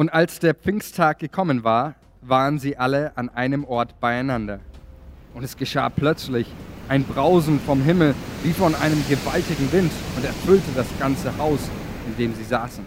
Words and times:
Und 0.00 0.14
als 0.14 0.38
der 0.38 0.54
Pfingsttag 0.54 1.18
gekommen 1.18 1.62
war, 1.62 1.94
waren 2.22 2.58
sie 2.58 2.78
alle 2.78 3.14
an 3.18 3.28
einem 3.28 3.64
Ort 3.64 4.00
beieinander. 4.00 4.60
Und 5.34 5.44
es 5.44 5.58
geschah 5.58 5.90
plötzlich 5.90 6.46
ein 6.88 7.04
Brausen 7.04 7.60
vom 7.60 7.82
Himmel 7.82 8.14
wie 8.42 8.54
von 8.54 8.74
einem 8.74 9.04
gewaltigen 9.10 9.70
Wind 9.72 9.92
und 10.16 10.24
erfüllte 10.24 10.70
das 10.74 10.86
ganze 10.98 11.36
Haus, 11.36 11.68
in 12.06 12.16
dem 12.16 12.34
sie 12.34 12.44
saßen. 12.44 12.82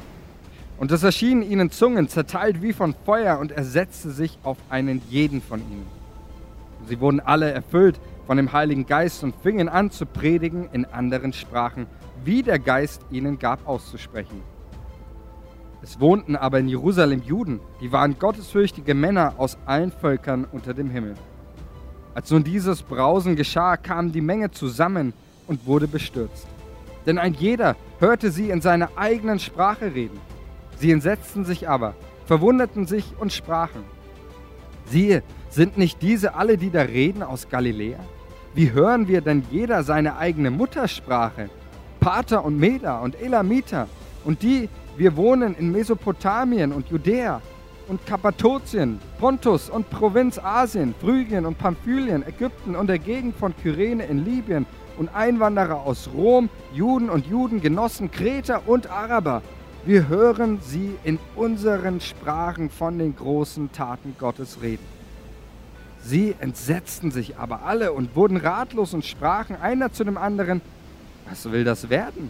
Und 0.79 0.91
es 0.91 1.03
erschienen 1.03 1.43
ihnen 1.43 1.69
Zungen, 1.69 2.07
zerteilt 2.07 2.63
wie 2.63 2.73
von 2.73 2.95
Feuer, 3.05 3.37
und 3.37 3.51
er 3.51 3.63
setzte 3.63 4.09
sich 4.09 4.39
auf 4.41 4.57
einen 4.71 4.99
jeden 5.07 5.43
von 5.43 5.59
ihnen. 5.59 5.85
Sie 6.87 6.99
wurden 6.99 7.19
alle 7.19 7.51
erfüllt 7.51 7.99
von 8.25 8.37
dem 8.37 8.53
Heiligen 8.53 8.87
Geist 8.87 9.23
und 9.23 9.35
fingen 9.35 9.69
an 9.69 9.91
zu 9.91 10.07
predigen 10.07 10.67
in 10.73 10.85
anderen 10.85 11.31
Sprachen, 11.31 11.85
wie 12.25 12.41
der 12.41 12.57
Geist 12.57 13.03
ihnen 13.11 13.37
gab 13.37 13.67
auszusprechen. 13.67 14.52
Es 15.83 15.99
wohnten 15.99 16.37
aber 16.37 16.59
in 16.59 16.69
Jerusalem 16.69 17.21
Juden, 17.23 17.59
die 17.81 17.91
waren 17.91 18.17
gottesfürchtige 18.17 18.93
Männer 18.93 19.33
aus 19.37 19.57
allen 19.65 19.91
Völkern 19.91 20.47
unter 20.49 20.73
dem 20.73 20.89
Himmel. 20.89 21.15
Als 22.15 22.31
nun 22.31 22.45
dieses 22.45 22.83
Brausen 22.83 23.35
geschah, 23.35 23.75
kam 23.75 24.13
die 24.13 24.21
Menge 24.21 24.49
zusammen 24.49 25.11
und 25.45 25.65
wurde 25.65 25.89
bestürzt. 25.89 26.47
Denn 27.05 27.17
ein 27.17 27.33
jeder 27.33 27.75
hörte 27.99 28.31
sie 28.31 28.49
in 28.49 28.61
seiner 28.61 28.91
eigenen 28.95 29.39
Sprache 29.39 29.93
reden. 29.93 30.17
Sie 30.77 30.89
entsetzten 30.89 31.43
sich 31.43 31.67
aber, 31.67 31.95
verwunderten 32.27 32.87
sich 32.87 33.13
und 33.19 33.33
sprachen. 33.33 33.83
Siehe, 34.85 35.21
sind 35.49 35.77
nicht 35.77 36.01
diese 36.01 36.35
alle, 36.35 36.57
die 36.57 36.71
da 36.71 36.83
reden, 36.83 37.23
aus 37.23 37.49
Galiläa? 37.49 37.99
Wie 38.55 38.71
hören 38.71 39.09
wir 39.09 39.19
denn 39.19 39.43
jeder 39.51 39.83
seine 39.83 40.15
eigene 40.15 40.49
Muttersprache? 40.49 41.49
Pater 41.99 42.45
und 42.45 42.57
Meda 42.57 42.99
und 42.99 43.19
Elamiter 43.21 43.87
und 44.23 44.43
die, 44.43 44.69
wir 44.95 45.15
wohnen 45.15 45.55
in 45.55 45.71
Mesopotamien 45.71 46.71
und 46.71 46.89
Judäa 46.89 47.41
und 47.87 48.05
Kappadokien, 48.05 48.99
Pontus 49.19 49.69
und 49.69 49.89
Provinz 49.89 50.37
Asien, 50.37 50.93
Phrygien 50.99 51.45
und 51.45 51.57
Pamphylien, 51.57 52.25
Ägypten 52.25 52.75
und 52.75 52.87
der 52.87 52.99
Gegend 52.99 53.35
von 53.35 53.55
Kyrene 53.57 54.05
in 54.05 54.23
Libyen 54.23 54.65
und 54.97 55.13
Einwanderer 55.15 55.81
aus 55.81 56.09
Rom, 56.13 56.49
Juden 56.73 57.09
und 57.09 57.25
Judengenossen, 57.25 58.11
Kreter 58.11 58.67
und 58.67 58.89
Araber. 58.89 59.41
Wir 59.85 60.07
hören 60.07 60.59
sie 60.61 60.95
in 61.03 61.19
unseren 61.35 61.99
Sprachen 61.99 62.69
von 62.69 62.99
den 62.99 63.15
großen 63.15 63.71
Taten 63.71 64.15
Gottes 64.17 64.61
reden. 64.61 64.85
Sie 66.01 66.35
entsetzten 66.39 67.11
sich 67.11 67.37
aber 67.37 67.63
alle 67.63 67.93
und 67.93 68.15
wurden 68.15 68.37
ratlos 68.37 68.93
und 68.93 69.05
sprachen 69.05 69.55
einer 69.55 69.91
zu 69.91 70.03
dem 70.03 70.17
anderen, 70.17 70.61
was 71.27 71.51
will 71.51 71.63
das 71.63 71.89
werden? 71.89 72.29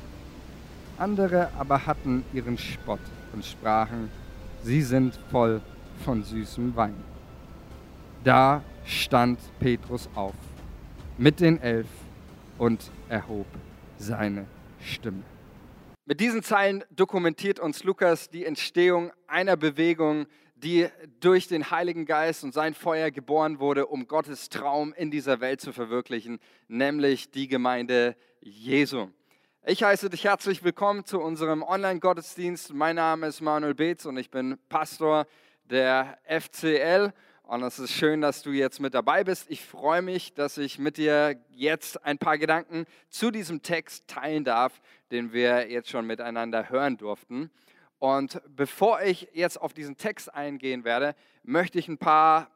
Andere 0.98 1.50
aber 1.58 1.86
hatten 1.86 2.24
ihren 2.34 2.58
Spott 2.58 3.00
und 3.34 3.46
sprachen, 3.46 4.10
sie 4.64 4.82
sind 4.82 5.20
voll 5.32 5.62
von 6.04 6.24
süßem 6.24 6.76
Wein. 6.76 6.96
Da 8.24 8.64
stand 8.86 9.40
Petrus 9.60 10.10
auf 10.16 10.36
mit 11.18 11.40
den 11.40 11.62
Elf 11.62 11.88
und 12.58 12.92
erhob 13.10 13.48
seine 13.98 14.46
Stimme. 14.82 15.24
Mit 16.06 16.20
diesen 16.20 16.44
Zeilen 16.44 16.84
dokumentiert 16.90 17.60
uns 17.60 17.84
Lukas 17.84 18.30
die 18.30 18.46
Entstehung 18.46 19.12
einer 19.28 19.56
Bewegung, 19.56 20.26
die 20.56 20.88
durch 21.20 21.48
den 21.48 21.72
Heiligen 21.72 22.06
Geist 22.06 22.44
und 22.44 22.54
sein 22.54 22.74
Feuer 22.74 23.12
geboren 23.12 23.60
wurde, 23.60 23.88
um 23.88 24.08
Gottes 24.08 24.50
Traum 24.50 24.94
in 24.94 25.12
dieser 25.12 25.40
Welt 25.40 25.62
zu 25.62 25.74
verwirklichen, 25.74 26.40
nämlich 26.68 27.32
die 27.32 27.48
Gemeinde 27.48 28.16
Jesu. 28.42 29.08
Ich 29.66 29.82
heiße 29.82 30.10
dich 30.10 30.26
herzlich 30.26 30.62
willkommen 30.66 31.06
zu 31.06 31.22
unserem 31.22 31.64
Online-Gottesdienst. 31.64 32.74
Mein 32.74 32.98
Name 32.98 33.28
ist 33.28 33.40
Manuel 33.40 33.74
Beetz 33.74 34.06
und 34.06 34.18
ich 34.18 34.30
bin 34.30 34.58
Pastor 34.68 35.26
der 35.64 36.18
FCL. 36.28 37.14
Und 37.44 37.64
es 37.64 37.80
ist 37.80 37.94
schön, 37.94 38.20
dass 38.20 38.42
du 38.42 38.52
jetzt 38.52 38.82
mit 38.82 38.94
dabei 38.94 39.24
bist. 39.24 39.50
Ich 39.50 39.64
freue 39.64 40.02
mich, 40.02 40.34
dass 40.34 40.58
ich 40.58 40.80
mit 40.80 40.98
dir 40.98 41.42
jetzt 41.50 42.04
ein 42.04 42.18
paar 42.18 42.38
Gedanken 42.38 42.86
zu 43.08 43.32
diesem 43.32 43.62
Text 43.62 44.06
teilen 44.10 44.44
darf, 44.44 44.82
den 45.12 45.32
wir 45.32 45.72
jetzt 45.72 45.90
schon 45.90 46.06
miteinander 46.08 46.70
hören 46.70 46.98
durften. 46.98 47.50
Und 48.00 48.42
bevor 48.50 49.02
ich 49.02 49.30
jetzt 49.32 49.62
auf 49.62 49.74
diesen 49.74 49.96
Text 49.96 50.34
eingehen 50.34 50.84
werde, 50.84 51.16
möchte 51.42 51.80
ich 51.80 51.88
ein 51.88 51.98
paar, 51.98 52.52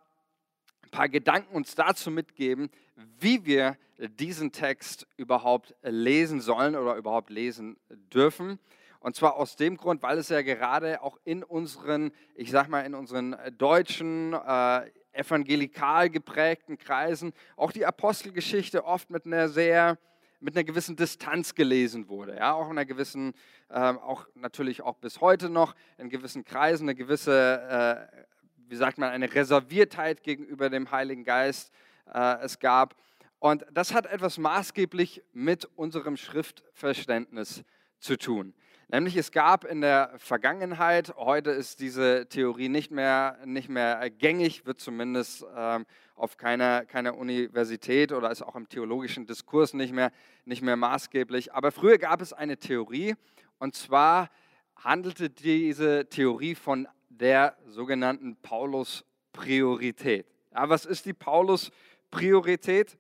ein 0.83 0.91
paar 0.91 1.07
Gedanken 1.07 1.55
uns 1.55 1.73
dazu 1.73 2.11
mitgeben, 2.11 2.69
wie 2.95 3.45
wir 3.45 3.77
diesen 3.97 4.51
Text 4.51 5.07
überhaupt 5.17 5.75
lesen 5.81 6.41
sollen 6.41 6.75
oder 6.75 6.95
überhaupt 6.95 7.29
lesen 7.29 7.77
dürfen. 8.13 8.59
Und 8.99 9.15
zwar 9.15 9.35
aus 9.35 9.55
dem 9.55 9.77
Grund, 9.77 10.01
weil 10.03 10.17
es 10.17 10.29
ja 10.29 10.41
gerade 10.41 11.01
auch 11.01 11.17
in 11.23 11.43
unseren, 11.43 12.11
ich 12.35 12.51
sag 12.51 12.67
mal, 12.67 12.81
in 12.81 12.95
unseren 12.95 13.35
deutschen, 13.57 14.33
äh, 14.33 14.89
evangelikal 15.17 16.09
geprägten 16.09 16.77
Kreisen 16.77 17.33
auch 17.55 17.71
die 17.71 17.85
Apostelgeschichte 17.85 18.85
oft 18.85 19.09
mit 19.09 19.25
einer 19.25 19.49
sehr, 19.49 19.97
mit 20.39 20.55
einer 20.55 20.63
gewissen 20.63 20.95
Distanz 20.95 21.55
gelesen 21.55 22.07
wurde. 22.07 22.35
Ja, 22.35 22.53
auch 22.53 22.65
in 22.65 22.71
einer 22.71 22.85
gewissen, 22.85 23.33
äh, 23.69 23.79
auch 23.79 24.27
natürlich 24.35 24.81
auch 24.81 24.95
bis 24.97 25.19
heute 25.21 25.49
noch 25.49 25.75
in 25.97 26.09
gewissen 26.09 26.45
Kreisen 26.45 26.83
eine 26.83 26.95
gewisse, 26.95 28.09
äh, 28.13 28.25
wie 28.69 28.75
sagt 28.75 28.97
man, 28.97 29.09
eine 29.09 29.33
Reserviertheit 29.33 30.23
gegenüber 30.23 30.69
dem 30.69 30.91
Heiligen 30.91 31.23
Geist 31.23 31.71
äh, 32.13 32.37
es 32.41 32.59
gab. 32.59 32.95
Und 33.39 33.65
das 33.71 33.93
hat 33.93 34.05
etwas 34.07 34.37
maßgeblich 34.37 35.23
mit 35.33 35.65
unserem 35.75 36.17
Schriftverständnis 36.17 37.63
zu 37.99 38.17
tun. 38.17 38.53
Nämlich 38.89 39.17
es 39.17 39.31
gab 39.31 39.65
in 39.65 39.81
der 39.81 40.13
Vergangenheit, 40.17 41.13
heute 41.17 41.51
ist 41.51 41.81
diese 41.81 42.27
Theorie 42.29 42.69
nicht 42.69 42.89
mehr, 42.89 43.37
nicht 43.43 43.67
mehr 43.67 44.09
gängig, 44.09 44.65
wird 44.65 44.79
zumindest 44.79 45.45
ähm, 45.55 45.85
auf 46.15 46.37
keiner, 46.37 46.85
keiner 46.85 47.17
Universität 47.17 48.13
oder 48.13 48.31
ist 48.31 48.41
auch 48.41 48.55
im 48.55 48.69
theologischen 48.69 49.25
Diskurs 49.25 49.73
nicht 49.73 49.93
mehr, 49.93 50.11
nicht 50.45 50.61
mehr 50.61 50.77
maßgeblich. 50.77 51.53
Aber 51.53 51.73
früher 51.73 51.97
gab 51.97 52.21
es 52.21 52.31
eine 52.31 52.57
Theorie 52.57 53.15
und 53.59 53.75
zwar 53.75 54.29
handelte 54.77 55.29
diese 55.29 56.07
Theorie 56.07 56.55
von 56.55 56.87
der 57.09 57.57
sogenannten 57.65 58.37
Paulus-Priorität. 58.37 60.27
Ja, 60.53 60.69
was 60.69 60.85
ist 60.85 61.05
die 61.05 61.13
Paulus-Priorität? 61.13 62.97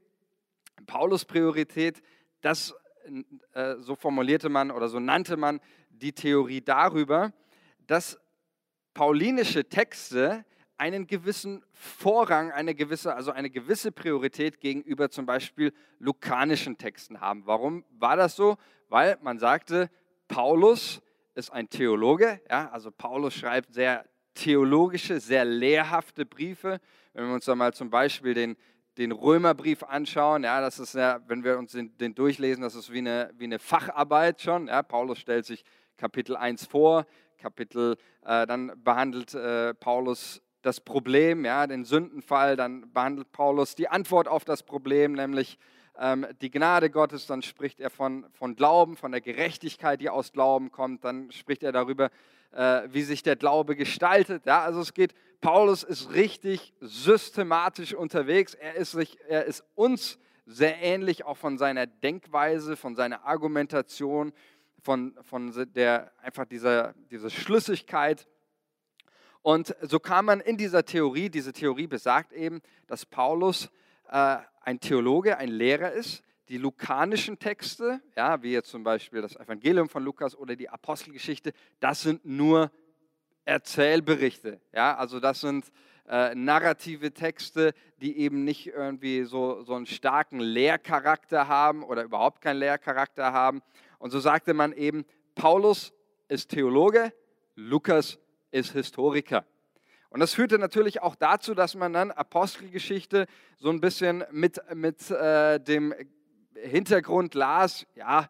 Paulus-Priorität, 0.85 2.01
das 2.41 2.73
äh, 3.53 3.75
so 3.79 3.95
formulierte 3.95 4.49
man 4.49 4.71
oder 4.71 4.89
so 4.89 4.99
nannte 4.99 5.37
man 5.37 5.59
die 5.89 6.13
Theorie 6.13 6.61
darüber, 6.61 7.33
dass 7.87 8.19
paulinische 8.93 9.67
Texte 9.67 10.45
einen 10.77 11.07
gewissen 11.07 11.63
Vorrang, 11.73 12.51
eine 12.51 12.75
gewisse, 12.75 13.15
also 13.15 13.31
eine 13.31 13.49
gewisse 13.49 13.91
Priorität 13.91 14.59
gegenüber 14.61 15.09
zum 15.09 15.25
Beispiel 15.25 15.73
lukanischen 15.99 16.77
Texten 16.77 17.19
haben. 17.19 17.43
Warum 17.45 17.83
war 17.91 18.15
das 18.15 18.35
so? 18.35 18.57
Weil 18.89 19.17
man 19.21 19.39
sagte, 19.39 19.89
Paulus 20.27 21.01
ist 21.33 21.51
ein 21.51 21.69
Theologe, 21.69 22.41
ja, 22.49 22.69
also 22.69 22.91
Paulus 22.91 23.33
schreibt 23.33 23.73
sehr 23.73 24.05
theologische, 24.33 25.19
sehr 25.19 25.45
lehrhafte 25.45 26.25
Briefe. 26.25 26.79
Wenn 27.13 27.27
wir 27.27 27.33
uns 27.33 27.45
da 27.45 27.55
mal 27.55 27.73
zum 27.73 27.89
Beispiel 27.89 28.33
den 28.33 28.55
den 28.97 29.11
Römerbrief 29.11 29.83
anschauen, 29.83 30.43
ja, 30.43 30.59
das 30.59 30.79
ist 30.79 30.95
ja, 30.95 31.19
wenn 31.27 31.43
wir 31.43 31.57
uns 31.57 31.71
den, 31.71 31.95
den, 31.97 32.15
durchlesen, 32.15 32.63
das 32.63 32.75
ist 32.75 32.91
wie 32.91 32.99
eine, 32.99 33.31
wie 33.37 33.43
eine 33.43 33.59
Facharbeit 33.59 34.41
schon. 34.41 34.67
Ja. 34.67 34.81
Paulus 34.81 35.19
stellt 35.19 35.45
sich 35.45 35.63
Kapitel 35.97 36.35
1 36.35 36.65
vor, 36.65 37.05
Kapitel, 37.37 37.97
äh, 38.25 38.47
dann 38.47 38.71
behandelt 38.83 39.33
äh, 39.35 39.73
Paulus 39.75 40.41
das 40.63 40.81
Problem, 40.81 41.45
ja, 41.45 41.67
den 41.67 41.85
Sündenfall, 41.85 42.55
dann 42.55 42.91
behandelt 42.91 43.31
Paulus 43.31 43.75
die 43.75 43.87
Antwort 43.87 44.27
auf 44.27 44.43
das 44.43 44.63
Problem, 44.63 45.13
nämlich 45.13 45.59
ähm, 45.99 46.25
die 46.41 46.49
Gnade 46.49 46.89
Gottes, 46.89 47.27
dann 47.27 47.41
spricht 47.41 47.79
er 47.79 47.89
von, 47.89 48.25
von 48.33 48.55
Glauben, 48.55 48.97
von 48.97 49.11
der 49.11 49.21
Gerechtigkeit, 49.21 50.01
die 50.01 50.09
aus 50.09 50.31
Glauben 50.31 50.71
kommt, 50.71 51.05
dann 51.05 51.31
spricht 51.31 51.63
er 51.63 51.71
darüber, 51.71 52.09
äh, 52.51 52.81
wie 52.89 53.03
sich 53.03 53.23
der 53.23 53.35
Glaube 53.35 53.75
gestaltet. 53.75 54.45
Ja, 54.45 54.63
also 54.63 54.81
es 54.81 54.93
geht, 54.93 55.13
Paulus 55.41 55.83
ist 55.83 56.11
richtig 56.11 56.73
systematisch 56.81 57.93
unterwegs. 57.93 58.53
Er 58.55 58.75
ist, 58.75 58.95
er 59.27 59.45
ist 59.45 59.63
uns 59.75 60.17
sehr 60.45 60.81
ähnlich, 60.81 61.25
auch 61.25 61.37
von 61.37 61.57
seiner 61.57 61.85
Denkweise, 61.85 62.75
von 62.75 62.95
seiner 62.95 63.25
Argumentation, 63.25 64.33
von, 64.81 65.15
von 65.21 65.53
der, 65.73 66.11
einfach 66.21 66.45
dieser, 66.45 66.93
dieser 67.11 67.29
Schlüssigkeit. 67.29 68.27
Und 69.41 69.75
so 69.81 69.99
kam 69.99 70.25
man 70.25 70.39
in 70.39 70.57
dieser 70.57 70.85
Theorie, 70.85 71.29
diese 71.29 71.53
Theorie 71.53 71.87
besagt 71.87 72.33
eben, 72.33 72.61
dass 72.87 73.05
Paulus 73.05 73.69
äh, 74.09 74.37
ein 74.61 74.79
Theologe, 74.79 75.37
ein 75.37 75.49
Lehrer 75.49 75.91
ist, 75.91 76.23
die 76.49 76.57
lukanischen 76.57 77.39
Texte, 77.39 78.01
ja, 78.15 78.41
wie 78.41 78.53
jetzt 78.53 78.69
zum 78.69 78.83
Beispiel 78.83 79.21
das 79.21 79.35
Evangelium 79.35 79.89
von 79.89 80.03
Lukas 80.03 80.35
oder 80.35 80.55
die 80.55 80.69
Apostelgeschichte, 80.69 81.51
das 81.79 82.01
sind 82.01 82.25
nur 82.25 82.71
Erzählberichte. 83.47 84.59
Ja, 84.73 84.97
also 84.97 85.21
das 85.21 85.39
sind 85.39 85.71
äh, 86.09 86.35
narrative 86.35 87.13
Texte, 87.13 87.73
die 88.01 88.17
eben 88.19 88.43
nicht 88.43 88.67
irgendwie 88.67 89.23
so, 89.23 89.63
so 89.63 89.73
einen 89.73 89.85
starken 89.85 90.41
Lehrcharakter 90.41 91.47
haben 91.47 91.83
oder 91.83 92.03
überhaupt 92.03 92.41
keinen 92.41 92.57
Lehrcharakter 92.57 93.31
haben. 93.31 93.61
Und 93.99 94.11
so 94.11 94.19
sagte 94.19 94.53
man 94.53 94.73
eben, 94.73 95.05
Paulus 95.33 95.93
ist 96.27 96.49
Theologe, 96.49 97.13
Lukas 97.55 98.19
ist 98.51 98.73
Historiker. 98.73 99.45
Und 100.09 100.19
das 100.19 100.33
führte 100.33 100.59
natürlich 100.59 101.01
auch 101.01 101.15
dazu, 101.15 101.53
dass 101.53 101.73
man 101.75 101.93
dann 101.93 102.11
Apostelgeschichte 102.11 103.27
so 103.57 103.69
ein 103.69 103.79
bisschen 103.79 104.25
mit, 104.31 104.59
mit 104.73 105.09
äh, 105.09 105.59
dem 105.59 105.93
Hintergrund 106.53 107.33
las, 107.33 107.85
ja, 107.95 108.27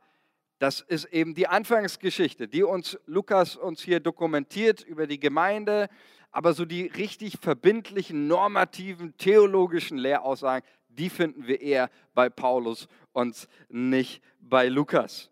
das 0.59 0.81
ist 0.81 1.05
eben 1.05 1.35
die 1.35 1.47
Anfangsgeschichte, 1.47 2.47
die 2.47 2.63
uns 2.63 2.97
Lukas 3.05 3.55
uns 3.55 3.81
hier 3.81 3.99
dokumentiert 3.99 4.81
über 4.81 5.07
die 5.07 5.19
Gemeinde, 5.19 5.89
aber 6.31 6.53
so 6.53 6.65
die 6.65 6.87
richtig 6.87 7.37
verbindlichen, 7.39 8.27
normativen, 8.27 9.15
theologischen 9.17 9.97
Lehraussagen, 9.97 10.67
die 10.89 11.09
finden 11.09 11.47
wir 11.47 11.61
eher 11.61 11.89
bei 12.13 12.29
Paulus 12.29 12.87
und 13.13 13.47
nicht 13.69 14.21
bei 14.39 14.67
Lukas. 14.67 15.29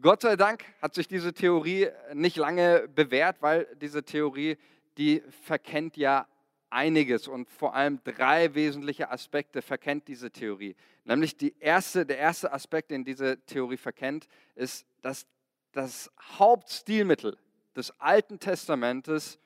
Gott 0.00 0.22
sei 0.22 0.36
Dank 0.36 0.64
hat 0.80 0.94
sich 0.94 1.06
diese 1.06 1.32
Theorie 1.32 1.88
nicht 2.12 2.36
lange 2.36 2.88
bewährt, 2.88 3.40
weil 3.40 3.66
diese 3.80 4.02
Theorie, 4.02 4.56
die 4.98 5.22
verkennt 5.44 5.96
ja 5.96 6.26
einiges 6.70 7.28
und 7.28 7.48
vor 7.48 7.74
allem 7.74 8.00
drei 8.02 8.54
wesentliche 8.54 9.10
Aspekte 9.10 9.62
verkennt 9.62 10.08
diese 10.08 10.30
Theorie. 10.30 10.74
Nämlich 11.04 11.36
die 11.36 11.54
erste, 11.58 12.06
der 12.06 12.18
erste 12.18 12.52
Aspekt, 12.52 12.90
den 12.90 13.04
diese 13.04 13.40
Theorie 13.46 13.76
verkennt, 13.76 14.28
ist, 14.54 14.86
dass 15.00 15.26
das 15.72 16.10
Hauptstilmittel 16.38 17.36
des 17.74 17.98
Alten 17.98 18.38
Testamentes 18.38 19.38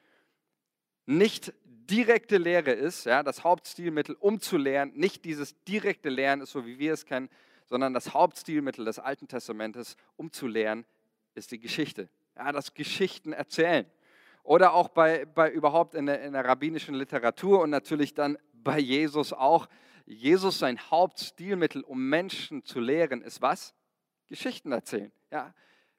nicht 1.07 1.53
direkte 1.65 2.37
Lehre 2.37 2.73
ist, 2.73 3.07
ja, 3.07 3.23
das 3.23 3.45
Hauptstilmittel, 3.45 4.17
um 4.19 4.41
zu 4.41 4.57
lernen, 4.57 4.93
nicht 4.97 5.25
dieses 5.25 5.55
direkte 5.65 6.09
Lernen 6.09 6.43
ist, 6.43 6.51
so 6.51 6.67
wie 6.67 6.79
wir 6.79 6.93
es 6.93 7.07
kennen, 7.07 7.31
sondern 7.67 7.95
das 7.95 8.13
Hauptstilmittel 8.13 8.85
des 8.85 8.99
Alten 8.99 9.29
Testamentes, 9.29 9.97
um 10.17 10.33
zu 10.33 10.47
lernen, 10.47 10.85
ist 11.35 11.53
die 11.53 11.61
Geschichte. 11.61 12.09
Ja, 12.37 12.53
das 12.53 12.75
Geschichten 12.75 13.33
erzählen. 13.33 13.87
Oder 14.43 14.75
auch 14.75 14.89
bei, 14.89 15.25
bei 15.25 15.51
überhaupt 15.51 15.95
in 15.95 16.07
der, 16.07 16.23
in 16.23 16.33
der 16.33 16.45
rabbinischen 16.45 16.95
Literatur 16.95 17.61
und 17.63 17.71
natürlich 17.71 18.15
dann 18.15 18.37
bei 18.53 18.79
Jesus 18.79 19.33
auch. 19.33 19.69
Jesus 20.07 20.59
sein 20.59 20.79
Hauptstilmittel, 20.91 21.83
um 21.83 22.09
Menschen 22.09 22.65
zu 22.65 22.81
lehren, 22.81 23.23
ist 23.23 23.43
was? 23.43 23.75
Geschichten 24.29 24.73
erzählen. 24.73 25.13
Ja, 25.31 25.53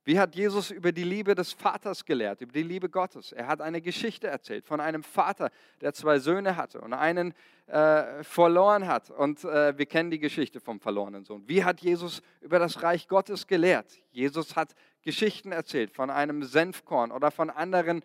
wie 0.08 0.20
hat 0.20 0.36
Jesus 0.36 0.72
über 0.72 0.94
die 0.94 1.04
Liebe 1.04 1.36
des 1.36 1.52
Vaters 1.52 2.06
gelehrt, 2.06 2.40
über 2.40 2.54
die 2.54 2.64
Liebe 2.64 2.88
Gottes? 2.88 3.34
Er 3.34 3.48
hat 3.48 3.60
eine 3.60 3.82
Geschichte 3.82 4.28
erzählt 4.28 4.66
von 4.66 4.80
einem 4.80 5.04
Vater, 5.04 5.52
der 5.82 5.94
zwei 5.94 6.20
Söhne 6.20 6.56
hatte 6.56 6.80
und 6.80 6.94
einen 6.94 7.34
äh, 7.66 8.24
verloren 8.24 8.88
hat. 8.88 9.10
Und 9.10 9.44
äh, 9.44 9.78
wir 9.78 9.86
kennen 9.86 10.10
die 10.10 10.20
Geschichte 10.20 10.62
vom 10.62 10.80
verlorenen 10.80 11.26
Sohn. 11.26 11.44
Wie 11.50 11.66
hat 11.66 11.82
Jesus 11.82 12.22
über 12.40 12.58
das 12.58 12.82
Reich 12.84 13.10
Gottes 13.10 13.48
gelehrt? 13.48 14.00
Jesus 14.12 14.56
hat 14.56 14.76
Geschichten 15.02 15.52
erzählt 15.52 15.92
von 15.92 16.10
einem 16.10 16.44
Senfkorn 16.44 17.12
oder 17.12 17.30
von 17.30 17.50
anderen 17.50 18.02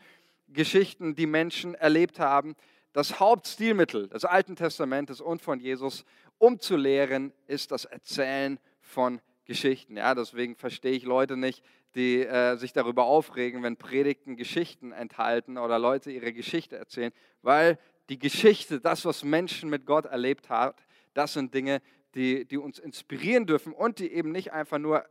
Geschichten, 0.49 1.15
die 1.15 1.27
Menschen 1.27 1.77
erlebt 1.77 2.19
haben. 2.19 2.57
Das 2.93 3.21
Hauptstilmittel 3.21 4.09
des 4.09 4.25
Alten 4.25 4.55
Testamentes 4.55 5.21
und 5.21 5.41
von 5.41 5.61
Jesus, 5.61 6.05
um 6.39 6.61
zu 6.61 6.77
lehren, 6.77 7.33
ist 7.47 7.71
das 7.71 7.87
Erzählen 7.87 8.59
von 8.81 9.21
Geschichten. 9.45 9.97
Ja, 9.97 10.15
deswegen 10.15 10.57
verstehe 10.57 10.93
ich 10.93 11.05
Leute 11.05 11.37
nicht, 11.37 11.65
die 11.95 12.21
äh, 12.21 12.57
sich 12.57 12.73
darüber 12.73 13.05
aufregen, 13.05 13.63
wenn 13.63 13.77
Predigten 13.77 14.37
Geschichten 14.37 14.93
enthalten 14.93 15.59
oder 15.59 15.79
Leute 15.79 16.11
ihre 16.11 16.33
Geschichte 16.33 16.77
erzählen, 16.77 17.13
weil 17.43 17.79
die 18.09 18.19
Geschichte, 18.19 18.81
das, 18.81 19.05
was 19.05 19.25
Menschen 19.25 19.71
mit 19.71 19.87
Gott 19.87 20.07
erlebt 20.07 20.49
haben, 20.49 20.77
das 21.15 21.33
sind 21.33 21.55
Dinge, 21.55 21.81
die, 22.15 22.45
die 22.45 22.59
uns 22.59 22.79
inspirieren 22.79 23.47
dürfen 23.47 23.73
und 23.73 23.99
die 23.99 24.13
eben 24.13 24.33
nicht 24.33 24.53
einfach 24.53 24.79
nur 24.79 25.05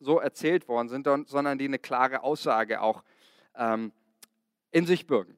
so 0.00 0.18
erzählt 0.18 0.68
worden 0.68 0.88
sind, 0.88 1.06
sondern 1.06 1.58
die 1.58 1.64
eine 1.64 1.78
klare 1.78 2.22
Aussage 2.22 2.82
auch 2.82 3.02
ähm, 3.56 3.92
in 4.70 4.86
sich 4.86 5.06
bürgen. 5.06 5.36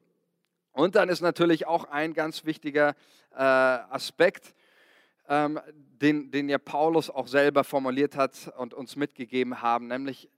Und 0.77 0.93
dann 0.93 1.09
ist 1.09 1.21
natürlich 1.21 1.65
auch 1.65 1.85
ein 1.85 2.13
ganz 2.13 2.45
wichtiger 2.45 2.89
äh, 3.31 3.41
Aspekt, 3.41 4.53
ähm, 5.27 5.59
den, 5.75 6.29
den 6.29 6.49
ja 6.49 6.59
Paulus 6.59 7.09
auch 7.09 7.27
selber 7.27 7.63
formuliert 7.63 8.15
hat 8.15 8.53
und 8.57 8.75
uns 8.75 8.95
mitgegeben 8.95 9.63
haben, 9.63 9.87
nämlich 9.87 10.29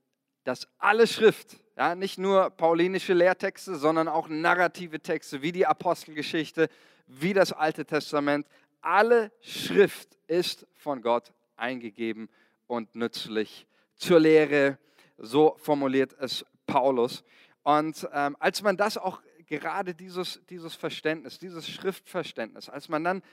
dass 0.45 0.69
alle 0.77 1.07
Schrift, 1.07 1.57
ja, 1.75 1.93
nicht 1.93 2.17
nur 2.17 2.51
paulinische 2.51 3.13
Lehrtexte, 3.13 3.75
sondern 3.75 4.07
auch 4.07 4.29
narrative 4.29 5.01
Texte 5.01 5.41
wie 5.41 5.51
die 5.51 5.65
Apostelgeschichte, 5.65 6.69
wie 7.05 7.33
das 7.33 7.51
Alte 7.51 7.83
Testament, 7.83 8.47
alle 8.79 9.33
Schrift 9.41 10.17
ist 10.27 10.65
von 10.73 11.01
Gott 11.01 11.33
eingegeben 11.57 12.29
und 12.65 12.95
nützlich 12.95 13.67
zur 13.93 14.21
Lehre. 14.21 14.77
So 15.17 15.57
formuliert 15.57 16.15
es 16.17 16.45
Paulus. 16.65 17.25
Und 17.63 18.07
ähm, 18.13 18.37
als 18.39 18.61
man 18.61 18.77
das 18.77 18.97
auch 18.97 19.21
gerade 19.49 19.93
dieses, 19.93 20.39
dieses 20.49 20.75
Verständnis, 20.75 21.39
dieses 21.39 21.67
Schriftverständnis, 21.67 22.69
als 22.69 22.87
man 22.87 23.03
dann 23.03 23.23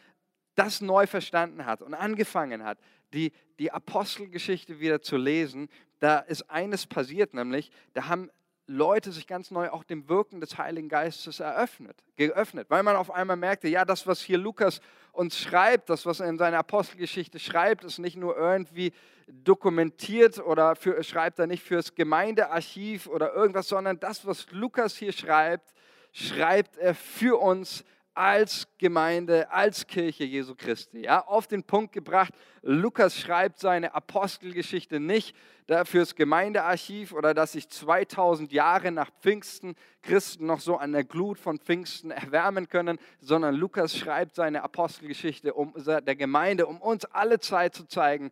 das 0.55 0.81
neu 0.81 1.07
verstanden 1.07 1.67
hat 1.67 1.83
und 1.83 1.95
angefangen 1.95 2.65
hat, 2.65 2.79
die, 3.13 3.33
die 3.59 3.71
Apostelgeschichte 3.71 4.81
wieder 4.81 5.01
zu 5.03 5.17
lesen, 5.17 5.69
da 6.01 6.19
ist 6.19 6.51
eines 6.51 6.87
passiert, 6.87 7.35
nämlich, 7.35 7.71
da 7.93 8.09
haben 8.09 8.31
Leute 8.67 9.13
sich 9.13 9.29
ganz 9.29 9.53
neu 9.53 9.69
auch 9.71 9.85
dem 9.85 10.09
Wirken 10.09 10.41
des 10.41 10.59
Heiligen 10.59 10.89
Geistes 10.89 11.39
eröffnet, 11.39 12.03
geöffnet, 12.17 12.69
weil 12.69 12.83
man 12.83 12.97
auf 12.97 13.13
einmal 13.13 13.37
merkte, 13.37 13.69
ja, 13.69 13.85
das, 13.85 14.07
was 14.09 14.21
hier 14.21 14.39
Lukas 14.39 14.81
uns 15.13 15.39
schreibt, 15.39 15.89
das, 15.89 16.05
was 16.05 16.19
er 16.19 16.29
in 16.29 16.37
seiner 16.37 16.59
Apostelgeschichte 16.59 17.39
schreibt, 17.39 17.85
ist 17.85 17.99
nicht 17.99 18.17
nur 18.17 18.37
irgendwie 18.37 18.93
dokumentiert 19.29 20.39
oder 20.39 20.75
für, 20.75 21.01
schreibt 21.05 21.39
er 21.39 21.47
nicht 21.47 21.63
fürs 21.63 21.95
Gemeindearchiv 21.95 23.07
oder 23.07 23.33
irgendwas, 23.35 23.69
sondern 23.69 24.01
das, 24.01 24.27
was 24.27 24.51
Lukas 24.51 24.97
hier 24.97 25.13
schreibt, 25.13 25.73
schreibt 26.17 26.79
er 26.79 26.95
für 26.95 27.39
uns 27.39 27.85
als 28.15 28.67
Gemeinde, 28.79 29.51
als 29.51 29.87
Kirche 29.87 30.25
Jesu 30.25 30.55
Christi. 30.55 31.01
Ja, 31.01 31.21
auf 31.27 31.47
den 31.47 31.63
Punkt 31.63 31.93
gebracht, 31.93 32.33
Lukas 32.63 33.21
schreibt 33.21 33.59
seine 33.59 33.95
Apostelgeschichte 33.95 34.99
nicht 34.99 35.37
fürs 35.85 36.15
Gemeindearchiv 36.15 37.13
oder 37.13 37.35
dass 37.35 37.53
sich 37.53 37.69
2000 37.69 38.51
Jahre 38.53 38.91
nach 38.93 39.11
Pfingsten 39.21 39.75
Christen 40.01 40.47
noch 40.47 40.61
so 40.61 40.77
an 40.77 40.93
der 40.93 41.05
Glut 41.05 41.39
von 41.39 41.59
Pfingsten 41.59 42.11
erwärmen 42.11 42.71
können, 42.71 42.99
sondern 43.21 43.55
Lukas 43.55 43.95
schreibt 43.95 44.37
seine 44.37 44.63
Apostelgeschichte 44.63 45.53
um 45.53 45.75
der 45.77 46.17
Gemeinde, 46.17 46.67
um 46.67 46.81
uns 46.81 47.05
alle 47.05 47.41
Zeit 47.41 47.75
zu 47.75 47.85
zeigen, 47.85 48.31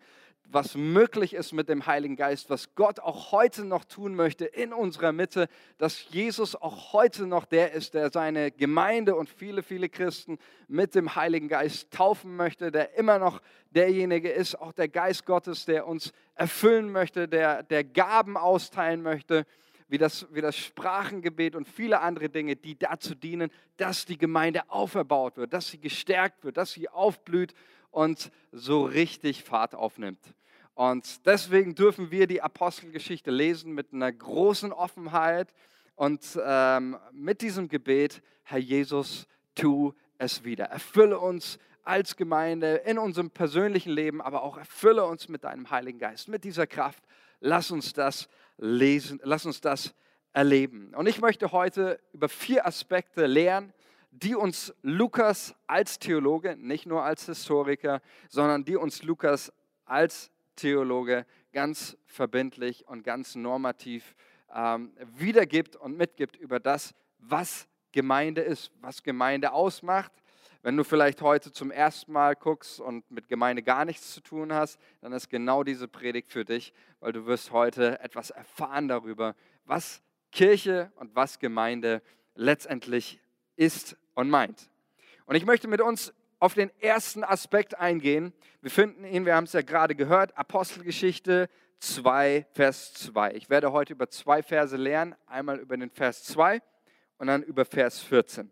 was 0.54 0.76
möglich 0.76 1.34
ist 1.34 1.52
mit 1.52 1.68
dem 1.68 1.86
Heiligen 1.86 2.14
Geist, 2.14 2.48
was 2.48 2.76
Gott 2.76 3.00
auch 3.00 3.32
heute 3.32 3.64
noch 3.64 3.84
tun 3.84 4.14
möchte 4.14 4.44
in 4.44 4.72
unserer 4.72 5.10
Mitte, 5.10 5.48
dass 5.78 6.08
Jesus 6.10 6.54
auch 6.54 6.92
heute 6.92 7.26
noch 7.26 7.44
der 7.44 7.72
ist, 7.72 7.94
der 7.94 8.10
seine 8.12 8.52
Gemeinde 8.52 9.16
und 9.16 9.28
viele, 9.28 9.64
viele 9.64 9.88
Christen 9.88 10.38
mit 10.68 10.94
dem 10.94 11.16
Heiligen 11.16 11.48
Geist 11.48 11.90
taufen 11.90 12.36
möchte, 12.36 12.70
der 12.70 12.96
immer 12.96 13.18
noch 13.18 13.42
derjenige 13.70 14.30
ist, 14.30 14.54
auch 14.54 14.72
der 14.72 14.88
Geist 14.88 15.26
Gottes, 15.26 15.64
der 15.64 15.88
uns 15.88 16.12
erfüllen 16.36 16.92
möchte, 16.92 17.26
der, 17.26 17.64
der 17.64 17.82
Gaben 17.82 18.36
austeilen 18.36 19.02
möchte, 19.02 19.46
wie 19.88 19.98
das, 19.98 20.26
wie 20.32 20.40
das 20.40 20.56
Sprachengebet 20.56 21.56
und 21.56 21.66
viele 21.66 22.00
andere 22.00 22.28
Dinge, 22.28 22.54
die 22.54 22.78
dazu 22.78 23.16
dienen, 23.16 23.50
dass 23.76 24.06
die 24.06 24.18
Gemeinde 24.18 24.70
auferbaut 24.70 25.36
wird, 25.36 25.52
dass 25.52 25.68
sie 25.68 25.78
gestärkt 25.78 26.44
wird, 26.44 26.56
dass 26.56 26.72
sie 26.72 26.88
aufblüht 26.88 27.54
und 27.90 28.30
so 28.52 28.84
richtig 28.84 29.42
Fahrt 29.42 29.74
aufnimmt. 29.74 30.20
Und 30.74 31.24
deswegen 31.26 31.74
dürfen 31.74 32.10
wir 32.10 32.26
die 32.26 32.42
Apostelgeschichte 32.42 33.30
lesen 33.30 33.72
mit 33.72 33.92
einer 33.92 34.10
großen 34.10 34.72
Offenheit 34.72 35.52
und 35.94 36.38
ähm, 36.44 36.96
mit 37.12 37.42
diesem 37.42 37.68
Gebet, 37.68 38.22
Herr 38.42 38.58
Jesus, 38.58 39.28
tu 39.54 39.94
es 40.18 40.42
wieder. 40.42 40.64
Erfülle 40.64 41.20
uns 41.20 41.58
als 41.84 42.16
Gemeinde 42.16 42.76
in 42.86 42.98
unserem 42.98 43.30
persönlichen 43.30 43.92
Leben, 43.92 44.20
aber 44.20 44.42
auch 44.42 44.56
erfülle 44.56 45.04
uns 45.04 45.28
mit 45.28 45.44
deinem 45.44 45.70
Heiligen 45.70 45.98
Geist, 45.98 46.28
mit 46.28 46.42
dieser 46.42 46.66
Kraft. 46.66 47.04
Lass 47.40 47.70
uns 47.70 47.92
das 47.92 48.28
lesen, 48.56 49.20
lass 49.22 49.46
uns 49.46 49.60
das 49.60 49.94
erleben. 50.32 50.92
Und 50.94 51.06
ich 51.06 51.20
möchte 51.20 51.52
heute 51.52 52.00
über 52.12 52.28
vier 52.28 52.66
Aspekte 52.66 53.26
lernen, 53.26 53.72
die 54.10 54.34
uns 54.34 54.74
Lukas 54.82 55.54
als 55.66 55.98
Theologe, 55.98 56.56
nicht 56.56 56.86
nur 56.86 57.02
als 57.02 57.26
Historiker, 57.26 58.00
sondern 58.28 58.64
die 58.64 58.76
uns 58.76 59.02
Lukas 59.02 59.52
als 59.84 60.30
Theologe 60.56 61.26
ganz 61.52 61.96
verbindlich 62.06 62.86
und 62.86 63.04
ganz 63.04 63.34
normativ 63.34 64.14
ähm, 64.54 64.92
wiedergibt 65.16 65.76
und 65.76 65.96
mitgibt 65.96 66.36
über 66.36 66.60
das, 66.60 66.94
was 67.18 67.68
Gemeinde 67.92 68.42
ist, 68.42 68.72
was 68.80 69.02
Gemeinde 69.02 69.52
ausmacht. 69.52 70.12
Wenn 70.62 70.76
du 70.76 70.84
vielleicht 70.84 71.20
heute 71.20 71.52
zum 71.52 71.70
ersten 71.70 72.12
Mal 72.12 72.34
guckst 72.34 72.80
und 72.80 73.08
mit 73.10 73.28
Gemeinde 73.28 73.62
gar 73.62 73.84
nichts 73.84 74.12
zu 74.12 74.20
tun 74.20 74.52
hast, 74.52 74.80
dann 75.00 75.12
ist 75.12 75.28
genau 75.28 75.62
diese 75.62 75.88
Predigt 75.88 76.32
für 76.32 76.44
dich, 76.44 76.72
weil 77.00 77.12
du 77.12 77.26
wirst 77.26 77.52
heute 77.52 78.00
etwas 78.00 78.30
erfahren 78.30 78.88
darüber, 78.88 79.36
was 79.64 80.02
Kirche 80.32 80.90
und 80.96 81.14
was 81.14 81.38
Gemeinde 81.38 82.02
letztendlich 82.34 83.20
ist 83.56 83.96
und 84.14 84.30
meint. 84.30 84.70
Und 85.26 85.36
ich 85.36 85.46
möchte 85.46 85.68
mit 85.68 85.80
uns 85.80 86.12
auf 86.44 86.52
den 86.52 86.70
ersten 86.78 87.24
Aspekt 87.24 87.78
eingehen. 87.78 88.34
Wir 88.60 88.70
finden 88.70 89.06
ihn, 89.06 89.24
wir 89.24 89.34
haben 89.34 89.44
es 89.44 89.54
ja 89.54 89.62
gerade 89.62 89.94
gehört, 89.94 90.36
Apostelgeschichte 90.36 91.48
2, 91.78 92.46
Vers 92.52 92.92
2. 92.92 93.32
Ich 93.32 93.48
werde 93.48 93.72
heute 93.72 93.94
über 93.94 94.10
zwei 94.10 94.42
Verse 94.42 94.76
lernen, 94.76 95.14
einmal 95.24 95.58
über 95.58 95.74
den 95.74 95.88
Vers 95.88 96.22
2 96.24 96.60
und 97.16 97.28
dann 97.28 97.42
über 97.42 97.64
Vers 97.64 98.02
14. 98.02 98.50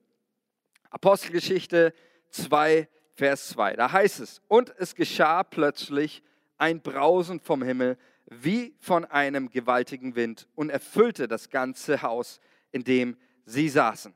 Apostelgeschichte 0.88 1.92
2, 2.30 2.88
Vers 3.12 3.48
2. 3.50 3.74
Da 3.74 3.92
heißt 3.92 4.20
es, 4.20 4.40
und 4.48 4.72
es 4.78 4.94
geschah 4.94 5.42
plötzlich 5.42 6.22
ein 6.56 6.80
Brausen 6.80 7.40
vom 7.40 7.62
Himmel 7.62 7.98
wie 8.24 8.74
von 8.80 9.04
einem 9.04 9.50
gewaltigen 9.50 10.16
Wind 10.16 10.48
und 10.54 10.70
erfüllte 10.70 11.28
das 11.28 11.50
ganze 11.50 12.00
Haus, 12.00 12.40
in 12.70 12.84
dem 12.84 13.18
sie 13.44 13.68
saßen. 13.68 14.14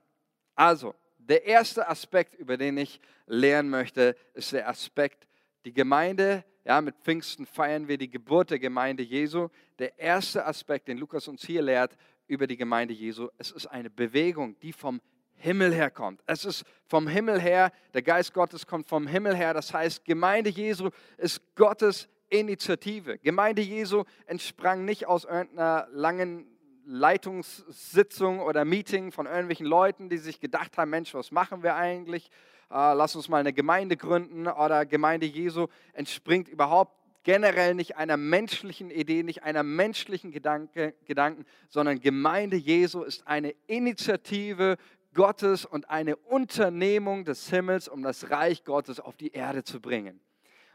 Also, 0.54 0.94
der 1.28 1.44
erste 1.44 1.88
Aspekt, 1.88 2.34
über 2.34 2.56
den 2.56 2.78
ich 2.78 3.00
lernen 3.26 3.70
möchte, 3.70 4.16
ist 4.34 4.52
der 4.52 4.68
Aspekt, 4.68 5.26
die 5.64 5.72
Gemeinde, 5.72 6.44
ja, 6.64 6.80
mit 6.80 6.96
Pfingsten 7.02 7.46
feiern 7.46 7.88
wir 7.88 7.98
die 7.98 8.10
Geburt 8.10 8.50
der 8.50 8.58
Gemeinde 8.58 9.02
Jesu. 9.02 9.48
Der 9.78 9.98
erste 9.98 10.46
Aspekt, 10.46 10.88
den 10.88 10.98
Lukas 10.98 11.28
uns 11.28 11.44
hier 11.44 11.62
lehrt 11.62 11.96
über 12.28 12.46
die 12.46 12.56
Gemeinde 12.56 12.94
Jesu, 12.94 13.28
es 13.38 13.50
ist 13.50 13.66
eine 13.66 13.90
Bewegung, 13.90 14.58
die 14.60 14.72
vom 14.72 15.00
Himmel 15.34 15.72
her 15.72 15.90
kommt. 15.90 16.22
Es 16.26 16.44
ist 16.44 16.64
vom 16.86 17.08
Himmel 17.08 17.40
her, 17.40 17.72
der 17.94 18.02
Geist 18.02 18.32
Gottes 18.32 18.66
kommt 18.66 18.88
vom 18.88 19.06
Himmel 19.06 19.36
her. 19.36 19.54
Das 19.54 19.72
heißt, 19.72 20.04
Gemeinde 20.04 20.50
Jesu 20.50 20.90
ist 21.18 21.40
Gottes 21.54 22.08
Initiative. 22.28 23.18
Gemeinde 23.18 23.62
Jesu 23.62 24.04
entsprang 24.26 24.84
nicht 24.84 25.06
aus 25.06 25.24
irgendeiner 25.24 25.88
langen 25.92 26.55
Leitungssitzung 26.86 28.40
oder 28.40 28.64
Meeting 28.64 29.10
von 29.10 29.26
irgendwelchen 29.26 29.66
Leuten, 29.66 30.08
die 30.08 30.18
sich 30.18 30.40
gedacht 30.40 30.78
haben, 30.78 30.90
Mensch, 30.90 31.12
was 31.14 31.32
machen 31.32 31.62
wir 31.62 31.74
eigentlich? 31.74 32.30
Äh, 32.70 32.94
lass 32.94 33.16
uns 33.16 33.28
mal 33.28 33.38
eine 33.38 33.52
Gemeinde 33.52 33.96
gründen 33.96 34.46
oder 34.46 34.86
Gemeinde 34.86 35.26
Jesu 35.26 35.66
entspringt 35.92 36.48
überhaupt 36.48 36.96
generell 37.24 37.74
nicht 37.74 37.96
einer 37.96 38.16
menschlichen 38.16 38.90
Idee, 38.90 39.24
nicht 39.24 39.42
einer 39.42 39.64
menschlichen 39.64 40.30
Gedanke, 40.30 40.94
Gedanken, 41.06 41.44
sondern 41.68 42.00
Gemeinde 42.00 42.56
Jesu 42.56 43.02
ist 43.02 43.26
eine 43.26 43.50
Initiative 43.66 44.76
Gottes 45.12 45.64
und 45.64 45.90
eine 45.90 46.14
Unternehmung 46.14 47.24
des 47.24 47.50
Himmels, 47.50 47.88
um 47.88 48.02
das 48.02 48.30
Reich 48.30 48.62
Gottes 48.62 49.00
auf 49.00 49.16
die 49.16 49.32
Erde 49.32 49.64
zu 49.64 49.80
bringen. 49.80 50.20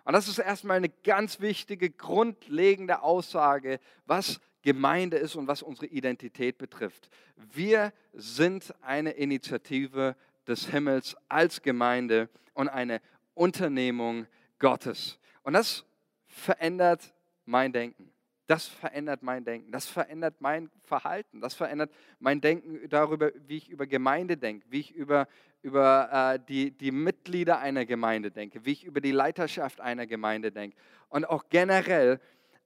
Und 0.03 0.13
das 0.13 0.27
ist 0.27 0.39
erstmal 0.39 0.77
eine 0.77 0.89
ganz 0.89 1.39
wichtige, 1.39 1.89
grundlegende 1.89 3.01
Aussage, 3.01 3.79
was 4.05 4.41
Gemeinde 4.61 5.17
ist 5.17 5.35
und 5.35 5.47
was 5.47 5.61
unsere 5.61 5.87
Identität 5.87 6.57
betrifft. 6.57 7.09
Wir 7.35 7.93
sind 8.13 8.73
eine 8.81 9.11
Initiative 9.11 10.15
des 10.47 10.67
Himmels 10.67 11.15
als 11.29 11.61
Gemeinde 11.61 12.29
und 12.53 12.69
eine 12.69 13.01
Unternehmung 13.33 14.27
Gottes. 14.59 15.19
Und 15.43 15.53
das 15.53 15.85
verändert 16.27 17.13
mein 17.45 17.73
Denken. 17.73 18.11
Das 18.47 18.67
verändert 18.67 19.23
mein 19.23 19.45
Denken. 19.45 19.71
Das 19.71 19.87
verändert 19.87 20.35
mein 20.39 20.69
Verhalten. 20.83 21.39
Das 21.39 21.53
verändert 21.53 21.91
mein 22.19 22.41
Denken 22.41 22.89
darüber, 22.89 23.31
wie 23.47 23.57
ich 23.57 23.69
über 23.69 23.87
Gemeinde 23.87 24.35
denke, 24.35 24.65
wie 24.69 24.81
ich 24.81 24.91
über, 24.91 25.27
über 25.61 26.33
äh, 26.35 26.39
die, 26.47 26.71
die 26.71 26.91
Mitglieder 26.91 27.59
einer 27.59 27.85
Gemeinde 27.85 28.29
denke, 28.29 28.65
wie 28.65 28.73
ich 28.73 28.83
über 28.83 28.99
die 28.99 29.11
Leiterschaft 29.11 29.79
einer 29.79 30.05
Gemeinde 30.05 30.51
denke. 30.51 30.75
Und 31.07 31.25
auch 31.25 31.45
generell, 31.49 32.19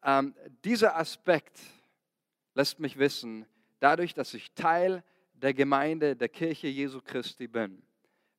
ähm, 0.03 0.33
dieser 0.63 0.97
Aspekt 0.97 1.59
lässt 2.55 2.79
mich 2.79 2.97
wissen, 2.97 3.45
dadurch, 3.79 4.13
dass 4.13 4.33
ich 4.33 4.53
Teil 4.53 5.03
der 5.33 5.53
Gemeinde, 5.53 6.15
der 6.15 6.29
Kirche 6.29 6.67
Jesu 6.67 7.01
Christi 7.01 7.47
bin, 7.47 7.83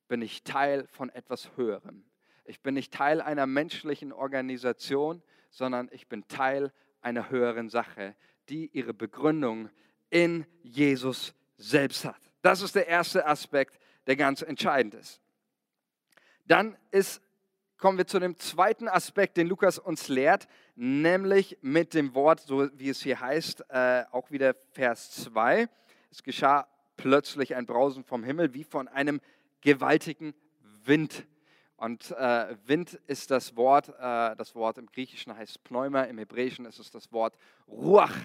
bin 0.07 0.21
ich 0.21 0.43
Teil 0.43 0.87
von 0.87 1.09
etwas 1.09 1.55
Höherem. 1.55 2.03
Ich 2.45 2.61
bin 2.61 2.73
nicht 2.73 2.93
Teil 2.93 3.21
einer 3.21 3.45
menschlichen 3.45 4.11
Organisation, 4.11 5.21
sondern 5.49 5.89
ich 5.91 6.07
bin 6.07 6.27
Teil 6.27 6.73
einer 7.01 7.29
höheren 7.29 7.69
Sache, 7.69 8.15
die 8.49 8.67
ihre 8.73 8.93
Begründung 8.93 9.69
in 10.09 10.45
Jesus 10.63 11.33
selbst 11.57 12.05
hat. 12.05 12.21
Das 12.41 12.61
ist 12.61 12.75
der 12.75 12.87
erste 12.87 13.25
Aspekt, 13.25 13.79
der 14.07 14.15
ganz 14.15 14.41
entscheidend 14.41 14.95
ist. 14.95 15.21
Dann 16.45 16.77
ist 16.91 17.21
kommen 17.77 17.97
wir 17.97 18.07
zu 18.07 18.19
dem 18.19 18.37
zweiten 18.37 18.87
Aspekt, 18.87 19.37
den 19.37 19.47
Lukas 19.47 19.77
uns 19.77 20.07
lehrt, 20.07 20.47
nämlich 20.75 21.57
mit 21.61 21.93
dem 21.93 22.15
Wort, 22.15 22.39
so 22.39 22.67
wie 22.73 22.89
es 22.89 23.01
hier 23.01 23.19
heißt, 23.19 23.65
äh, 23.69 24.03
auch 24.11 24.31
wieder 24.31 24.55
Vers 24.71 25.11
2. 25.23 25.69
Es 26.11 26.23
geschah 26.23 26.67
plötzlich 26.95 27.55
ein 27.55 27.65
Brausen 27.65 28.03
vom 28.03 28.23
Himmel 28.23 28.53
wie 28.53 28.63
von 28.63 28.87
einem 28.87 29.21
gewaltigen 29.61 30.33
Wind. 30.85 31.27
Und 31.75 32.11
äh, 32.11 32.55
Wind 32.65 32.95
ist 33.05 33.29
das 33.29 33.55
Wort, 33.55 33.89
äh, 33.89 34.35
das 34.35 34.55
Wort 34.55 34.79
im 34.79 34.87
Griechischen 34.87 35.35
heißt 35.35 35.63
Pneuma, 35.63 36.03
im 36.03 36.17
Hebräischen 36.17 36.65
ist 36.65 36.79
es 36.79 36.89
das 36.89 37.11
Wort 37.11 37.37
Ruach, 37.67 38.15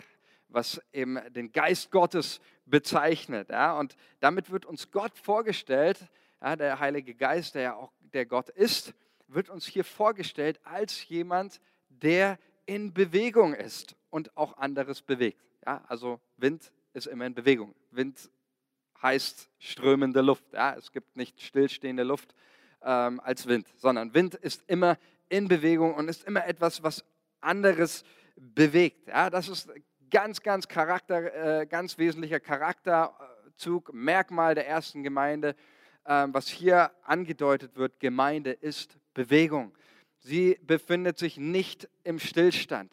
was 0.49 0.81
eben 0.95 1.21
den 1.35 1.53
Geist 1.53 1.91
Gottes 1.91 2.41
bezeichnet. 2.65 3.51
Ja? 3.51 3.79
Und 3.79 3.97
damit 4.21 4.51
wird 4.51 4.65
uns 4.65 4.91
Gott 4.91 5.19
vorgestellt, 5.19 5.99
ja, 6.41 6.57
der 6.57 6.81
Heilige 6.81 7.15
Geist, 7.15 7.55
der 7.55 7.63
ja 7.63 7.75
auch 7.75 7.93
der 8.01 8.25
Gott 8.25 8.49
ist, 8.49 8.95
wird 9.35 9.49
uns 9.49 9.67
hier 9.67 9.85
vorgestellt 9.85 10.61
als 10.65 11.09
jemand, 11.09 11.61
der 11.89 12.39
in 12.67 12.93
Bewegung 12.93 13.55
ist 13.55 13.97
und 14.11 14.37
auch 14.37 14.57
anderes 14.59 15.03
bewegt. 15.03 15.43
Ja, 15.67 15.85
also 15.89 16.21
Wind 16.37 16.73
ist 16.93 17.07
immer 17.07 17.27
in 17.27 17.35
Bewegung. 17.35 17.75
Wind 17.91 18.31
heißt 19.01 19.49
strömende 19.59 20.21
Luft. 20.21 20.45
Ja, 20.53 20.75
es 20.77 20.93
gibt 20.93 21.17
nicht 21.17 21.41
stillstehende 21.41 22.03
Luft 22.03 22.35
ähm, 22.83 23.21
als 23.21 23.47
Wind, 23.47 23.67
sondern 23.77 24.15
Wind 24.15 24.35
ist 24.35 24.63
immer 24.69 24.99
in 25.29 25.49
Bewegung 25.49 25.95
und 25.95 26.09
ist 26.09 26.25
immer 26.25 26.47
etwas, 26.47 26.83
was 26.83 27.05
anderes 27.41 28.05
bewegt. 28.37 29.09
Ja, 29.09 29.31
das 29.31 29.49
ist 29.49 29.71
ganz, 30.11 30.43
ganz 30.43 30.69
Charakter, 30.69 31.61
äh, 31.61 31.67
ganz 31.67 31.99
wesentlicher 31.99 32.41
Charakterzug, 32.41 33.93
Merkmal 33.93 34.55
der 34.55 34.69
ersten 34.69 35.03
Gemeinde, 35.03 35.57
äh, 36.05 36.27
was 36.29 36.49
hier 36.49 36.93
angedeutet 37.03 37.77
wird. 37.77 37.99
Gemeinde 37.99 38.53
ist 38.53 38.97
Bewegung. 39.15 39.73
Sie 40.19 40.59
befindet 40.63 41.19
sich 41.19 41.37
nicht 41.37 41.89
im 42.05 42.19
Stillstand. 42.19 42.93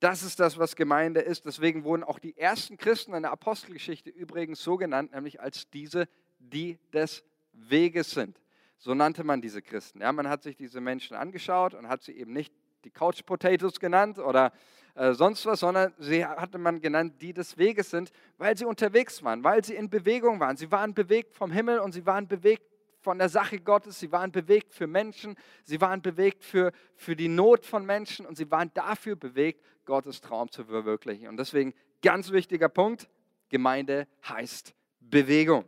Das 0.00 0.22
ist 0.22 0.40
das, 0.40 0.58
was 0.58 0.76
Gemeinde 0.76 1.20
ist. 1.20 1.44
Deswegen 1.44 1.84
wurden 1.84 2.04
auch 2.04 2.18
die 2.18 2.36
ersten 2.38 2.78
Christen 2.78 3.12
in 3.12 3.22
der 3.22 3.32
Apostelgeschichte 3.32 4.08
übrigens 4.08 4.62
so 4.62 4.76
genannt, 4.76 5.12
nämlich 5.12 5.40
als 5.40 5.68
diese, 5.70 6.08
die 6.38 6.78
des 6.92 7.22
Weges 7.52 8.10
sind. 8.10 8.40
So 8.78 8.94
nannte 8.94 9.24
man 9.24 9.42
diese 9.42 9.60
Christen. 9.60 10.00
Ja, 10.00 10.10
man 10.10 10.28
hat 10.28 10.42
sich 10.42 10.56
diese 10.56 10.80
Menschen 10.80 11.14
angeschaut 11.14 11.74
und 11.74 11.88
hat 11.88 12.02
sie 12.02 12.12
eben 12.12 12.32
nicht 12.32 12.54
die 12.84 12.90
Couch 12.90 13.26
Potatoes 13.26 13.78
genannt 13.78 14.18
oder 14.18 14.52
äh, 14.94 15.12
sonst 15.12 15.44
was, 15.44 15.60
sondern 15.60 15.92
sie 15.98 16.24
hatte 16.24 16.56
man 16.56 16.80
genannt, 16.80 17.20
die 17.20 17.34
des 17.34 17.58
Weges 17.58 17.90
sind, 17.90 18.10
weil 18.38 18.56
sie 18.56 18.64
unterwegs 18.64 19.22
waren, 19.22 19.44
weil 19.44 19.62
sie 19.62 19.74
in 19.74 19.90
Bewegung 19.90 20.40
waren. 20.40 20.56
Sie 20.56 20.72
waren 20.72 20.94
bewegt 20.94 21.34
vom 21.34 21.52
Himmel 21.52 21.80
und 21.80 21.92
sie 21.92 22.06
waren 22.06 22.26
bewegt 22.26 22.69
von 23.00 23.18
der 23.18 23.28
Sache 23.28 23.60
Gottes, 23.60 23.98
sie 23.98 24.12
waren 24.12 24.30
bewegt 24.30 24.74
für 24.74 24.86
Menschen, 24.86 25.36
sie 25.64 25.80
waren 25.80 26.02
bewegt 26.02 26.44
für, 26.44 26.72
für 26.96 27.16
die 27.16 27.28
Not 27.28 27.66
von 27.66 27.86
Menschen 27.86 28.26
und 28.26 28.36
sie 28.36 28.50
waren 28.50 28.70
dafür 28.74 29.16
bewegt, 29.16 29.64
Gottes 29.84 30.20
Traum 30.20 30.50
zu 30.50 30.64
verwirklichen. 30.64 31.28
Und 31.28 31.36
deswegen 31.36 31.74
ganz 32.02 32.30
wichtiger 32.30 32.68
Punkt, 32.68 33.08
Gemeinde 33.48 34.06
heißt 34.28 34.74
Bewegung. 35.00 35.64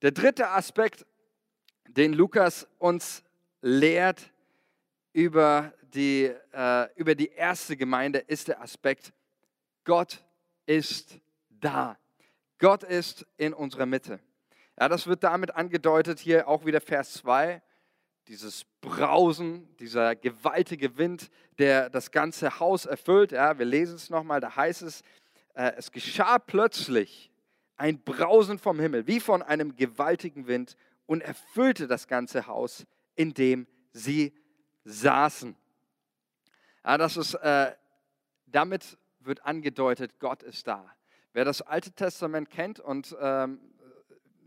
Der 0.00 0.12
dritte 0.12 0.48
Aspekt, 0.48 1.06
den 1.88 2.12
Lukas 2.12 2.66
uns 2.78 3.22
lehrt 3.60 4.32
über 5.12 5.74
die, 5.94 6.32
äh, 6.52 6.88
über 6.96 7.14
die 7.14 7.28
erste 7.28 7.76
Gemeinde, 7.76 8.18
ist 8.20 8.48
der 8.48 8.62
Aspekt, 8.62 9.12
Gott 9.84 10.24
ist 10.66 11.18
da. 11.50 11.98
Gott 12.58 12.84
ist 12.84 13.26
in 13.36 13.52
unserer 13.52 13.86
Mitte. 13.86 14.20
Ja, 14.78 14.88
das 14.88 15.06
wird 15.06 15.22
damit 15.22 15.54
angedeutet 15.54 16.18
hier 16.18 16.48
auch 16.48 16.64
wieder 16.64 16.80
Vers 16.80 17.14
2. 17.14 17.62
Dieses 18.28 18.64
Brausen, 18.80 19.68
dieser 19.76 20.14
gewaltige 20.16 20.96
Wind, 20.96 21.28
der 21.58 21.90
das 21.90 22.10
ganze 22.10 22.60
Haus 22.60 22.86
erfüllt. 22.86 23.32
Ja, 23.32 23.58
wir 23.58 23.66
lesen 23.66 23.96
es 23.96 24.10
nochmal, 24.10 24.40
da 24.40 24.54
heißt 24.54 24.82
es, 24.82 25.02
äh, 25.54 25.72
es 25.76 25.90
geschah 25.90 26.38
plötzlich 26.38 27.30
ein 27.76 28.02
Brausen 28.02 28.58
vom 28.58 28.78
Himmel, 28.78 29.06
wie 29.06 29.20
von 29.20 29.42
einem 29.42 29.76
gewaltigen 29.76 30.46
Wind 30.46 30.76
und 31.06 31.20
erfüllte 31.20 31.86
das 31.88 32.06
ganze 32.06 32.46
Haus, 32.46 32.86
in 33.16 33.34
dem 33.34 33.66
sie 33.92 34.32
saßen. 34.84 35.56
Ja, 36.84 36.96
das 36.96 37.16
ist, 37.16 37.34
äh, 37.34 37.72
damit 38.46 38.98
wird 39.20 39.44
angedeutet, 39.44 40.18
Gott 40.18 40.42
ist 40.42 40.66
da. 40.66 40.94
Wer 41.32 41.44
das 41.44 41.62
Alte 41.62 41.92
Testament 41.92 42.50
kennt 42.50 42.78
und 42.80 43.16
ähm, 43.20 43.60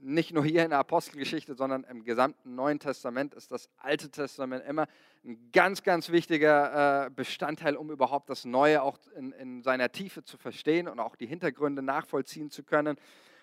nicht 0.06 0.34
nur 0.34 0.46
hier 0.46 0.64
in 0.64 0.70
der 0.70 0.80
Apostelgeschichte, 0.80 1.56
sondern 1.56 1.84
im 1.86 2.04
gesamten 2.04 2.54
Neuen 2.54 2.80
Testament 2.80 3.34
ist 3.34 3.52
das 3.52 3.70
Alte 3.78 4.10
Testament 4.12 4.64
immer 4.66 4.88
ein 5.26 5.50
ganz, 5.52 5.82
ganz 5.82 6.10
wichtiger 6.10 7.06
äh, 7.06 7.10
Bestandteil, 7.10 7.76
um 7.76 7.90
überhaupt 7.90 8.30
das 8.30 8.46
Neue 8.46 8.84
auch 8.84 9.00
in, 9.16 9.32
in 9.32 9.64
seiner 9.64 9.92
Tiefe 9.92 10.24
zu 10.24 10.38
verstehen 10.38 10.88
und 10.88 11.00
auch 11.00 11.16
die 11.16 11.26
Hintergründe 11.26 11.82
nachvollziehen 11.82 12.52
zu 12.52 12.64
können. 12.64 12.98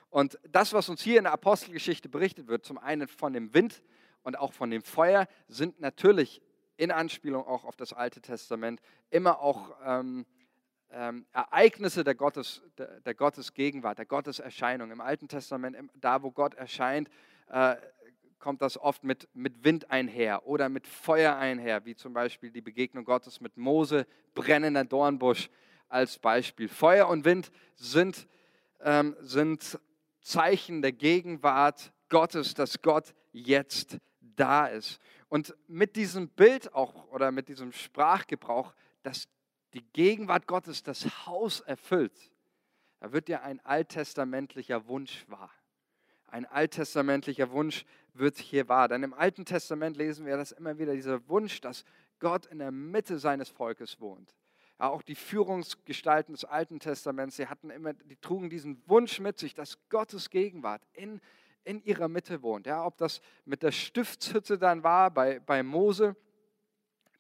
Und 0.09 0.39
das, 0.49 0.73
was 0.73 0.89
uns 0.89 1.03
hier 1.03 1.19
in 1.19 1.25
der 1.25 1.33
Apostelgeschichte 1.33 2.09
berichtet 2.09 2.47
wird, 2.47 2.65
zum 2.65 2.79
einen 2.79 3.09
von 3.09 3.33
dem 3.33 3.53
Wind 3.55 3.83
und 4.23 4.39
auch 4.39 4.53
von 4.53 4.71
dem 4.71 4.83
Feuer, 4.83 5.27
sind 5.49 5.81
natürlich 5.81 6.41
in 6.77 6.93
Anspielung 6.93 7.45
auch 7.45 7.65
auf 7.65 7.77
das 7.77 7.93
Alte 7.93 8.21
Testament 8.21 8.81
immer 9.11 9.41
auch 9.41 9.77
ähm, 9.85 10.27
ähm, 10.93 11.27
Ereignisse 11.33 12.05
der, 12.05 12.15
Gottes, 12.15 12.63
der, 12.79 13.01
der 13.01 13.15
Gottesgegenwart, 13.15 13.99
der 13.99 14.07
Gotteserscheinung. 14.07 14.91
Im 14.91 15.01
Alten 15.01 15.29
Testament, 15.29 15.77
da 15.95 16.23
wo 16.23 16.31
Gott 16.31 16.55
erscheint, 16.55 17.09
äh, 17.49 17.77
kommt 18.39 18.61
das 18.61 18.77
oft 18.77 19.05
mit, 19.05 19.29
mit 19.35 19.65
Wind 19.65 19.91
einher 19.91 20.47
oder 20.47 20.69
mit 20.69 20.87
Feuer 20.87 21.37
einher, 21.37 21.85
wie 21.85 21.95
zum 21.95 22.13
Beispiel 22.13 22.51
die 22.51 22.61
Begegnung 22.61 23.05
Gottes 23.05 23.41
mit 23.41 23.57
Mose, 23.57 24.07
brennender 24.35 24.85
Dornbusch 24.85 25.49
als 25.89 26.19
Beispiel. 26.19 26.69
Feuer 26.69 27.09
und 27.09 27.25
Wind 27.25 27.53
sind, 27.77 28.27
ähm, 28.81 29.17
sind 29.21 29.79
Zeichen 30.21 30.83
der 30.83 30.93
Gegenwart 30.93 31.93
Gottes, 32.09 32.55
dass 32.55 32.83
Gott 32.83 33.15
jetzt 33.33 33.99
da 34.21 34.67
ist. 34.67 34.99
Und 35.29 35.55
mit 35.67 35.97
diesem 35.97 36.29
Bild 36.29 36.75
auch 36.75 37.09
oder 37.09 37.31
mit 37.31 37.49
diesem 37.49 37.73
Sprachgebrauch, 37.73 38.75
dass 39.03 39.29
die 39.75 39.85
Gegenwart 39.93 40.47
Gottes 40.47 40.83
das 40.83 41.27
Haus 41.27 41.61
erfüllt, 41.61 42.33
da 43.01 43.13
wird 43.13 43.29
ja 43.29 43.43
ein 43.43 43.61
alttestamentlicher 43.65 44.87
Wunsch 44.87 45.25
wahr. 45.29 45.51
Ein 46.29 46.47
alttestamentlicher 46.47 47.51
Wunsch 47.51 47.85
wird 48.15 48.39
hier 48.39 48.69
wahr. 48.69 48.89
Denn 48.89 49.03
im 49.03 49.13
Alten 49.13 49.45
Testament 49.45 49.97
lesen 49.97 50.25
wir 50.25 50.37
das 50.37 50.53
immer 50.53 50.79
wieder, 50.79 50.95
dieser 50.95 51.29
Wunsch, 51.29 51.61
dass 51.61 51.85
Gott 52.21 52.47
in 52.47 52.59
der 52.59 52.71
Mitte 52.71 53.19
seines 53.19 53.49
Volkes 53.49 54.01
wohnt. 54.01 54.35
Ja, 54.79 54.89
auch 54.89 55.03
die 55.03 55.15
Führungsgestalten 55.15 56.35
des 56.35 56.45
Alten 56.45 56.81
Testaments, 56.81 57.37
sie 57.37 57.49
hatten 57.49 57.71
immer, 57.71 57.93
die 57.93 58.17
trugen 58.17 58.49
diesen 58.49 58.83
Wunsch 58.89 59.21
mit 59.21 59.39
sich, 59.39 59.55
dass 59.55 59.79
Gottes 59.91 60.31
Gegenwart 60.31 60.83
in, 60.93 61.21
in 61.65 61.83
ihrer 61.85 62.09
Mitte 62.09 62.43
wohnt. 62.43 62.67
Ja, 62.67 62.85
ob 62.85 62.97
das 62.97 63.21
mit 63.45 63.63
der 63.63 63.73
Stiftshütte 63.73 64.59
dann 64.59 64.83
war 64.83 65.11
bei, 65.11 65.41
bei 65.41 65.63
Mose, 65.63 66.17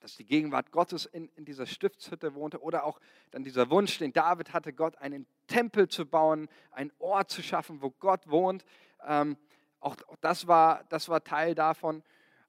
dass 0.02 0.16
die 0.16 0.24
Gegenwart 0.24 0.72
Gottes 0.72 1.06
in, 1.06 1.28
in 1.36 1.44
dieser 1.44 1.64
Stiftshütte 1.64 2.34
wohnte 2.34 2.60
oder 2.60 2.84
auch 2.84 3.00
dann 3.30 3.44
dieser 3.44 3.70
Wunsch, 3.70 3.98
den 3.98 4.12
David 4.12 4.52
hatte, 4.52 4.72
Gott 4.72 4.96
einen 4.96 5.26
Tempel 5.46 5.88
zu 5.88 6.06
bauen, 6.06 6.48
einen 6.72 6.90
Ort 6.98 7.30
zu 7.30 7.42
schaffen, 7.42 7.80
wo 7.80 7.90
Gott 7.90 8.28
wohnt. 8.28 8.64
Ähm, 9.06 9.36
auch, 9.80 9.96
das, 10.20 10.46
war, 10.48 10.84
das 10.88 11.08
war 11.08 11.22
Teil 11.22 11.54
davon. 11.54 12.02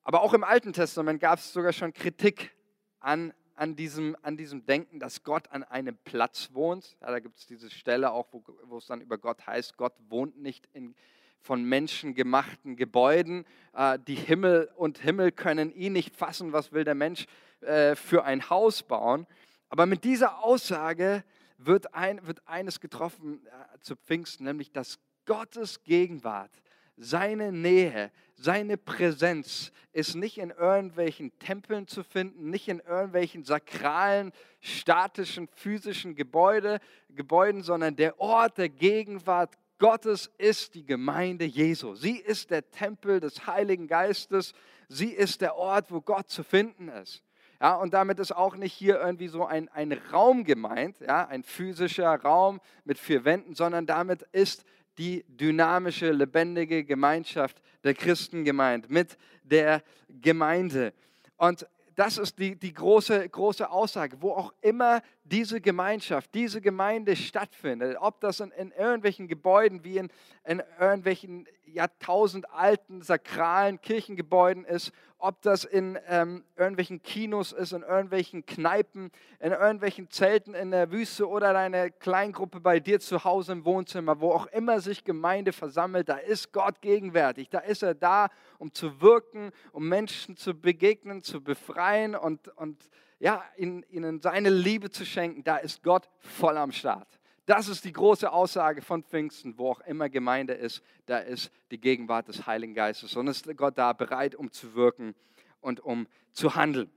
Aber 0.04 0.22
auch 0.22 0.34
im 0.34 0.44
Alten 0.44 0.74
Testament 0.74 1.20
gab 1.20 1.40
es 1.40 1.54
sogar 1.54 1.74
schon 1.74 1.94
Kritik 1.94 2.56
an, 3.00 3.34
an, 3.56 3.76
diesem, 3.76 4.18
an 4.24 4.36
diesem 4.36 4.66
Denken, 4.66 5.00
dass 5.00 5.24
Gott 5.24 5.50
an 5.52 5.64
einem 5.64 5.98
Platz 5.98 6.50
wohnt. 6.54 6.98
Ja, 7.02 7.12
da 7.12 7.20
gibt 7.20 7.38
es 7.38 7.46
diese 7.46 7.70
Stelle 7.70 8.12
auch, 8.12 8.28
wo, 8.32 8.44
wo 8.64 8.78
es 8.78 8.88
dann 8.88 9.00
über 9.00 9.20
Gott 9.20 9.46
heißt, 9.46 9.78
Gott 9.78 9.94
wohnt 10.10 10.38
nicht 10.38 10.68
in 10.74 10.96
von 11.44 11.64
Menschen 11.64 12.16
gemachten 12.16 12.76
Gebäuden. 12.76 13.46
Äh, 13.74 14.00
die 14.08 14.16
Himmel 14.16 14.70
und 14.76 14.98
Himmel 14.98 15.32
können 15.32 15.72
ihn 15.76 15.94
nicht 15.94 16.16
fassen. 16.16 16.54
Was 16.54 16.72
will 16.72 16.86
der 16.86 16.96
Mensch 16.96 17.26
äh, 17.62 17.96
für 17.96 18.24
ein 18.24 18.50
Haus 18.50 18.82
bauen? 18.82 19.28
Aber 19.70 19.86
mit 19.86 20.04
dieser 20.04 20.44
Aussage 20.44 21.24
wird, 21.58 21.94
ein, 21.94 22.26
wird 22.26 22.48
eines 22.48 22.80
getroffen 22.80 23.46
äh, 23.46 23.80
zu 23.82 23.96
Pfingsten, 23.96 24.46
nämlich 24.46 24.72
dass 24.72 25.00
Gottes 25.26 25.84
Gegenwart 25.84 26.52
seine 26.96 27.52
Nähe, 27.52 28.12
seine 28.36 28.78
Präsenz 28.78 29.72
ist 29.92 30.16
nicht 30.16 30.38
in 30.38 30.52
irgendwelchen 30.52 31.38
Tempeln 31.40 31.88
zu 31.88 32.04
finden, 32.04 32.50
nicht 32.50 32.68
in 32.68 32.80
irgendwelchen 32.80 33.44
sakralen, 33.44 34.32
statischen, 34.60 35.48
physischen 35.48 36.16
Gebäude, 36.16 36.80
Gebäuden, 37.10 37.64
sondern 37.64 37.96
der 37.96 38.20
Ort 38.20 38.58
der 38.58 38.70
Gegenwart 38.70 39.58
Gottes 39.80 40.32
ist 40.38 40.76
die 40.76 40.86
Gemeinde 40.86 41.46
Jesu. 41.46 41.96
Sie 41.96 42.18
ist 42.18 42.52
der 42.52 42.70
Tempel 42.70 43.20
des 43.20 43.48
Heiligen 43.48 43.88
Geistes. 43.88 44.54
Sie 44.88 45.10
ist 45.10 45.42
der 45.42 45.56
Ort, 45.56 45.92
wo 45.92 46.02
Gott 46.02 46.30
zu 46.30 46.44
finden 46.44 46.90
ist. 46.90 47.24
Ja, 47.60 47.76
und 47.76 47.94
damit 47.94 48.20
ist 48.20 48.36
auch 48.36 48.56
nicht 48.56 48.74
hier 48.74 49.00
irgendwie 49.00 49.30
so 49.30 49.46
ein, 49.46 49.70
ein 49.70 49.94
Raum 49.94 50.44
gemeint, 50.44 51.00
ja, 51.00 51.28
ein 51.28 51.44
physischer 51.44 52.14
Raum 52.22 52.60
mit 52.84 52.98
vier 52.98 53.24
Wänden, 53.24 53.56
sondern 53.56 53.86
damit 53.86 54.24
ist 54.34 54.66
die 54.98 55.24
dynamische, 55.28 56.12
lebendige 56.12 56.84
Gemeinschaft 56.84 57.62
der 57.84 57.94
Christen 57.94 58.44
gemeint, 58.44 58.90
mit 58.90 59.18
der 59.44 59.82
Gemeinde. 60.10 60.94
Und 61.38 61.66
das 61.96 62.18
ist 62.18 62.40
die, 62.40 62.56
die 62.56 62.74
große, 62.74 63.28
große 63.30 63.70
Aussage, 63.70 64.18
wo 64.22 64.32
auch 64.32 64.54
immer 64.62 65.02
diese 65.24 65.62
Gemeinschaft, 65.62 66.34
diese 66.34 66.62
Gemeinde 66.62 67.16
stattfindet, 67.16 67.98
ob 68.00 68.20
das 68.20 68.40
in, 68.40 68.52
in 68.52 68.72
irgendwelchen 68.72 69.28
Gebäuden 69.28 69.84
wie 69.84 69.98
in, 69.98 70.10
in 70.46 70.62
irgendwelchen 70.80 71.48
jahrtausendalten 71.74 73.02
sakralen 73.02 73.82
Kirchengebäuden 73.82 74.66
ist, 74.66 74.92
ob 75.24 75.42
das 75.42 75.64
in 75.64 75.98
ähm, 76.10 76.44
irgendwelchen 76.58 77.02
Kinos 77.02 77.54
ist, 77.54 77.72
in 77.72 77.82
irgendwelchen 77.82 78.46
Kneipen, 78.46 79.10
in 79.40 79.54
irgendwelchen 79.54 80.10
Zelten 80.10 80.54
in 80.54 80.72
der 80.72 80.92
Wüste 80.92 81.30
oder 81.30 81.54
deine 81.54 81.92
Kleingruppe 81.92 82.60
bei 82.60 82.82
dir 82.82 83.00
zu 83.00 83.24
Hause 83.24 83.54
im 83.54 83.64
Wohnzimmer, 83.64 84.20
wo 84.20 84.32
auch 84.32 84.48
immer 84.48 84.82
sich 84.82 85.06
Gemeinde 85.06 85.54
versammelt, 85.54 86.10
da 86.10 86.18
ist 86.18 86.52
Gott 86.52 86.82
gegenwärtig. 86.82 87.50
Da 87.50 87.60
ist 87.60 87.84
er 87.84 87.96
da, 87.96 88.28
um 88.58 88.74
zu 88.74 89.02
wirken, 89.02 89.52
um 89.72 89.88
Menschen 89.88 90.36
zu 90.36 90.54
begegnen, 90.54 91.24
zu 91.24 91.42
befreien 91.42 92.16
und, 92.16 92.50
und 92.58 92.90
ja, 93.20 93.46
ihnen, 93.56 93.86
ihnen 93.90 94.20
seine 94.20 94.50
Liebe 94.50 94.90
zu 94.90 95.06
schenken. 95.06 95.46
Da 95.46 95.56
ist 95.56 95.84
Gott 95.84 96.10
voll 96.20 96.58
am 96.58 96.74
Start. 96.74 97.08
Das 97.46 97.68
ist 97.68 97.84
die 97.84 97.92
große 97.92 98.32
Aussage 98.32 98.82
von 98.82 99.04
Pfingsten, 99.04 99.58
wo 99.58 99.72
auch 99.72 99.82
immer 99.82 100.08
Gemeinde 100.10 100.54
ist, 100.54 100.82
da 101.08 101.18
ist 101.18 101.52
die 101.72 101.80
Gegenwart 101.80 102.30
des 102.30 102.48
Heiligen 102.48 102.74
Geistes 102.74 103.18
und 103.18 103.28
ist 103.28 103.46
Gott 103.58 103.78
da 103.78 103.92
bereit, 103.92 104.34
um 104.36 104.50
zu 104.50 104.76
wirken 104.76 105.14
und 105.60 105.82
um 105.82 106.08
zu 106.32 106.56
handeln. 106.56 106.90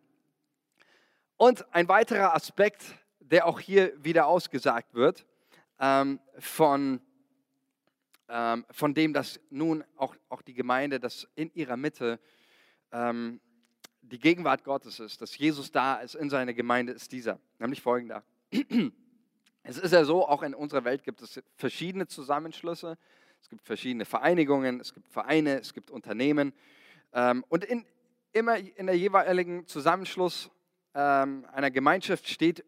Und 1.36 1.66
ein 1.74 1.88
weiterer 1.88 2.34
Aspekt, 2.34 2.84
der 3.18 3.46
auch 3.46 3.58
hier 3.58 3.92
wieder 4.04 4.28
ausgesagt 4.28 4.94
wird, 4.94 5.26
ähm, 5.80 6.20
von, 6.38 7.00
ähm, 8.28 8.64
von 8.70 8.94
dem, 8.94 9.12
dass 9.12 9.40
nun 9.50 9.84
auch, 9.96 10.14
auch 10.28 10.42
die 10.42 10.54
Gemeinde, 10.54 11.00
dass 11.00 11.26
in 11.34 11.52
ihrer 11.54 11.76
Mitte 11.76 12.20
ähm, 12.92 13.40
die 14.00 14.20
Gegenwart 14.20 14.62
Gottes 14.62 15.00
ist, 15.00 15.20
dass 15.20 15.36
Jesus 15.36 15.72
da 15.72 15.96
ist 15.96 16.14
in 16.14 16.30
seiner 16.30 16.54
Gemeinde, 16.54 16.92
ist 16.92 17.10
dieser, 17.10 17.40
nämlich 17.58 17.82
folgender. 17.82 18.22
Es 19.68 19.78
ist 19.78 19.92
ja 19.92 20.04
so, 20.04 20.28
auch 20.28 20.44
in 20.44 20.54
unserer 20.54 20.84
Welt 20.84 21.02
gibt 21.02 21.20
es 21.22 21.42
verschiedene 21.56 22.06
Zusammenschlüsse, 22.06 22.96
es 23.42 23.48
gibt 23.48 23.66
verschiedene 23.66 24.04
Vereinigungen, 24.04 24.78
es 24.78 24.94
gibt 24.94 25.08
Vereine, 25.08 25.58
es 25.58 25.74
gibt 25.74 25.90
Unternehmen. 25.90 26.52
Ähm, 27.12 27.44
und 27.48 27.64
in, 27.64 27.84
immer 28.32 28.58
in 28.58 28.86
der 28.86 28.96
jeweiligen 28.96 29.66
Zusammenschluss 29.66 30.52
ähm, 30.94 31.44
einer 31.52 31.72
Gemeinschaft 31.72 32.28
steht 32.28 32.64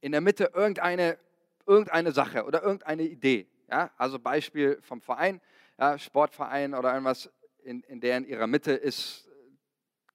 in 0.00 0.12
der 0.12 0.22
Mitte 0.22 0.52
irgendeine, 0.54 1.18
irgendeine 1.66 2.10
Sache 2.10 2.46
oder 2.46 2.62
irgendeine 2.62 3.02
Idee. 3.02 3.46
Ja? 3.70 3.90
Also 3.98 4.18
Beispiel 4.18 4.78
vom 4.80 5.02
Verein, 5.02 5.42
ja, 5.78 5.98
Sportverein 5.98 6.72
oder 6.72 6.90
irgendwas, 6.90 7.30
in, 7.64 7.82
in 7.82 8.00
der 8.00 8.16
in 8.16 8.24
ihrer 8.24 8.46
Mitte 8.46 8.72
ist 8.72 9.28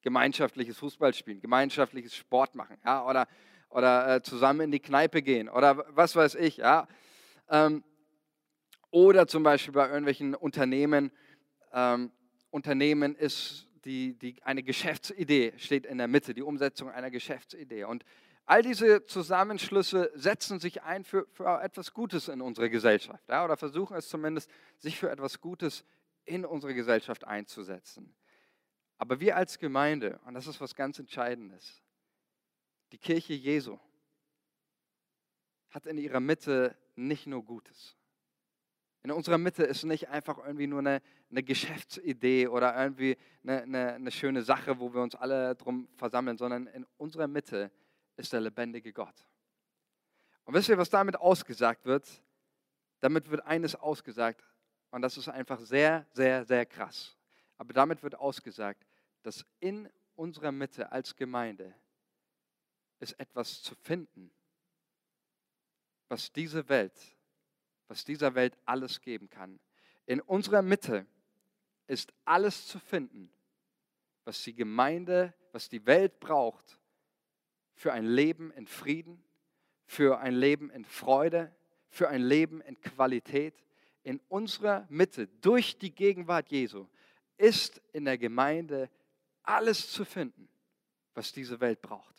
gemeinschaftliches 0.01 0.79
Fußballspielen, 0.79 1.39
gemeinschaftliches 1.39 2.15
Sport 2.15 2.55
machen 2.55 2.77
ja? 2.83 3.05
oder 3.05 3.27
oder 3.69 4.15
äh, 4.15 4.21
zusammen 4.21 4.61
in 4.61 4.71
die 4.71 4.79
Kneipe 4.79 5.21
gehen 5.21 5.49
oder 5.49 5.85
was 5.89 6.15
weiß 6.15 6.35
ich. 6.35 6.57
Ja? 6.57 6.87
Ähm, 7.49 7.83
oder 8.91 9.27
zum 9.27 9.43
Beispiel 9.43 9.73
bei 9.73 9.87
irgendwelchen 9.87 10.35
Unternehmen. 10.35 11.11
Ähm, 11.73 12.11
Unternehmen 12.49 13.15
ist 13.15 13.67
die, 13.83 14.17
die, 14.17 14.41
eine 14.43 14.63
Geschäftsidee, 14.63 15.53
steht 15.57 15.85
in 15.85 15.97
der 15.97 16.07
Mitte, 16.07 16.33
die 16.33 16.41
Umsetzung 16.41 16.89
einer 16.89 17.11
Geschäftsidee. 17.11 17.83
Und 17.83 18.05
all 18.45 18.61
diese 18.61 19.05
Zusammenschlüsse 19.05 20.11
setzen 20.15 20.59
sich 20.59 20.83
ein 20.83 21.03
für, 21.03 21.27
für 21.33 21.61
etwas 21.61 21.93
Gutes 21.93 22.27
in 22.27 22.41
unserer 22.41 22.69
Gesellschaft 22.69 23.27
ja? 23.27 23.43
oder 23.43 23.57
versuchen 23.57 23.97
es 23.97 24.07
zumindest, 24.07 24.49
sich 24.77 24.97
für 24.97 25.09
etwas 25.09 25.41
Gutes 25.41 25.83
in 26.25 26.45
unsere 26.45 26.73
Gesellschaft 26.73 27.25
einzusetzen. 27.25 28.15
Aber 28.97 29.19
wir 29.19 29.35
als 29.35 29.59
Gemeinde, 29.59 30.19
und 30.25 30.33
das 30.33 30.47
ist 30.47 30.61
was 30.61 30.75
ganz 30.75 30.97
Entscheidendes, 30.99 31.83
die 32.95 33.01
Kirche 33.01 33.33
Jesu 33.33 33.77
hat 35.69 35.85
in 35.85 35.97
ihrer 35.97 36.21
Mitte 36.21 36.77
nicht 36.95 37.27
nur 37.27 37.43
Gutes. 37.43 37.97
In 39.03 39.11
unserer 39.11 39.37
Mitte 39.37 39.63
ist 39.63 39.83
nicht 39.83 40.07
einfach 40.07 40.37
irgendwie 40.37 40.67
nur 40.67 40.79
eine, 40.79 41.01
eine 41.29 41.43
Geschäftsidee 41.43 42.47
oder 42.47 42.73
irgendwie 42.81 43.17
eine, 43.43 43.63
eine, 43.63 43.93
eine 43.95 44.11
schöne 44.11 44.43
Sache, 44.43 44.79
wo 44.79 44.93
wir 44.93 45.01
uns 45.01 45.13
alle 45.13 45.55
drum 45.55 45.89
versammeln, 45.97 46.37
sondern 46.37 46.67
in 46.67 46.85
unserer 46.95 47.27
Mitte 47.27 47.69
ist 48.15 48.31
der 48.31 48.39
lebendige 48.39 48.93
Gott. 48.93 49.27
Und 50.45 50.53
wisst 50.53 50.69
ihr, 50.69 50.77
was 50.77 50.89
damit 50.89 51.17
ausgesagt 51.17 51.83
wird? 51.83 52.23
Damit 53.01 53.29
wird 53.29 53.45
eines 53.45 53.75
ausgesagt, 53.75 54.41
und 54.91 55.01
das 55.01 55.17
ist 55.17 55.27
einfach 55.27 55.59
sehr, 55.59 56.07
sehr, 56.13 56.45
sehr 56.45 56.65
krass. 56.65 57.17
Aber 57.57 57.73
damit 57.73 58.01
wird 58.03 58.15
ausgesagt, 58.15 58.87
dass 59.21 59.45
in 59.59 59.89
unserer 60.15 60.53
Mitte 60.53 60.89
als 60.93 61.13
Gemeinde 61.13 61.75
ist 62.99 63.19
etwas 63.19 63.61
zu 63.61 63.75
finden, 63.75 64.31
was 66.07 66.31
diese 66.31 66.67
Welt, 66.69 66.93
was 67.87 68.05
dieser 68.05 68.35
Welt 68.35 68.57
alles 68.65 69.01
geben 69.01 69.29
kann. 69.29 69.59
In 70.05 70.21
unserer 70.21 70.61
Mitte 70.61 71.05
ist 71.87 72.13
alles 72.25 72.67
zu 72.67 72.79
finden, 72.79 73.31
was 74.23 74.43
die 74.43 74.55
Gemeinde, 74.55 75.33
was 75.51 75.69
die 75.69 75.85
Welt 75.85 76.19
braucht 76.19 76.79
für 77.73 77.93
ein 77.93 78.05
Leben 78.05 78.51
in 78.51 78.67
Frieden, 78.67 79.23
für 79.85 80.19
ein 80.19 80.33
Leben 80.33 80.69
in 80.69 80.85
Freude, 80.85 81.53
für 81.89 82.09
ein 82.09 82.21
Leben 82.21 82.61
in 82.61 82.79
Qualität. 82.79 83.63
In 84.03 84.19
unserer 84.29 84.85
Mitte, 84.89 85.27
durch 85.41 85.77
die 85.77 85.93
Gegenwart 85.93 86.49
Jesu, 86.49 86.87
ist 87.37 87.81
in 87.91 88.05
der 88.05 88.17
Gemeinde 88.17 88.89
alles 89.43 89.91
zu 89.91 90.05
finden, 90.05 90.47
was 91.13 91.31
diese 91.31 91.59
Welt 91.59 91.81
braucht 91.81 92.14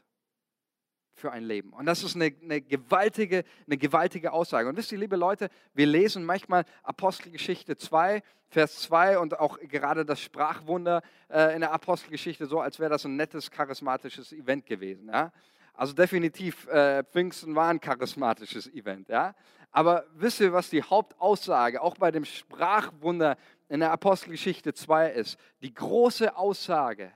für 1.16 1.32
ein 1.32 1.44
Leben. 1.44 1.72
Und 1.72 1.86
das 1.86 2.04
ist 2.04 2.14
eine, 2.14 2.32
eine, 2.42 2.60
gewaltige, 2.60 3.44
eine 3.66 3.78
gewaltige 3.78 4.32
Aussage. 4.32 4.68
Und 4.68 4.76
wisst 4.76 4.92
ihr, 4.92 4.98
liebe 4.98 5.16
Leute, 5.16 5.48
wir 5.74 5.86
lesen 5.86 6.24
manchmal 6.24 6.64
Apostelgeschichte 6.82 7.76
2, 7.76 8.22
Vers 8.48 8.82
2 8.82 9.18
und 9.18 9.40
auch 9.40 9.58
gerade 9.60 10.04
das 10.04 10.20
Sprachwunder 10.20 11.02
äh, 11.28 11.54
in 11.54 11.60
der 11.60 11.72
Apostelgeschichte 11.72 12.46
so, 12.46 12.60
als 12.60 12.78
wäre 12.78 12.90
das 12.90 13.04
ein 13.06 13.16
nettes, 13.16 13.50
charismatisches 13.50 14.32
Event 14.32 14.66
gewesen. 14.66 15.08
Ja? 15.08 15.32
Also 15.72 15.94
definitiv, 15.94 16.66
äh, 16.68 17.02
Pfingsten 17.04 17.54
war 17.54 17.70
ein 17.70 17.80
charismatisches 17.80 18.66
Event. 18.72 19.08
Ja? 19.08 19.34
Aber 19.70 20.04
wisst 20.14 20.40
ihr, 20.40 20.52
was 20.52 20.70
die 20.70 20.82
Hauptaussage 20.82 21.80
auch 21.80 21.96
bei 21.96 22.10
dem 22.10 22.24
Sprachwunder 22.24 23.36
in 23.68 23.80
der 23.80 23.90
Apostelgeschichte 23.90 24.74
2 24.74 25.12
ist? 25.12 25.38
Die 25.62 25.72
große 25.72 26.36
Aussage, 26.36 27.12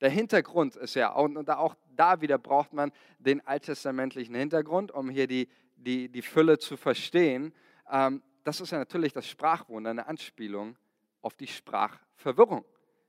der 0.00 0.10
Hintergrund 0.10 0.74
ist 0.74 0.94
ja, 0.94 1.12
und 1.12 1.48
auch 1.48 1.76
da 1.96 2.20
wieder 2.20 2.38
braucht 2.38 2.72
man 2.72 2.92
den 3.18 3.46
alttestamentlichen 3.46 4.34
Hintergrund, 4.34 4.92
um 4.92 5.10
hier 5.10 5.26
die, 5.26 5.48
die, 5.76 6.08
die 6.08 6.22
Fülle 6.22 6.58
zu 6.58 6.76
verstehen. 6.76 7.52
Ähm, 7.90 8.22
das 8.44 8.60
ist 8.60 8.72
ja 8.72 8.78
natürlich 8.78 9.12
das 9.12 9.26
Sprachwunder, 9.26 9.90
eine 9.90 10.06
Anspielung 10.06 10.76
auf 11.20 11.34
die 11.34 11.46
Sprachverwirrung. 11.46 12.64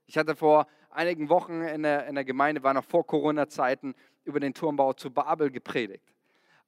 Ich 0.06 0.16
hatte 0.18 0.36
vor 0.36 0.66
einigen 0.90 1.28
Wochen 1.28 1.62
in 1.62 1.82
der, 1.82 2.06
in 2.06 2.14
der 2.14 2.24
Gemeinde, 2.24 2.62
war 2.62 2.74
noch 2.74 2.84
vor 2.84 3.06
Corona-Zeiten, 3.06 3.94
über 4.24 4.40
den 4.40 4.54
Turmbau 4.54 4.92
zu 4.92 5.10
Babel 5.10 5.50
gepredigt. 5.50 6.14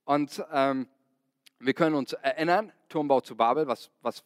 Und 0.04 0.44
ähm, 0.52 0.88
wir 1.58 1.74
können 1.74 1.94
uns 1.94 2.12
erinnern, 2.12 2.72
Turmbau 2.88 3.20
zu 3.20 3.36
Babel, 3.36 3.66
was, 3.66 3.90
was 4.02 4.22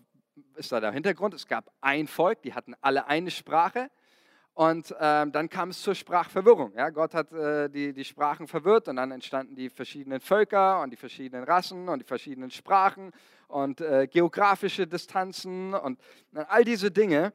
ist 0.57 0.73
da 0.73 0.81
der 0.81 0.93
Hintergrund? 0.93 1.35
Es 1.35 1.47
gab 1.47 1.71
ein 1.81 2.07
Volk, 2.07 2.43
die 2.43 2.55
hatten 2.55 2.75
alle 2.81 3.07
eine 3.07 3.31
Sprache. 3.31 3.91
Und 4.55 4.95
ähm, 5.01 5.33
dann 5.33 5.49
kam 5.49 5.71
es 5.71 5.81
zur 5.81 5.95
Sprachverwirrung. 5.95 6.73
Ja? 6.77 6.91
Gott 6.91 7.15
hat 7.15 7.33
äh, 7.33 7.69
die, 7.69 7.93
die 7.93 8.05
Sprachen 8.05 8.47
verwirrt 8.47 8.89
und 8.89 8.97
dann 8.97 9.11
entstanden 9.11 9.55
die 9.55 9.71
verschiedenen 9.71 10.21
Völker 10.21 10.83
und 10.83 10.91
die 10.91 10.97
verschiedenen 10.97 11.45
Rassen 11.45 11.89
und 11.89 12.01
die 12.01 12.07
verschiedenen 12.07 12.51
Sprachen 12.51 13.13
und 13.49 13.81
äh, 13.81 14.07
geografische 14.07 14.87
Distanzen 14.87 15.75
und 15.75 15.99
äh, 16.35 16.45
all 16.49 16.65
diese 16.65 16.91
Dinge. 16.91 17.33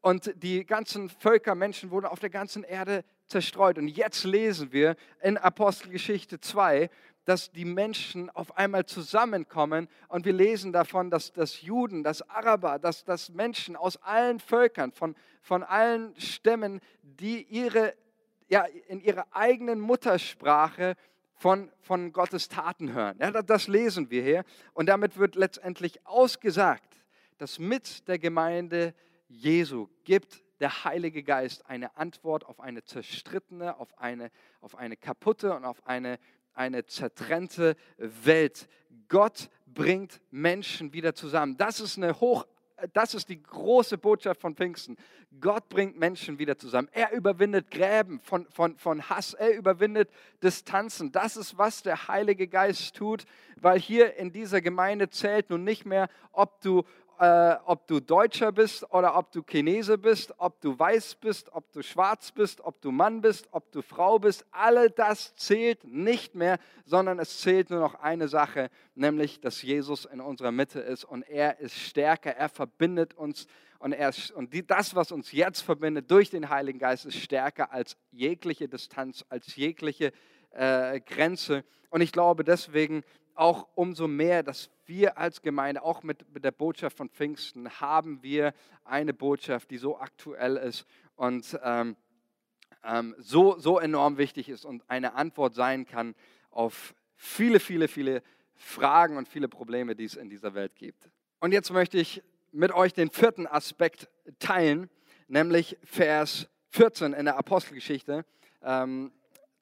Und 0.00 0.32
die 0.42 0.64
ganzen 0.64 1.08
Völker, 1.08 1.54
Menschen 1.54 1.90
wurden 1.90 2.06
auf 2.06 2.20
der 2.20 2.30
ganzen 2.30 2.62
Erde 2.62 3.04
zerstreut. 3.26 3.78
Und 3.78 3.88
jetzt 3.88 4.24
lesen 4.24 4.72
wir 4.72 4.96
in 5.22 5.36
Apostelgeschichte 5.36 6.40
2, 6.40 6.88
dass 7.24 7.52
die 7.52 7.66
Menschen 7.66 8.30
auf 8.30 8.56
einmal 8.56 8.86
zusammenkommen 8.86 9.88
und 10.08 10.24
wir 10.24 10.32
lesen 10.32 10.72
davon, 10.72 11.10
dass, 11.10 11.30
dass 11.30 11.60
Juden, 11.60 12.02
dass 12.02 12.22
Araber, 12.30 12.78
dass, 12.78 13.04
dass 13.04 13.28
Menschen 13.28 13.76
aus 13.76 13.98
allen 13.98 14.40
Völkern, 14.40 14.92
von, 14.92 15.14
von 15.42 15.62
allen 15.62 16.18
Stämmen, 16.18 16.80
die 17.02 17.42
ihre, 17.42 17.92
ja, 18.48 18.64
in 18.86 19.02
ihrer 19.02 19.26
eigenen 19.32 19.78
Muttersprache 19.78 20.94
von, 21.34 21.70
von 21.80 22.14
Gottes 22.14 22.48
Taten 22.48 22.94
hören. 22.94 23.18
Ja, 23.20 23.30
das 23.42 23.68
lesen 23.68 24.10
wir 24.10 24.22
hier. 24.22 24.44
Und 24.72 24.86
damit 24.88 25.18
wird 25.18 25.34
letztendlich 25.34 26.06
ausgesagt, 26.06 27.04
dass 27.36 27.58
mit 27.58 28.08
der 28.08 28.18
Gemeinde 28.18 28.94
Jesu 29.28 29.88
gibt 30.04 30.42
der 30.60 30.84
Heilige 30.84 31.22
Geist 31.22 31.66
eine 31.66 31.96
Antwort 31.96 32.44
auf 32.44 32.60
eine 32.60 32.82
zerstrittene, 32.82 33.78
auf 33.78 33.96
eine, 33.98 34.30
auf 34.60 34.76
eine 34.76 34.96
kaputte 34.96 35.54
und 35.54 35.64
auf 35.64 35.86
eine 35.86 36.18
eine 36.58 36.84
zertrennte 36.86 37.76
Welt. 37.96 38.68
Gott 39.08 39.48
bringt 39.66 40.20
Menschen 40.30 40.92
wieder 40.92 41.14
zusammen. 41.14 41.56
Das 41.56 41.80
ist 41.80 41.96
eine 41.96 42.20
hoch 42.20 42.46
das 42.92 43.14
ist 43.14 43.28
die 43.28 43.42
große 43.42 43.98
Botschaft 43.98 44.40
von 44.40 44.54
Pfingsten. 44.54 44.96
Gott 45.40 45.68
bringt 45.68 45.98
Menschen 45.98 46.38
wieder 46.38 46.56
zusammen. 46.58 46.88
Er 46.92 47.12
überwindet 47.12 47.70
Gräben 47.70 48.20
von, 48.20 48.46
von, 48.50 48.76
von 48.76 49.08
Hass. 49.08 49.34
Er 49.34 49.56
überwindet 49.56 50.10
Distanzen. 50.42 51.10
Das 51.10 51.36
ist, 51.36 51.58
was 51.58 51.82
der 51.82 52.08
Heilige 52.08 52.46
Geist 52.46 52.94
tut, 52.94 53.24
weil 53.56 53.80
hier 53.80 54.14
in 54.16 54.30
dieser 54.30 54.60
Gemeinde 54.60 55.10
zählt 55.10 55.50
nun 55.50 55.64
nicht 55.64 55.86
mehr, 55.86 56.08
ob 56.30 56.60
du, 56.60 56.84
äh, 57.18 57.56
ob 57.64 57.86
du 57.86 58.00
Deutscher 58.00 58.52
bist 58.52 58.88
oder 58.92 59.16
ob 59.16 59.32
du 59.32 59.42
Chinese 59.42 59.98
bist, 59.98 60.32
ob 60.38 60.60
du 60.60 60.78
weiß 60.78 61.16
bist, 61.16 61.52
ob 61.52 61.70
du 61.72 61.82
schwarz 61.82 62.30
bist, 62.30 62.60
ob 62.60 62.80
du 62.80 62.92
Mann 62.92 63.20
bist, 63.20 63.48
ob 63.50 63.70
du 63.72 63.82
Frau 63.82 64.18
bist. 64.18 64.46
Alle 64.52 64.90
das 64.90 65.34
zählt 65.34 65.84
nicht 65.84 66.34
mehr, 66.34 66.58
sondern 66.84 67.18
es 67.18 67.40
zählt 67.40 67.70
nur 67.70 67.80
noch 67.80 67.96
eine 67.96 68.28
Sache, 68.28 68.70
nämlich, 68.94 69.40
dass 69.40 69.62
Jesus 69.62 70.04
in 70.04 70.20
unserer 70.20 70.52
Mitte 70.52 70.80
ist 70.80 71.04
und 71.04 71.22
er 71.22 71.58
ist 71.58 71.76
stärker. 71.76 72.36
Er 72.36 72.48
verbindet 72.48 73.14
uns 73.14 73.46
und, 73.80 73.92
er, 73.92 74.12
und 74.34 74.52
die, 74.54 74.66
das, 74.66 74.94
was 74.94 75.12
uns 75.12 75.32
jetzt 75.32 75.60
verbindet 75.60 76.10
durch 76.10 76.30
den 76.30 76.48
Heiligen 76.48 76.78
Geist, 76.78 77.06
ist 77.06 77.16
stärker 77.16 77.72
als 77.72 77.96
jegliche 78.10 78.68
Distanz, 78.68 79.24
als 79.28 79.54
jegliche 79.54 80.12
äh, 80.50 81.00
Grenze. 81.00 81.64
Und 81.90 82.00
ich 82.00 82.12
glaube 82.12 82.44
deswegen 82.44 83.02
auch 83.38 83.68
umso 83.74 84.08
mehr, 84.08 84.42
dass 84.42 84.70
wir 84.86 85.16
als 85.18 85.42
Gemeinde, 85.42 85.82
auch 85.82 86.02
mit, 86.02 86.32
mit 86.34 86.44
der 86.44 86.50
Botschaft 86.50 86.96
von 86.96 87.08
Pfingsten, 87.08 87.80
haben 87.80 88.22
wir 88.22 88.52
eine 88.84 89.14
Botschaft, 89.14 89.70
die 89.70 89.78
so 89.78 89.98
aktuell 89.98 90.56
ist 90.56 90.86
und 91.14 91.58
ähm, 91.62 91.96
ähm, 92.84 93.14
so, 93.18 93.58
so 93.58 93.78
enorm 93.78 94.18
wichtig 94.18 94.48
ist 94.48 94.64
und 94.64 94.82
eine 94.88 95.14
Antwort 95.14 95.54
sein 95.54 95.86
kann 95.86 96.14
auf 96.50 96.94
viele, 97.16 97.60
viele, 97.60 97.88
viele 97.88 98.22
Fragen 98.54 99.16
und 99.16 99.28
viele 99.28 99.48
Probleme, 99.48 99.94
die 99.94 100.04
es 100.04 100.16
in 100.16 100.28
dieser 100.28 100.54
Welt 100.54 100.74
gibt. 100.74 101.10
Und 101.40 101.52
jetzt 101.52 101.70
möchte 101.70 101.98
ich 101.98 102.22
mit 102.50 102.72
euch 102.72 102.92
den 102.92 103.10
vierten 103.10 103.46
Aspekt 103.46 104.08
teilen, 104.38 104.90
nämlich 105.28 105.76
Vers 105.84 106.48
14 106.70 107.12
in 107.12 107.26
der 107.26 107.36
Apostelgeschichte. 107.36 108.24
Ähm, 108.62 109.12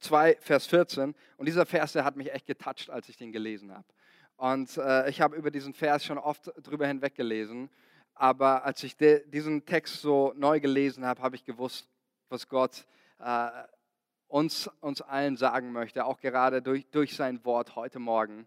2, 0.07 0.37
Vers 0.41 0.67
14. 0.67 1.15
Und 1.37 1.47
dieser 1.47 1.67
Vers, 1.67 1.93
der 1.93 2.05
hat 2.05 2.17
mich 2.17 2.33
echt 2.33 2.47
getoucht, 2.47 2.91
als 2.91 3.09
ich 3.09 3.17
den 3.17 3.33
gelesen 3.33 3.73
habe. 3.73 3.85
Und 4.37 4.77
äh, 4.77 5.11
ich 5.11 5.21
habe 5.21 5.35
über 5.35 5.51
diesen 5.51 5.75
Vers 5.75 6.05
schon 6.05 6.19
oft 6.19 6.53
drüber 6.63 6.87
hinweg 6.87 7.17
gelesen. 7.17 7.71
Aber 8.15 8.65
als 8.65 8.85
ich 8.85 8.97
de, 8.97 9.29
diesen 9.29 9.67
Text 9.67 10.01
so 10.01 10.33
neu 10.37 10.61
gelesen 10.61 11.05
habe, 11.05 11.21
habe 11.23 11.35
ich 11.35 11.45
gewusst, 11.45 11.89
was 12.29 12.49
Gott 12.49 12.87
äh, 13.19 13.49
uns, 14.29 14.71
uns 14.81 15.03
allen 15.03 15.37
sagen 15.37 15.73
möchte, 15.73 16.05
auch 16.05 16.21
gerade 16.21 16.63
durch, 16.63 16.87
durch 16.91 17.17
sein 17.17 17.45
Wort 17.45 17.75
heute 17.75 17.99
Morgen. 17.99 18.47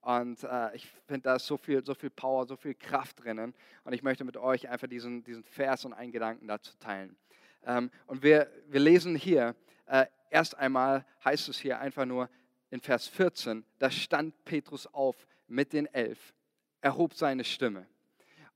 Und 0.00 0.42
äh, 0.42 0.74
ich 0.74 0.88
finde, 1.06 1.22
da 1.22 1.36
ist 1.36 1.46
so 1.46 1.56
viel, 1.56 1.84
so 1.84 1.94
viel 1.94 2.10
Power, 2.10 2.46
so 2.46 2.56
viel 2.56 2.74
Kraft 2.74 3.22
drinnen. 3.22 3.54
Und 3.84 3.92
ich 3.92 4.02
möchte 4.02 4.24
mit 4.24 4.36
euch 4.36 4.68
einfach 4.68 4.88
diesen, 4.88 5.22
diesen 5.22 5.44
Vers 5.44 5.84
und 5.84 5.92
einen 5.92 6.10
Gedanken 6.10 6.48
dazu 6.48 6.72
teilen. 6.78 7.16
Ähm, 7.64 7.90
und 8.06 8.22
wir, 8.22 8.50
wir 8.68 8.80
lesen 8.80 9.14
hier, 9.14 9.54
äh, 9.86 10.06
erst 10.30 10.56
einmal 10.56 11.04
heißt 11.24 11.48
es 11.48 11.58
hier 11.58 11.80
einfach 11.80 12.04
nur 12.04 12.28
in 12.70 12.80
Vers 12.80 13.06
14, 13.08 13.64
da 13.78 13.90
stand 13.90 14.44
Petrus 14.44 14.86
auf 14.86 15.26
mit 15.46 15.72
den 15.72 15.86
elf, 15.86 16.34
erhob 16.80 17.14
seine 17.14 17.44
Stimme. 17.44 17.86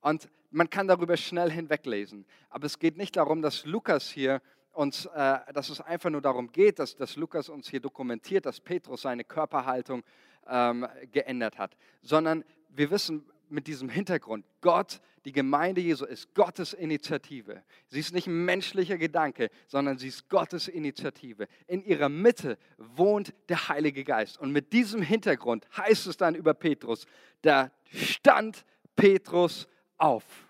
Und 0.00 0.28
man 0.50 0.68
kann 0.68 0.88
darüber 0.88 1.16
schnell 1.16 1.50
hinweglesen. 1.50 2.26
Aber 2.48 2.66
es 2.66 2.78
geht 2.78 2.96
nicht 2.96 3.16
darum, 3.16 3.42
dass 3.42 3.64
Lukas 3.64 4.10
hier 4.10 4.42
uns, 4.72 5.06
äh, 5.06 5.38
dass 5.52 5.68
es 5.68 5.80
einfach 5.80 6.10
nur 6.10 6.20
darum 6.20 6.50
geht, 6.50 6.78
dass, 6.78 6.96
dass 6.96 7.16
Lukas 7.16 7.48
uns 7.48 7.68
hier 7.68 7.80
dokumentiert, 7.80 8.46
dass 8.46 8.60
Petrus 8.60 9.02
seine 9.02 9.24
Körperhaltung 9.24 10.02
ähm, 10.48 10.86
geändert 11.12 11.58
hat, 11.58 11.76
sondern 12.02 12.44
wir 12.68 12.90
wissen, 12.90 13.24
mit 13.50 13.66
diesem 13.66 13.88
Hintergrund. 13.88 14.44
Gott, 14.60 15.00
die 15.24 15.32
Gemeinde 15.32 15.80
Jesu 15.80 16.04
ist 16.04 16.34
Gottes 16.34 16.72
Initiative. 16.72 17.62
Sie 17.88 18.00
ist 18.00 18.14
nicht 18.14 18.26
ein 18.26 18.44
menschlicher 18.44 18.96
Gedanke, 18.96 19.50
sondern 19.66 19.98
sie 19.98 20.08
ist 20.08 20.28
Gottes 20.28 20.68
Initiative. 20.68 21.46
In 21.66 21.84
ihrer 21.84 22.08
Mitte 22.08 22.58
wohnt 22.78 23.34
der 23.48 23.68
Heilige 23.68 24.04
Geist. 24.04 24.38
Und 24.38 24.52
mit 24.52 24.72
diesem 24.72 25.02
Hintergrund 25.02 25.66
heißt 25.76 26.06
es 26.06 26.16
dann 26.16 26.34
über 26.34 26.54
Petrus, 26.54 27.06
da 27.42 27.70
stand 27.92 28.64
Petrus 28.96 29.68
auf. 29.98 30.49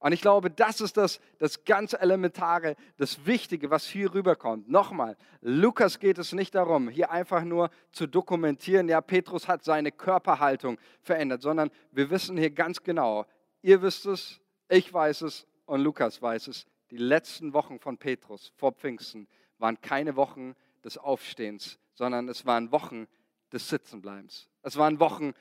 Und 0.00 0.12
ich 0.12 0.22
glaube, 0.22 0.50
das 0.50 0.80
ist 0.80 0.96
das, 0.96 1.20
das 1.38 1.62
ganz 1.64 1.92
Elementare, 1.92 2.74
das 2.96 3.26
Wichtige, 3.26 3.70
was 3.70 3.86
hier 3.86 4.14
rüberkommt. 4.14 4.66
Nochmal, 4.66 5.14
Lukas 5.42 5.98
geht 5.98 6.16
es 6.16 6.32
nicht 6.32 6.54
darum, 6.54 6.88
hier 6.88 7.10
einfach 7.10 7.44
nur 7.44 7.70
zu 7.92 8.06
dokumentieren, 8.06 8.88
ja, 8.88 9.02
Petrus 9.02 9.46
hat 9.46 9.62
seine 9.62 9.92
Körperhaltung 9.92 10.78
verändert, 11.02 11.42
sondern 11.42 11.70
wir 11.92 12.08
wissen 12.08 12.38
hier 12.38 12.50
ganz 12.50 12.82
genau, 12.82 13.26
ihr 13.60 13.82
wisst 13.82 14.06
es, 14.06 14.40
ich 14.70 14.90
weiß 14.90 15.20
es 15.20 15.46
und 15.66 15.82
Lukas 15.82 16.20
weiß 16.22 16.48
es, 16.48 16.66
die 16.90 16.96
letzten 16.96 17.52
Wochen 17.52 17.78
von 17.78 17.98
Petrus 17.98 18.54
vor 18.56 18.72
Pfingsten 18.72 19.28
waren 19.58 19.78
keine 19.82 20.16
Wochen 20.16 20.54
des 20.82 20.96
Aufstehens, 20.96 21.78
sondern 21.92 22.26
es 22.30 22.46
waren 22.46 22.72
Wochen 22.72 23.06
des 23.52 23.68
Sitzenbleibens. 23.68 24.48
Es 24.62 24.78
waren 24.78 24.98
Wochen 24.98 25.34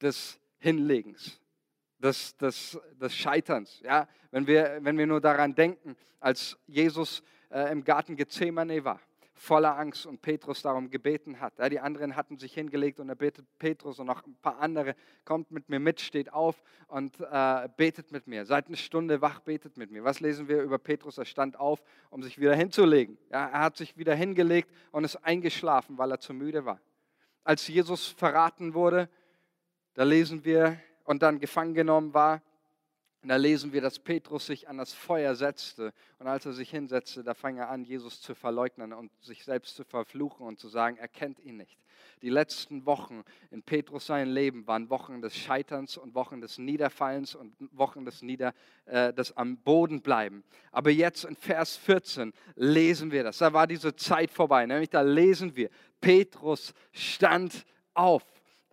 des 0.00 0.40
Hinlegens 0.58 1.40
des, 2.04 2.36
des, 2.36 2.78
des 3.00 3.14
Scheiterns. 3.14 3.80
Ja? 3.82 4.06
Wenn, 4.30 4.46
wir, 4.46 4.78
wenn 4.82 4.98
wir 4.98 5.06
nur 5.06 5.20
daran 5.20 5.54
denken, 5.54 5.96
als 6.20 6.58
Jesus 6.66 7.22
äh, 7.50 7.72
im 7.72 7.82
Garten 7.82 8.14
Gethsemane 8.14 8.84
war, 8.84 9.00
voller 9.36 9.76
Angst 9.76 10.06
und 10.06 10.22
Petrus 10.22 10.62
darum 10.62 10.90
gebeten 10.90 11.40
hat. 11.40 11.58
Ja, 11.58 11.68
die 11.68 11.80
anderen 11.80 12.14
hatten 12.14 12.38
sich 12.38 12.54
hingelegt 12.54 13.00
und 13.00 13.08
er 13.08 13.16
betet 13.16 13.46
Petrus 13.58 13.98
und 13.98 14.06
noch 14.06 14.24
ein 14.24 14.36
paar 14.36 14.60
andere, 14.60 14.94
kommt 15.24 15.50
mit 15.50 15.68
mir 15.68 15.80
mit, 15.80 16.00
steht 16.00 16.32
auf 16.32 16.62
und 16.86 17.18
äh, 17.20 17.68
betet 17.76 18.12
mit 18.12 18.28
mir. 18.28 18.46
Seid 18.46 18.68
eine 18.68 18.76
Stunde 18.76 19.20
wach, 19.20 19.40
betet 19.40 19.76
mit 19.76 19.90
mir. 19.90 20.04
Was 20.04 20.20
lesen 20.20 20.46
wir 20.46 20.62
über 20.62 20.78
Petrus? 20.78 21.18
Er 21.18 21.24
stand 21.24 21.58
auf, 21.58 21.82
um 22.10 22.22
sich 22.22 22.38
wieder 22.38 22.54
hinzulegen. 22.54 23.18
Ja, 23.30 23.48
er 23.48 23.60
hat 23.60 23.76
sich 23.76 23.96
wieder 23.96 24.14
hingelegt 24.14 24.70
und 24.92 25.02
ist 25.04 25.16
eingeschlafen, 25.16 25.98
weil 25.98 26.12
er 26.12 26.20
zu 26.20 26.32
müde 26.32 26.64
war. 26.64 26.80
Als 27.42 27.66
Jesus 27.66 28.06
verraten 28.06 28.72
wurde, 28.72 29.08
da 29.94 30.04
lesen 30.04 30.44
wir, 30.44 30.78
und 31.04 31.22
dann 31.22 31.38
gefangen 31.38 31.74
genommen 31.74 32.14
war, 32.14 32.42
und 33.24 33.30
da 33.30 33.36
lesen 33.36 33.72
wir, 33.72 33.80
dass 33.80 33.98
Petrus 33.98 34.44
sich 34.44 34.68
an 34.68 34.76
das 34.76 34.92
Feuer 34.92 35.34
setzte. 35.34 35.94
Und 36.18 36.26
als 36.26 36.44
er 36.44 36.52
sich 36.52 36.68
hinsetzte, 36.68 37.24
da 37.24 37.32
fing 37.32 37.56
er 37.56 37.70
an, 37.70 37.82
Jesus 37.82 38.20
zu 38.20 38.34
verleugnen 38.34 38.92
und 38.92 39.10
sich 39.22 39.46
selbst 39.46 39.76
zu 39.76 39.84
verfluchen 39.84 40.46
und 40.46 40.60
zu 40.60 40.68
sagen, 40.68 40.98
er 40.98 41.08
kennt 41.08 41.40
ihn 41.40 41.56
nicht. 41.56 41.78
Die 42.20 42.28
letzten 42.28 42.84
Wochen 42.84 43.24
in 43.50 43.62
Petrus 43.62 44.04
sein 44.04 44.28
Leben 44.28 44.66
waren 44.66 44.90
Wochen 44.90 45.22
des 45.22 45.34
Scheiterns 45.34 45.96
und 45.96 46.14
Wochen 46.14 46.42
des 46.42 46.58
Niederfallens 46.58 47.34
und 47.34 47.54
Wochen 47.72 48.04
des, 48.04 48.20
Nieder, 48.20 48.52
äh, 48.84 49.10
des 49.14 49.34
am 49.38 49.56
Boden 49.56 50.02
bleiben. 50.02 50.44
Aber 50.70 50.90
jetzt 50.90 51.24
in 51.24 51.34
Vers 51.34 51.78
14 51.78 52.34
lesen 52.56 53.10
wir 53.10 53.24
das. 53.24 53.38
Da 53.38 53.54
war 53.54 53.66
diese 53.66 53.96
Zeit 53.96 54.30
vorbei. 54.30 54.66
Nämlich 54.66 54.90
da 54.90 55.00
lesen 55.00 55.56
wir, 55.56 55.70
Petrus 55.98 56.74
stand 56.92 57.64
auf. 57.94 58.22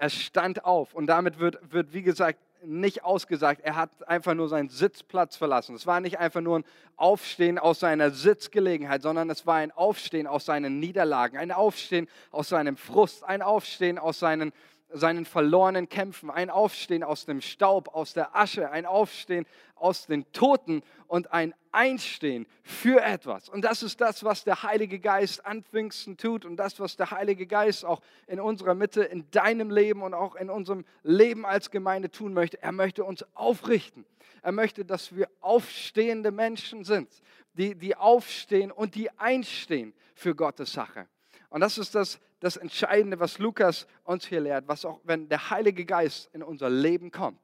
Er 0.02 0.10
stand 0.10 0.66
auf. 0.66 0.96
Und 0.96 1.06
damit 1.06 1.38
wird, 1.38 1.60
wird 1.72 1.94
wie 1.94 2.02
gesagt, 2.02 2.40
nicht 2.66 3.04
ausgesagt, 3.04 3.62
er 3.64 3.76
hat 3.76 4.08
einfach 4.08 4.34
nur 4.34 4.50
seinen 4.50 4.70
Sitzplatz 4.70 5.36
verlassen. 5.36 5.76
Es 5.76 5.86
war 5.86 6.00
nicht 6.00 6.18
einfach 6.18 6.42
nur 6.42 6.58
ein 6.58 6.66
Aufstehen 6.96 7.60
aus 7.60 7.80
seiner 7.80 8.10
Sitzgelegenheit, 8.10 9.04
sondern 9.04 9.30
es 9.30 9.46
war 9.46 9.58
ein 9.58 9.72
Aufstehen 9.72 10.26
aus 10.26 10.46
seinen 10.46 10.80
Niederlagen, 10.80 11.38
ein 11.38 11.52
Aufstehen 11.52 12.08
aus 12.32 12.50
seinem 12.50 12.78
Frust, 12.78 13.24
ein 13.24 13.44
Aufstehen 13.44 14.00
aus 14.00 14.18
seinen, 14.18 14.54
seinen 14.94 15.26
verlorenen 15.26 15.90
Kämpfen, 15.90 16.30
ein 16.30 16.50
Aufstehen 16.50 17.04
aus 17.04 17.26
dem 17.26 17.42
Staub, 17.42 17.94
aus 17.94 18.14
der 18.14 18.36
Asche, 18.36 18.70
ein 18.72 18.86
Aufstehen 18.86 19.46
aus 19.76 20.06
den 20.06 20.32
Toten 20.32 20.84
und 21.08 21.34
ein 21.34 21.54
Einstehen 21.72 22.48
für 22.64 23.02
etwas. 23.02 23.50
Und 23.50 23.62
das 23.62 23.84
ist 23.84 24.00
das, 24.02 24.24
was 24.24 24.44
der 24.44 24.64
Heilige 24.64 25.00
Geist 25.00 25.46
an 25.46 25.64
Pfingsten 25.64 26.18
tut 26.18 26.46
und 26.46 26.58
das, 26.58 26.80
was 26.80 26.96
der 26.98 27.12
Heilige 27.12 27.48
Geist 27.48 27.86
auch 27.86 28.02
in 28.28 28.40
unserer 28.40 28.76
Mitte, 28.76 29.04
in 29.04 29.30
deinem 29.32 29.72
Leben 29.72 30.02
und 30.04 30.14
auch 30.14 30.36
in 30.36 30.50
unserem 30.50 30.86
Leben 31.04 31.46
als 31.46 31.72
Gemeinde 31.72 32.12
tun 32.12 32.34
möchte. 32.34 32.62
Er 32.62 32.72
möchte 32.72 33.04
uns 33.04 33.26
aufrichten. 33.34 34.06
Er 34.42 34.52
möchte, 34.52 34.86
dass 34.86 35.16
wir 35.16 35.30
aufstehende 35.40 36.32
Menschen 36.32 36.84
sind, 36.84 37.10
die, 37.54 37.76
die 37.76 37.96
aufstehen 37.96 38.72
und 38.72 38.96
die 38.96 39.10
einstehen 39.20 39.94
für 40.16 40.36
Gottes 40.36 40.74
Sache. 40.74 41.08
Und 41.52 41.60
das 41.60 41.78
ist 41.78 41.96
das, 41.96 42.20
das 42.40 42.56
Entscheidende, 42.56 43.20
was 43.20 43.38
Lukas 43.38 43.86
uns 44.06 44.26
hier 44.26 44.40
lehrt, 44.40 44.70
was 44.70 44.86
auch, 44.86 45.02
wenn 45.04 45.28
der 45.28 45.50
Heilige 45.50 45.84
Geist 45.84 46.34
in 46.34 46.42
unser 46.42 46.70
Leben 46.70 47.12
kommt, 47.12 47.42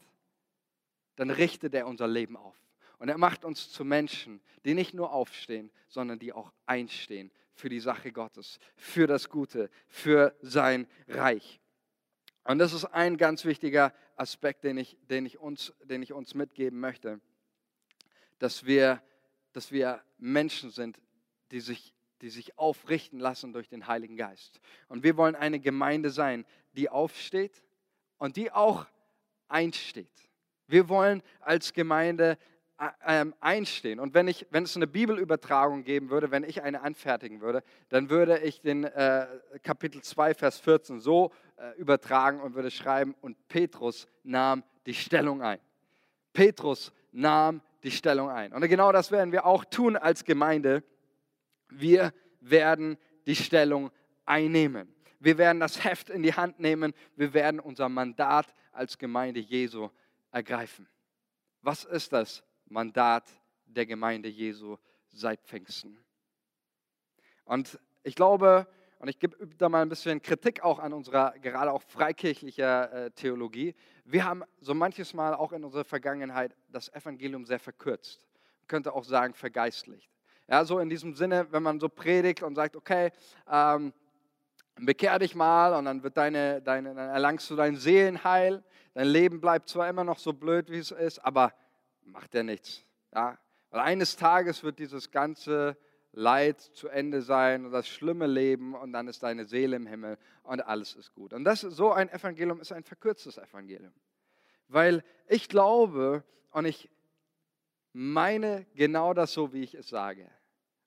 dann 1.17 1.29
richtet 1.29 1.73
er 1.73 1.87
unser 1.87 2.07
Leben 2.07 2.37
auf. 2.37 2.55
Und 2.99 3.09
er 3.09 3.17
macht 3.17 3.43
uns 3.43 3.69
zu 3.69 3.83
Menschen, 3.83 4.41
die 4.63 4.73
nicht 4.73 4.93
nur 4.93 5.11
aufstehen, 5.11 5.69
sondern 5.89 6.19
die 6.19 6.31
auch 6.31 6.53
einstehen 6.65 7.31
für 7.53 7.67
die 7.67 7.81
Sache 7.81 8.13
Gottes, 8.13 8.59
für 8.77 9.07
das 9.07 9.29
Gute, 9.29 9.69
für 9.87 10.33
sein 10.41 10.87
Reich. 11.09 11.59
Und 12.45 12.59
das 12.59 12.71
ist 12.71 12.85
ein 12.85 13.17
ganz 13.17 13.43
wichtiger 13.43 13.93
Aspekt, 14.15 14.63
den 14.63 14.77
ich, 14.77 14.97
den 15.09 15.25
ich, 15.25 15.37
uns, 15.37 15.73
den 15.83 16.01
ich 16.01 16.13
uns 16.13 16.33
mitgeben 16.33 16.79
möchte, 16.79 17.19
dass 18.39 18.65
wir, 18.65 19.03
dass 19.51 19.73
wir 19.73 20.01
Menschen 20.17 20.71
sind, 20.71 20.97
die 21.51 21.59
sich, 21.59 21.93
die 22.21 22.29
sich 22.29 22.57
aufrichten 22.57 23.19
lassen 23.19 23.53
durch 23.53 23.69
den 23.69 23.87
Heiligen 23.87 24.17
Geist. 24.17 24.59
Und 24.87 25.03
wir 25.03 25.17
wollen 25.17 25.35
eine 25.35 25.59
Gemeinde 25.59 26.09
sein, 26.09 26.45
die 26.73 26.89
aufsteht 26.89 27.63
und 28.17 28.35
die 28.35 28.51
auch 28.51 28.85
einsteht. 29.47 30.07
Wir 30.67 30.89
wollen 30.89 31.23
als 31.39 31.73
Gemeinde 31.73 32.37
ähm, 33.05 33.33
einstehen. 33.39 33.99
Und 33.99 34.13
wenn, 34.13 34.27
ich, 34.27 34.45
wenn 34.51 34.63
es 34.63 34.75
eine 34.75 34.87
Bibelübertragung 34.87 35.83
geben 35.83 36.09
würde, 36.09 36.29
wenn 36.31 36.43
ich 36.43 36.61
eine 36.61 36.81
anfertigen 36.81 37.41
würde, 37.41 37.63
dann 37.89 38.09
würde 38.09 38.39
ich 38.39 38.61
den 38.61 38.83
äh, 38.83 39.25
Kapitel 39.63 40.01
2, 40.01 40.33
Vers 40.35 40.59
14 40.59 40.99
so 40.99 41.31
äh, 41.55 41.71
übertragen 41.77 42.39
und 42.39 42.53
würde 42.53 42.69
schreiben, 42.69 43.15
und 43.21 43.47
Petrus 43.47 44.07
nahm 44.23 44.63
die 44.85 44.93
Stellung 44.93 45.41
ein. 45.41 45.59
Petrus 46.33 46.91
nahm 47.11 47.61
die 47.83 47.91
Stellung 47.91 48.29
ein. 48.29 48.53
Und 48.53 48.61
genau 48.67 48.91
das 48.91 49.11
werden 49.11 49.31
wir 49.31 49.45
auch 49.45 49.65
tun 49.65 49.95
als 49.95 50.23
Gemeinde. 50.23 50.83
Wir 51.69 52.13
werden 52.39 52.97
die 53.25 53.35
Stellung 53.35 53.91
einnehmen. 54.25 54.93
Wir 55.19 55.37
werden 55.37 55.59
das 55.59 55.83
Heft 55.83 56.09
in 56.09 56.23
die 56.23 56.33
Hand 56.33 56.59
nehmen. 56.59 56.93
Wir 57.15 57.33
werden 57.33 57.59
unser 57.59 57.89
Mandat 57.89 58.53
als 58.71 58.97
Gemeinde 58.97 59.39
Jesu 59.39 59.89
ergreifen. 60.31 60.87
Was 61.61 61.83
ist 61.83 62.13
das 62.13 62.43
Mandat 62.69 63.25
der 63.65 63.85
Gemeinde 63.85 64.29
Jesu 64.29 64.77
seit 65.09 65.41
Pfingsten. 65.43 65.97
Und 67.45 67.79
ich 68.03 68.15
glaube, 68.15 68.67
und 68.99 69.07
ich 69.09 69.19
gebe 69.19 69.47
da 69.57 69.69
mal 69.69 69.81
ein 69.81 69.89
bisschen 69.89 70.21
Kritik 70.21 70.63
auch 70.63 70.79
an 70.79 70.93
unserer 70.93 71.37
gerade 71.39 71.71
auch 71.71 71.83
freikirchlicher 71.83 72.91
äh, 72.91 73.11
Theologie. 73.11 73.75
Wir 74.05 74.25
haben 74.25 74.43
so 74.59 74.73
manches 74.73 75.13
Mal 75.13 75.35
auch 75.35 75.51
in 75.53 75.63
unserer 75.63 75.83
Vergangenheit 75.83 76.55
das 76.69 76.89
Evangelium 76.89 77.45
sehr 77.45 77.59
verkürzt. 77.59 78.25
Man 78.61 78.67
könnte 78.67 78.93
auch 78.93 79.03
sagen, 79.03 79.33
vergeistlicht. 79.33 80.09
Ja, 80.49 80.63
so 80.63 80.79
in 80.79 80.89
diesem 80.89 81.13
Sinne, 81.13 81.47
wenn 81.51 81.63
man 81.63 81.79
so 81.79 81.89
predigt 81.89 82.41
und 82.41 82.55
sagt, 82.55 82.75
okay, 82.75 83.11
ähm, 83.51 83.93
bekehr 84.79 85.19
dich 85.19 85.35
mal 85.35 85.73
und 85.73 85.85
dann, 85.85 86.03
wird 86.03 86.15
deine, 86.15 86.61
deine, 86.61 86.95
dann 86.95 87.09
erlangst 87.09 87.49
du 87.49 87.55
dein 87.55 87.75
Seelenheil. 87.75 88.63
Dein 88.93 89.07
Leben 89.07 89.41
bleibt 89.41 89.69
zwar 89.69 89.89
immer 89.89 90.03
noch 90.03 90.19
so 90.19 90.33
blöd, 90.33 90.71
wie 90.71 90.77
es 90.77 90.91
ist, 90.91 91.19
aber 91.19 91.53
macht 92.01 92.33
er 92.33 92.43
nichts. 92.43 92.83
Ja? 93.13 93.37
Weil 93.71 93.81
eines 93.81 94.15
Tages 94.15 94.63
wird 94.63 94.79
dieses 94.79 95.11
ganze 95.11 95.77
Leid 96.13 96.61
zu 96.61 96.87
Ende 96.87 97.21
sein 97.21 97.65
und 97.65 97.71
das 97.71 97.87
schlimme 97.87 98.25
Leben 98.25 98.73
und 98.73 98.93
dann 98.93 99.07
ist 99.07 99.21
deine 99.23 99.45
Seele 99.45 99.75
im 99.75 99.85
Himmel 99.85 100.17
und 100.43 100.61
alles 100.65 100.95
ist 100.95 101.13
gut. 101.13 101.33
Und 101.33 101.43
das, 101.43 101.61
so 101.61 101.91
ein 101.91 102.09
Evangelium 102.09 102.61
ist 102.61 102.71
ein 102.71 102.83
verkürztes 102.83 103.37
Evangelium. 103.37 103.93
Weil 104.67 105.03
ich 105.27 105.49
glaube 105.49 106.23
und 106.51 106.65
ich 106.65 106.89
meine 107.93 108.65
genau 108.73 109.13
das 109.13 109.33
so, 109.33 109.53
wie 109.53 109.63
ich 109.63 109.75
es 109.75 109.89
sage. 109.89 110.29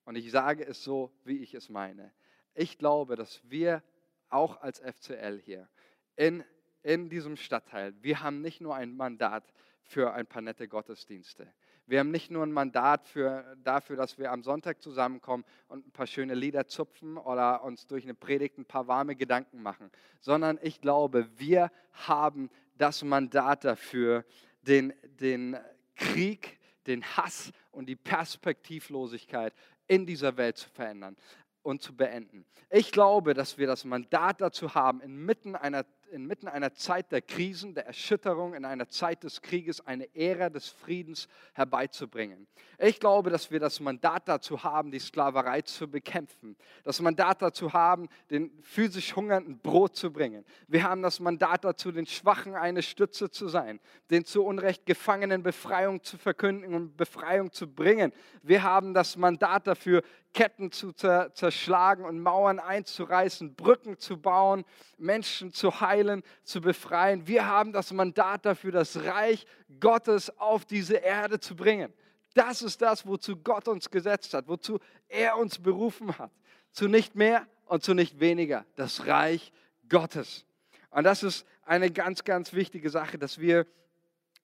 Und 0.05 0.17
ich 0.17 0.31
sage 0.31 0.65
es 0.67 0.83
so, 0.83 1.13
wie 1.25 1.39
ich 1.39 1.55
es 1.55 1.69
meine. 1.69 2.13
Ich 2.55 2.79
glaube, 2.79 3.17
dass 3.17 3.41
wir 3.49 3.83
auch 4.29 4.61
als 4.61 4.81
FCL 4.81 5.41
hier 5.45 5.69
in, 6.17 6.45
in 6.83 7.09
diesem 7.09 7.37
Stadtteil, 7.37 7.95
wir 8.03 8.21
haben 8.21 8.41
nicht 8.41 8.61
nur 8.61 8.75
ein 8.75 8.97
Mandat, 8.97 9.45
für 9.91 10.13
ein 10.13 10.27
paar 10.27 10.43
nette 10.43 10.69
Gottesdienste. 10.69 11.53
Wir 11.87 11.99
haben 11.99 12.13
nicht 12.13 12.31
nur 12.31 12.45
ein 12.45 12.53
Mandat 12.53 13.09
für, 13.09 13.57
dafür, 13.65 13.97
dass 13.97 14.19
wir 14.19 14.31
am 14.31 14.45
Sonntag 14.45 14.81
zusammenkommen 14.81 15.45
und 15.67 15.85
ein 15.85 15.91
paar 15.91 16.07
schöne 16.07 16.35
Lieder 16.35 16.69
zupfen 16.69 17.17
oder 17.17 17.65
uns 17.65 17.89
durch 17.89 18.05
eine 18.05 18.15
Predigt 18.15 18.57
ein 18.59 18.65
paar 18.65 18.87
warme 18.87 19.17
Gedanken 19.17 19.61
machen, 19.61 19.91
sondern 20.21 20.61
ich 20.63 20.81
glaube, 20.81 21.29
wir 21.39 21.73
haben 21.93 22.51
das 22.79 23.03
Mandat 23.03 23.65
dafür, 23.65 24.25
den, 24.63 24.93
den 25.19 25.57
Krieg, 25.97 26.61
den 26.87 27.03
Hass 27.17 27.51
und 27.73 27.87
die 27.87 27.97
Perspektivlosigkeit 27.97 29.53
in 29.91 30.07
dieser 30.07 30.37
Welt 30.37 30.57
zu 30.57 30.71
verändern 30.71 31.17
und 31.63 31.83
zu 31.83 31.97
beenden. 31.97 32.47
Ich 32.71 32.93
glaube, 32.93 33.35
dass 33.35 33.59
wir 33.59 33.67
das 33.67 33.85
Mandat 33.85 34.41
dazu 34.41 34.75
haben, 34.75 35.01
inmitten 35.01 35.57
einer 35.57 35.85
inmitten 36.11 36.49
einer 36.49 36.75
Zeit 36.75 37.13
der 37.13 37.23
Krisen, 37.23 37.75
der 37.75 37.87
Erschütterung, 37.87 38.55
in 38.55 38.65
einer 38.65 38.89
Zeit 38.89 39.23
des 39.23 39.43
Krieges 39.43 39.87
eine 39.87 40.15
Ära 40.15 40.51
des 40.51 40.69
Friedens 40.69 41.29
herbeizubringen. 41.55 42.47
Ich 42.79 42.99
glaube, 43.01 43.31
dass 43.31 43.51
wir 43.51 43.61
das 43.61 43.81
Mandat 43.81 44.29
dazu 44.29 44.63
haben, 44.63 44.91
die 44.91 44.99
Sklaverei 44.99 45.63
zu 45.63 45.89
bekämpfen. 45.91 46.57
Das 46.85 47.01
Mandat 47.01 47.43
dazu 47.43 47.73
haben, 47.73 48.09
den 48.31 48.51
physisch 48.63 49.15
Hungernden 49.15 49.59
Brot 49.59 49.97
zu 49.97 50.13
bringen. 50.13 50.45
Wir 50.67 50.83
haben 50.83 51.03
das 51.03 51.21
Mandat 51.21 51.65
dazu, 51.65 51.93
den 51.93 52.07
Schwachen 52.07 52.55
eine 52.55 52.83
Stütze 52.83 53.31
zu 53.31 53.49
sein, 53.49 53.81
den 54.11 54.25
zu 54.25 54.45
Unrecht 54.45 54.87
Gefangenen 54.87 55.43
Befreiung 55.43 56.03
zu 56.03 56.19
verkünden 56.19 56.75
und 56.75 56.97
Befreiung 56.97 57.53
zu 57.53 57.73
bringen. 57.73 58.13
Wir 58.43 58.63
haben 58.63 58.95
das 58.95 59.17
Mandat 59.17 59.67
dafür, 59.67 60.03
Ketten 60.33 60.71
zu 60.71 60.93
zerschlagen 60.93 62.05
und 62.05 62.21
Mauern 62.21 62.61
einzureißen, 62.61 63.57
Brücken 63.57 63.99
zu 63.99 64.21
bauen, 64.21 64.65
Menschen 64.97 65.53
zu 65.53 65.81
heilen, 65.81 66.00
zu 66.45 66.61
befreien. 66.61 67.27
Wir 67.27 67.47
haben 67.47 67.73
das 67.73 67.93
Mandat 67.93 68.45
dafür, 68.45 68.73
das 68.73 69.05
Reich 69.05 69.47
Gottes 69.81 70.37
auf 70.39 70.65
diese 70.65 70.97
Erde 70.97 71.41
zu 71.41 71.57
bringen. 71.57 71.93
Das 72.35 72.63
ist 72.63 72.81
das, 72.83 73.07
wozu 73.07 73.37
Gott 73.37 73.69
uns 73.69 73.91
gesetzt 73.91 74.35
hat, 74.35 74.49
wozu 74.49 74.79
er 75.09 75.37
uns 75.37 75.59
berufen 75.59 76.17
hat. 76.19 76.31
Zu 76.73 76.89
nicht 76.89 77.17
mehr 77.17 77.47
und 77.67 77.83
zu 77.83 77.95
nicht 77.95 78.21
weniger. 78.21 78.65
Das 78.77 79.07
Reich 79.07 79.53
Gottes. 79.89 80.47
Und 80.91 81.05
das 81.05 81.23
ist 81.23 81.47
eine 81.65 81.91
ganz, 81.91 82.25
ganz 82.25 82.53
wichtige 82.53 82.91
Sache, 82.91 83.19
dass 83.19 83.39
wir 83.39 83.67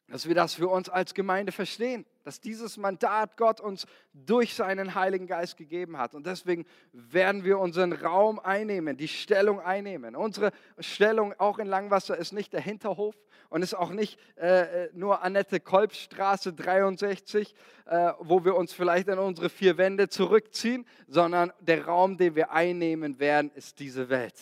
dass 0.08 0.28
wir 0.28 0.36
das 0.36 0.54
für 0.54 0.68
uns 0.68 0.88
als 0.88 1.14
Gemeinde 1.14 1.50
verstehen, 1.50 2.06
dass 2.22 2.40
dieses 2.40 2.76
Mandat 2.76 3.36
Gott 3.36 3.60
uns 3.60 3.86
durch 4.12 4.54
seinen 4.54 4.94
Heiligen 4.94 5.26
Geist 5.26 5.56
gegeben 5.56 5.98
hat. 5.98 6.14
Und 6.14 6.26
deswegen 6.26 6.64
werden 6.92 7.42
wir 7.42 7.58
unseren 7.58 7.92
Raum 7.92 8.38
einnehmen, 8.38 8.96
die 8.96 9.08
Stellung 9.08 9.60
einnehmen. 9.60 10.14
Unsere 10.14 10.52
Stellung 10.78 11.34
auch 11.38 11.58
in 11.58 11.66
Langwasser 11.66 12.16
ist 12.16 12.32
nicht 12.32 12.52
der 12.52 12.60
Hinterhof 12.60 13.16
und 13.48 13.62
ist 13.62 13.74
auch 13.74 13.90
nicht 13.90 14.18
äh, 14.36 14.84
äh 14.84 14.90
nur 14.92 15.22
Annette 15.22 15.58
Kolb 15.58 15.92
Straße 15.92 16.52
63, 16.52 17.54
äh, 17.86 18.12
wo 18.20 18.44
wir 18.44 18.54
uns 18.54 18.72
vielleicht 18.72 19.08
in 19.08 19.18
unsere 19.18 19.48
vier 19.48 19.76
Wände 19.76 20.08
zurückziehen, 20.08 20.86
sondern 21.08 21.52
der 21.60 21.84
Raum, 21.84 22.16
den 22.16 22.36
wir 22.36 22.52
einnehmen 22.52 23.18
werden, 23.18 23.50
ist 23.54 23.80
diese 23.80 24.08
Welt. 24.08 24.40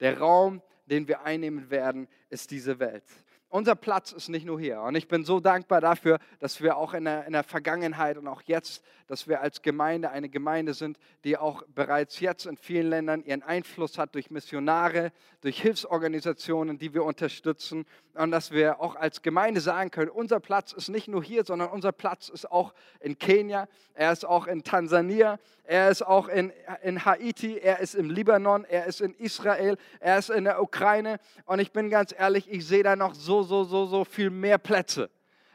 Der 0.00 0.18
Raum, 0.18 0.60
den 0.86 1.06
wir 1.06 1.22
einnehmen 1.22 1.70
werden, 1.70 2.08
ist 2.30 2.50
diese 2.50 2.80
Welt 2.80 3.04
unser 3.50 3.74
Platz 3.74 4.12
ist 4.12 4.28
nicht 4.28 4.46
nur 4.46 4.60
hier. 4.60 4.80
Und 4.82 4.94
ich 4.94 5.08
bin 5.08 5.24
so 5.24 5.40
dankbar 5.40 5.80
dafür, 5.80 6.18
dass 6.38 6.60
wir 6.60 6.76
auch 6.76 6.94
in 6.94 7.04
der, 7.04 7.26
in 7.26 7.32
der, 7.32 7.44
Vergangenheit 7.44 8.18
und 8.18 8.26
auch 8.28 8.42
jetzt, 8.42 8.82
dass 9.08 9.26
wir 9.26 9.40
als 9.40 9.62
Gemeinde 9.62 10.10
eine 10.10 10.28
Gemeinde 10.28 10.74
sind, 10.74 10.98
die 11.24 11.36
auch 11.36 11.62
bereits 11.74 12.20
jetzt 12.20 12.46
in 12.46 12.56
vielen 12.56 12.90
Ländern 12.90 13.24
ihren 13.24 13.42
Einfluss 13.42 13.98
hat 13.98 14.14
durch 14.14 14.30
Missionare, 14.30 15.12
durch 15.40 15.60
Hilfsorganisationen, 15.60 16.78
die 16.78 16.94
wir 16.94 17.04
unterstützen. 17.04 17.86
Und 18.14 18.30
dass 18.30 18.50
wir 18.50 18.80
auch 18.80 18.96
als 18.96 19.22
Gemeinde 19.22 19.60
sagen 19.60 19.90
können, 19.90 20.10
unser 20.10 20.40
Platz 20.40 20.72
ist 20.72 20.88
nicht 20.88 21.08
nur 21.08 21.22
hier, 21.22 21.44
sondern 21.44 21.70
unser 21.70 21.92
Platz 21.92 22.28
ist 22.28 22.50
auch 22.50 22.74
in 23.00 23.18
Kenia, 23.18 23.66
er 23.94 24.12
ist 24.12 24.24
auch 24.24 24.46
in 24.46 24.62
Tansania, 24.62 25.38
er 25.64 25.90
ist 25.90 26.02
auch 26.02 26.28
in, 26.28 26.52
in 26.82 27.04
Haiti, 27.04 27.58
er 27.58 27.80
ist 27.80 27.94
im 27.94 28.10
Libanon, 28.10 28.64
er 28.64 28.86
ist 28.86 29.00
in 29.00 29.14
Israel, 29.14 29.76
er 30.00 30.18
ist 30.18 30.30
in 30.30 30.44
der 30.44 30.62
Ukraine. 30.62 31.18
Und 31.46 31.60
ich 31.60 31.72
bin 31.72 31.90
ganz 31.90 32.14
ehrlich, 32.16 32.50
ich 32.50 32.66
sehe 32.66 32.82
da 32.82 32.94
noch 32.94 33.14
so, 33.14 33.42
so, 33.42 33.64
so, 33.64 33.86
so 33.86 34.04
viel 34.04 34.30
mehr 34.30 34.58
Plätze. 34.58 35.10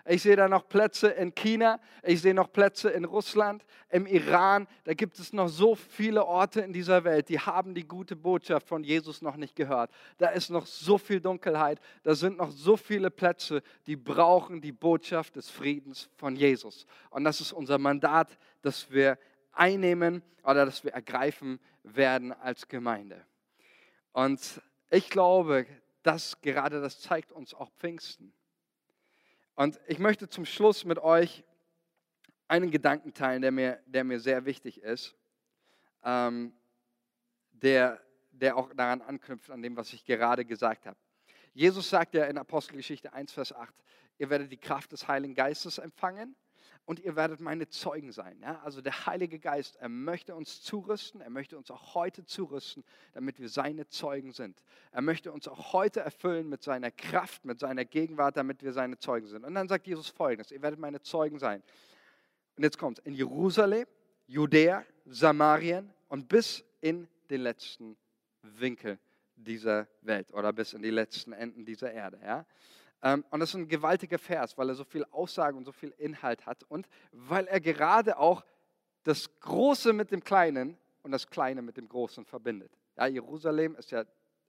Ich 0.06 0.22
sehe 0.22 0.36
da 0.36 0.50
noch 0.50 0.68
Plätze 0.68 1.08
in 1.08 1.34
China, 1.34 1.80
ich 2.02 2.22
sehe 2.22 2.34
noch 2.34 2.52
Plätze 2.52 2.90
in 2.90 3.06
Russland, 3.06 3.64
im 3.88 4.06
Iran. 4.06 4.68
Da 4.84 4.94
gibt 4.94 5.18
es 5.18 5.32
noch 5.32 5.48
so 5.48 5.76
viele 5.76 6.26
Orte 6.26 6.60
in 6.60 6.74
dieser 6.74 7.06
Welt, 7.06 7.30
die 7.30 7.40
haben 7.40 7.74
die 7.74 7.88
gute 7.88 8.18
Botschaft 8.18 8.68
von 8.68 8.84
Jesus 8.84 9.22
noch 9.22 9.38
nicht 9.38 9.56
gehört. 9.56 9.92
Da 10.18 10.28
ist 10.28 10.50
noch 10.50 10.66
so 10.66 10.98
viel 10.98 11.22
Dunkelheit, 11.22 11.80
da 12.04 12.16
sind 12.16 12.38
noch 12.38 12.52
so 12.52 12.76
viele 12.76 13.12
Plätze, 13.12 13.64
die 13.88 13.96
brauchen 13.96 14.60
die 14.60 14.74
Botschaft 14.74 15.38
des 15.38 15.50
Friedens 15.50 16.10
von 16.18 16.36
Jesus. 16.36 16.86
Und 17.10 17.24
das 17.24 17.40
ist 17.40 17.54
unser 17.54 17.78
Mandat, 17.78 18.38
das 18.62 18.92
wir 18.92 19.18
einnehmen 19.54 20.22
oder 20.44 20.66
das 20.66 20.84
wir 20.84 20.92
ergreifen 20.92 21.62
werden 21.84 22.34
als 22.34 22.68
Gemeinde. 22.68 23.26
Und 24.12 24.62
ich 24.90 25.10
glaube, 25.10 25.66
dass 26.04 26.42
gerade 26.42 26.82
das 26.82 27.00
zeigt 27.00 27.32
uns 27.32 27.54
auch 27.54 27.72
Pfingsten. 27.80 28.34
Und 29.56 29.80
ich 29.88 30.00
möchte 30.00 30.28
zum 30.28 30.46
Schluss 30.46 30.84
mit 30.86 31.00
euch 31.00 31.44
einen 32.48 32.72
Gedanken 32.72 33.14
teilen, 33.14 33.42
der 33.42 33.52
mir, 33.52 33.80
der 33.86 34.04
mir 34.04 34.20
sehr 34.20 34.46
wichtig 34.46 34.82
ist, 34.82 35.16
ähm, 36.04 36.54
der, 37.52 38.02
der 38.32 38.58
auch 38.58 38.74
daran 38.74 39.02
anknüpft, 39.02 39.52
an 39.52 39.62
dem, 39.62 39.76
was 39.76 39.94
ich 39.94 40.06
gerade 40.06 40.44
gesagt 40.46 40.86
habe. 40.86 40.98
Jesus 41.54 41.90
sagt 41.90 42.16
ja 42.16 42.26
in 42.26 42.38
Apostelgeschichte 42.38 43.14
1, 43.14 43.32
Vers 43.32 43.54
8, 43.54 43.74
ihr 44.18 44.30
werdet 44.30 44.52
die 44.52 44.58
Kraft 44.58 44.92
des 44.92 45.08
Heiligen 45.08 45.36
Geistes 45.36 45.78
empfangen 45.78 46.36
und 46.86 47.00
ihr 47.00 47.16
werdet 47.16 47.40
meine 47.40 47.70
Zeugen 47.70 48.12
sein. 48.12 48.38
Ja? 48.42 48.60
Also 48.64 48.82
der 48.82 49.06
Heilige 49.06 49.40
Geist, 49.40 49.78
er 49.78 49.90
möchte 49.90 50.36
uns 50.36 50.62
zurüsten, 50.62 51.22
er 51.22 51.30
möchte 51.30 51.58
uns 51.58 51.72
auch 51.72 51.96
heute 51.96 52.26
zurüsten, 52.26 52.84
damit 53.14 53.40
wir 53.40 53.48
seine 53.48 53.88
Zeugen 53.88 54.32
sind. 54.32 54.62
Er 54.92 55.02
möchte 55.02 55.32
uns 55.32 55.48
auch 55.48 55.74
heute 55.74 56.02
erfüllen 56.02 56.50
mit 56.50 56.62
seiner 56.62 56.92
Kraft, 56.92 57.46
mit 57.46 57.60
seiner 57.60 57.86
Gegenwart, 57.86 58.36
damit 58.36 58.64
wir 58.64 58.74
seine 58.74 58.98
Zeugen 58.98 59.28
sind. 59.28 59.46
Und 59.46 59.56
dann 59.56 59.70
sagt 59.70 59.88
Jesus 59.88 60.10
folgendes, 60.10 60.52
ihr 60.52 60.62
werdet 60.62 60.80
meine 60.80 61.02
Zeugen 61.02 61.40
sein. 61.40 61.64
Und 62.58 62.64
jetzt 62.64 62.78
kommt 62.78 63.00
in 63.00 63.14
Jerusalem, 63.14 63.88
Judäa, 64.28 64.84
Samarien 65.06 65.92
und 66.10 66.28
bis 66.28 66.64
in 66.82 67.08
den 67.30 67.42
letzten 67.42 67.98
Winkel 68.42 69.00
dieser 69.36 69.88
Welt 70.02 70.32
oder 70.34 70.54
bis 70.54 70.74
in 70.74 70.82
die 70.82 70.92
letzten 70.92 71.34
Enden 71.34 71.66
dieser 71.66 71.92
Erde. 71.92 72.20
Ja? 72.24 72.46
Ähm, 73.04 73.26
und 73.30 73.42
das 73.42 73.50
ist 73.50 73.56
ein 73.56 73.68
gewaltiger 73.68 74.18
Vers, 74.18 74.58
weil 74.58 74.70
er 74.70 74.76
so 74.76 74.86
viel 74.86 75.06
Aussage 75.12 75.58
und 75.58 75.66
so 75.66 75.72
viel 75.72 75.94
Inhalt 75.98 76.46
hat 76.46 76.64
und 76.64 76.88
weil 77.12 77.46
er 77.48 77.60
gerade 77.60 78.18
auch 78.18 78.44
das 79.04 79.30
Große 79.42 79.92
mit 79.92 80.12
dem 80.12 80.24
Kleinen 80.24 80.78
und 81.04 81.12
das 81.12 81.30
Kleine 81.30 81.62
mit 81.62 81.76
dem 81.76 81.90
Großen 81.90 82.26
verbindet. 82.26 82.72
Ja, 82.98 83.08
Jerusalem 83.08 83.76
ist 83.76 83.92
ja 83.92 84.06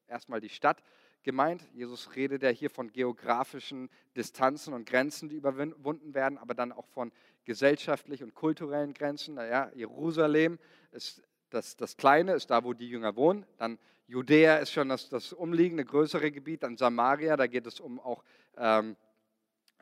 erstmal 0.06 0.40
die 0.40 0.48
Stadt 0.48 0.82
gemeint. 1.24 1.66
Jesus 1.72 2.14
redet 2.14 2.44
ja 2.44 2.50
hier 2.50 2.70
von 2.70 2.92
geografischen 2.92 3.90
Distanzen 4.16 4.72
und 4.72 4.86
Grenzen, 4.86 5.28
die 5.28 5.36
überwunden 5.36 6.14
werden, 6.14 6.38
aber 6.38 6.54
dann 6.54 6.70
auch 6.70 6.86
von 6.86 7.10
gesellschaftlichen 7.44 8.24
und 8.24 8.34
kulturellen 8.34 8.94
Grenzen. 8.94 9.36
Ja, 9.36 9.70
Jerusalem 9.74 10.58
ist 10.92 11.22
das, 11.50 11.76
das 11.76 11.96
Kleine, 11.96 12.34
ist 12.34 12.50
da, 12.50 12.62
wo 12.62 12.72
die 12.72 12.88
Jünger 12.88 13.16
wohnen. 13.16 13.46
Dann 13.56 13.78
Judäa 14.06 14.56
ist 14.56 14.72
schon 14.72 14.90
das, 14.90 15.08
das 15.08 15.32
umliegende 15.32 15.84
größere 15.84 16.30
Gebiet. 16.30 16.62
Dann 16.62 16.76
Samaria, 16.76 17.36
da 17.36 17.46
geht 17.46 17.66
es 17.66 17.80
um 17.80 17.98
auch 17.98 18.22
ähm, 18.56 18.96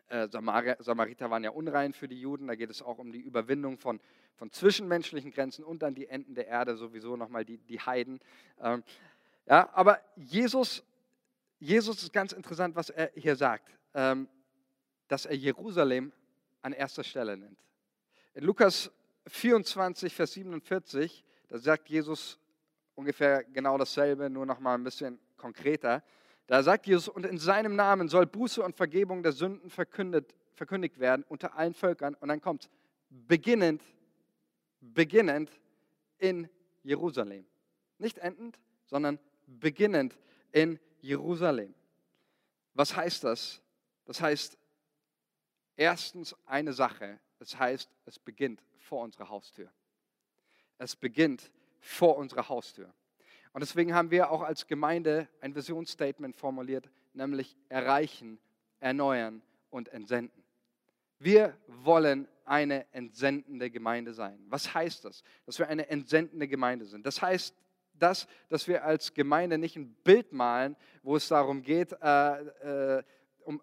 äh, 0.08 0.28
Samariter 0.28 1.30
waren 1.30 1.42
ja 1.42 1.50
unrein 1.50 1.92
für 1.92 2.06
die 2.06 2.20
Juden, 2.20 2.46
da 2.46 2.54
geht 2.54 2.70
es 2.70 2.82
auch 2.82 2.98
um 2.98 3.12
die 3.12 3.20
Überwindung 3.20 3.78
von, 3.78 3.98
von 4.35 4.50
zwischenmenschlichen 4.50 5.30
Grenzen 5.30 5.64
und 5.64 5.82
dann 5.82 5.94
die 5.94 6.06
Enden 6.06 6.35
der 6.35 6.48
Erde, 6.48 6.76
sowieso 6.76 7.16
nochmal 7.16 7.44
die, 7.44 7.58
die 7.58 7.80
Heiden. 7.80 8.20
Ähm, 8.61 8.85
ja, 9.46 9.70
aber 9.72 10.00
Jesus, 10.16 10.85
Jesus 11.58 12.02
ist 12.02 12.12
ganz 12.12 12.32
interessant, 12.32 12.76
was 12.76 12.90
er 12.90 13.11
hier 13.14 13.37
sagt, 13.37 13.70
ähm, 13.94 14.28
dass 15.08 15.26
er 15.26 15.35
Jerusalem 15.35 16.12
an 16.61 16.72
erster 16.72 17.04
Stelle 17.04 17.37
nennt. 17.37 17.58
In 18.35 18.44
Lukas 18.44 18.90
24, 19.26 20.14
Vers 20.14 20.32
47, 20.32 21.24
da 21.48 21.58
sagt 21.58 21.88
Jesus 21.88 22.38
ungefähr 22.94 23.44
genau 23.44 23.78
dasselbe, 23.78 24.28
nur 24.30 24.46
nochmal 24.46 24.76
ein 24.76 24.85
bisschen 24.85 25.18
konkreter. 25.37 26.02
Da 26.53 26.62
sagt 26.62 26.87
Jesus, 26.87 27.09
und 27.09 27.25
in 27.25 27.38
seinem 27.38 27.77
Namen 27.77 28.09
soll 28.09 28.27
Buße 28.27 28.62
und 28.62 28.77
Vergebung 28.77 29.23
der 29.23 29.33
Sünden 29.33 29.71
verkündet, 29.71 30.35
verkündigt 30.53 30.99
werden 30.99 31.25
unter 31.27 31.57
allen 31.57 31.73
Völkern. 31.73 32.15
Und 32.17 32.29
dann 32.29 32.43
kommt 32.43 32.69
beginnend, 33.09 33.83
beginnend 34.83 35.51
in 36.19 36.51
Jerusalem. 36.83 37.47
Nicht 37.97 38.19
endend, 38.19 38.59
sondern 38.85 39.19
beginnend 39.47 40.19
in 40.51 40.79
Jerusalem. 41.01 41.75
Was 42.75 42.95
heißt 42.95 43.25
das? 43.25 43.62
Das 44.05 44.21
heißt 44.21 44.59
erstens 45.77 46.37
eine 46.45 46.75
Sache. 46.75 47.19
Das 47.38 47.59
heißt, 47.59 47.91
es 48.05 48.19
beginnt 48.19 48.62
vor 48.77 49.01
unserer 49.05 49.31
Haustür. 49.31 49.73
Es 50.77 50.97
beginnt 50.97 51.51
vor 51.81 52.19
unserer 52.19 52.51
Haustür. 52.51 52.93
Und 53.53 53.61
deswegen 53.61 53.95
haben 53.95 54.11
wir 54.11 54.31
auch 54.31 54.43
als 54.43 54.67
Gemeinde 54.67 55.29
ein 55.41 55.55
Visionsstatement 55.55 56.37
formuliert, 56.37 56.88
nämlich 57.12 57.57
erreichen, 57.69 58.38
erneuern 58.81 59.43
und 59.71 59.88
entsenden. 59.91 60.43
Wir 61.19 61.57
wollen 61.67 62.27
eine 62.45 62.87
entsendende 62.93 63.71
Gemeinde 63.71 64.12
sein. 64.12 64.38
Was 64.49 64.75
heißt 64.75 65.05
das? 65.05 65.23
Dass 65.47 65.59
wir 65.59 65.69
eine 65.69 65.88
entsendende 65.88 66.49
Gemeinde 66.49 66.87
sind. 66.87 67.07
Das 67.07 67.23
heißt, 67.23 67.55
das, 67.99 68.27
dass 68.49 68.67
wir 68.67 68.85
als 68.85 69.15
Gemeinde 69.15 69.59
nicht 69.59 69.77
ein 69.77 69.95
Bild 70.03 70.33
malen, 70.33 70.77
wo 71.03 71.17
es 71.17 71.29
darum 71.29 71.62
geht, 71.62 71.93
äh, 72.03 72.97
äh, 72.99 73.03
um, 73.45 73.62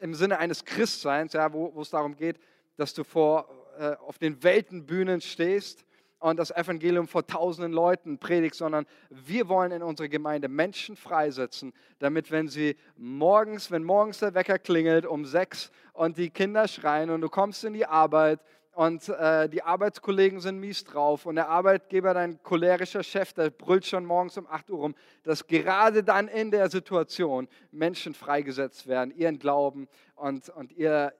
im 0.00 0.14
Sinne 0.14 0.38
eines 0.38 0.64
Christseins, 0.64 1.32
ja, 1.32 1.52
wo, 1.52 1.74
wo 1.74 1.82
es 1.82 1.90
darum 1.90 2.14
geht, 2.16 2.38
dass 2.76 2.94
du 2.94 3.02
vor, 3.02 3.48
äh, 3.78 3.96
auf 3.96 4.18
den 4.18 4.42
Weltenbühnen 4.42 5.20
stehst 5.20 5.84
und 6.22 6.38
das 6.38 6.52
Evangelium 6.52 7.08
vor 7.08 7.26
tausenden 7.26 7.72
Leuten 7.72 8.18
predigt, 8.18 8.54
sondern 8.54 8.86
wir 9.10 9.48
wollen 9.48 9.72
in 9.72 9.82
unserer 9.82 10.08
Gemeinde 10.08 10.48
Menschen 10.48 10.94
freisetzen, 10.94 11.72
damit 11.98 12.30
wenn 12.30 12.46
sie 12.46 12.76
morgens, 12.96 13.72
wenn 13.72 13.82
morgens 13.82 14.18
der 14.20 14.32
Wecker 14.34 14.58
klingelt 14.60 15.04
um 15.04 15.24
sechs 15.24 15.72
und 15.92 16.16
die 16.16 16.30
Kinder 16.30 16.68
schreien 16.68 17.10
und 17.10 17.22
du 17.22 17.28
kommst 17.28 17.64
in 17.64 17.72
die 17.72 17.86
Arbeit 17.86 18.38
und 18.74 19.08
äh, 19.08 19.48
die 19.48 19.62
Arbeitskollegen 19.62 20.40
sind 20.40 20.58
mies 20.60 20.84
drauf 20.84 21.26
und 21.26 21.34
der 21.34 21.48
Arbeitgeber, 21.48 22.14
dein 22.14 22.40
cholerischer 22.42 23.02
Chef, 23.02 23.32
der 23.32 23.50
brüllt 23.50 23.84
schon 23.84 24.06
morgens 24.06 24.38
um 24.38 24.46
8 24.46 24.70
Uhr 24.70 24.78
rum, 24.78 24.94
dass 25.24 25.46
gerade 25.46 26.04
dann 26.04 26.28
in 26.28 26.52
der 26.52 26.70
Situation 26.70 27.48
Menschen 27.72 28.14
freigesetzt 28.14 28.86
werden, 28.86 29.12
ihren 29.14 29.40
Glauben 29.40 29.88
und, 30.14 30.48
und 30.50 30.72
ihr, 30.72 31.12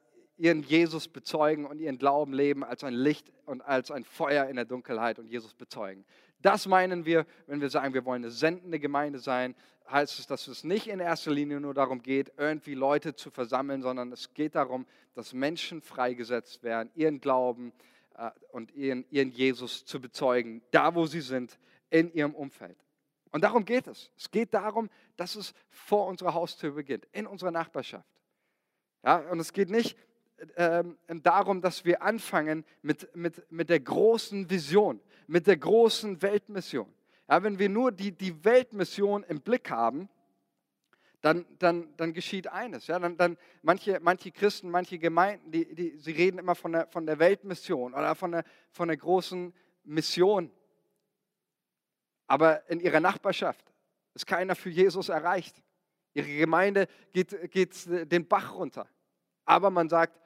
ihren 0.42 0.64
Jesus 0.64 1.06
bezeugen 1.06 1.66
und 1.66 1.78
ihren 1.78 1.98
Glauben 1.98 2.32
leben 2.32 2.64
als 2.64 2.82
ein 2.82 2.94
Licht 2.94 3.30
und 3.46 3.60
als 3.60 3.92
ein 3.92 4.02
Feuer 4.02 4.46
in 4.48 4.56
der 4.56 4.64
Dunkelheit 4.64 5.20
und 5.20 5.28
Jesus 5.28 5.54
bezeugen. 5.54 6.04
Das 6.40 6.66
meinen 6.66 7.04
wir, 7.04 7.26
wenn 7.46 7.60
wir 7.60 7.70
sagen, 7.70 7.94
wir 7.94 8.04
wollen 8.04 8.24
eine 8.24 8.32
sendende 8.32 8.80
Gemeinde 8.80 9.20
sein, 9.20 9.54
heißt 9.88 10.18
es, 10.18 10.26
dass 10.26 10.48
es 10.48 10.64
nicht 10.64 10.88
in 10.88 10.98
erster 10.98 11.30
Linie 11.30 11.60
nur 11.60 11.74
darum 11.74 12.02
geht, 12.02 12.32
irgendwie 12.38 12.74
Leute 12.74 13.14
zu 13.14 13.30
versammeln, 13.30 13.82
sondern 13.82 14.10
es 14.10 14.34
geht 14.34 14.56
darum, 14.56 14.84
dass 15.14 15.32
Menschen 15.32 15.80
freigesetzt 15.80 16.64
werden, 16.64 16.90
ihren 16.96 17.20
Glauben 17.20 17.72
äh, 18.16 18.32
und 18.50 18.72
ihren, 18.72 19.04
ihren 19.10 19.30
Jesus 19.30 19.84
zu 19.84 20.00
bezeugen, 20.00 20.60
da 20.72 20.96
wo 20.96 21.06
sie 21.06 21.20
sind, 21.20 21.56
in 21.88 22.12
ihrem 22.12 22.34
Umfeld. 22.34 22.78
Und 23.30 23.44
darum 23.44 23.64
geht 23.64 23.86
es. 23.86 24.10
Es 24.16 24.28
geht 24.28 24.52
darum, 24.54 24.90
dass 25.16 25.36
es 25.36 25.54
vor 25.70 26.08
unserer 26.08 26.34
Haustür 26.34 26.72
beginnt, 26.72 27.06
in 27.12 27.28
unserer 27.28 27.52
Nachbarschaft. 27.52 28.10
Ja, 29.04 29.18
und 29.30 29.38
es 29.38 29.52
geht 29.52 29.70
nicht 29.70 29.96
ähm, 30.56 30.96
darum, 31.22 31.60
dass 31.60 31.84
wir 31.84 32.02
anfangen 32.02 32.64
mit, 32.82 33.14
mit, 33.14 33.50
mit 33.50 33.70
der 33.70 33.80
großen 33.80 34.48
Vision, 34.50 35.00
mit 35.26 35.46
der 35.46 35.56
großen 35.56 36.20
Weltmission. 36.22 36.92
Ja, 37.28 37.42
wenn 37.42 37.58
wir 37.58 37.68
nur 37.68 37.92
die, 37.92 38.12
die 38.12 38.44
Weltmission 38.44 39.22
im 39.24 39.40
Blick 39.40 39.70
haben, 39.70 40.08
dann, 41.22 41.46
dann, 41.58 41.96
dann 41.96 42.12
geschieht 42.12 42.48
eines. 42.48 42.88
Ja? 42.88 42.98
Dann, 42.98 43.16
dann 43.16 43.38
manche, 43.62 44.00
manche 44.00 44.32
Christen, 44.32 44.70
manche 44.70 44.98
Gemeinden, 44.98 45.50
die, 45.52 45.74
die, 45.74 45.96
sie 45.96 46.10
reden 46.10 46.38
immer 46.38 46.54
von 46.54 46.72
der, 46.72 46.88
von 46.88 47.06
der 47.06 47.18
Weltmission 47.18 47.94
oder 47.94 48.14
von 48.14 48.32
der, 48.32 48.44
von 48.70 48.88
der 48.88 48.96
großen 48.96 49.54
Mission. 49.84 50.50
Aber 52.26 52.68
in 52.68 52.80
ihrer 52.80 53.00
Nachbarschaft 53.00 53.72
ist 54.14 54.26
keiner 54.26 54.56
für 54.56 54.70
Jesus 54.70 55.08
erreicht. 55.08 55.62
Ihre 56.14 56.28
Gemeinde 56.28 56.88
geht, 57.12 57.50
geht 57.50 57.72
den 57.86 58.26
Bach 58.26 58.54
runter. 58.54 58.88
Aber 59.44 59.70
man 59.70 59.88
sagt, 59.88 60.18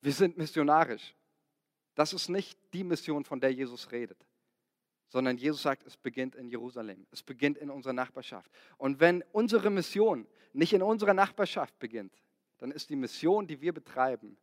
wir 0.00 0.12
sind 0.12 0.36
missionarisch. 0.36 1.14
Das 1.94 2.12
ist 2.12 2.28
nicht 2.28 2.58
die 2.72 2.84
Mission, 2.84 3.24
von 3.24 3.40
der 3.40 3.52
Jesus 3.52 3.90
redet, 3.90 4.26
sondern 5.08 5.38
Jesus 5.38 5.62
sagt, 5.62 5.86
es 5.86 5.96
beginnt 5.96 6.34
in 6.34 6.48
Jerusalem, 6.48 7.06
es 7.10 7.22
beginnt 7.22 7.58
in 7.58 7.70
unserer 7.70 7.94
Nachbarschaft. 7.94 8.50
Und 8.76 9.00
wenn 9.00 9.24
unsere 9.32 9.70
Mission 9.70 10.26
nicht 10.52 10.72
in 10.72 10.82
unserer 10.82 11.14
Nachbarschaft 11.14 11.78
beginnt, 11.78 12.14
dann 12.58 12.70
ist 12.70 12.90
die 12.90 12.96
Mission, 12.96 13.46
die 13.46 13.60
wir 13.60 13.72
betreiben, 13.72 14.36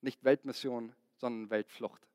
nicht 0.00 0.22
Weltmission, 0.24 0.94
sondern 1.16 1.50
Weltflucht. 1.50 2.06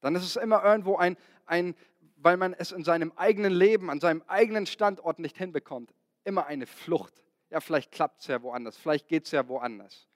Dann 0.00 0.14
ist 0.14 0.24
es 0.24 0.36
immer 0.36 0.64
irgendwo 0.64 0.96
ein, 0.96 1.16
ein 1.46 1.74
weil 2.16 2.36
man 2.36 2.54
es 2.54 2.72
in 2.72 2.84
seinem 2.84 3.12
eigenen 3.16 3.52
Leben, 3.52 3.90
an 3.90 4.00
seinem 4.00 4.22
eigenen 4.26 4.66
Standort 4.66 5.18
nicht 5.18 5.36
hinbekommt, 5.36 5.92
immer 6.24 6.46
eine 6.46 6.66
Flucht. 6.66 7.22
Ja, 7.50 7.60
vielleicht 7.60 7.92
klappt 7.92 8.20
es 8.20 8.26
ja 8.28 8.42
woanders, 8.42 8.76
vielleicht 8.76 9.08
geht 9.08 9.24
es 9.26 9.32
ja 9.32 9.46
woanders. 9.48 10.08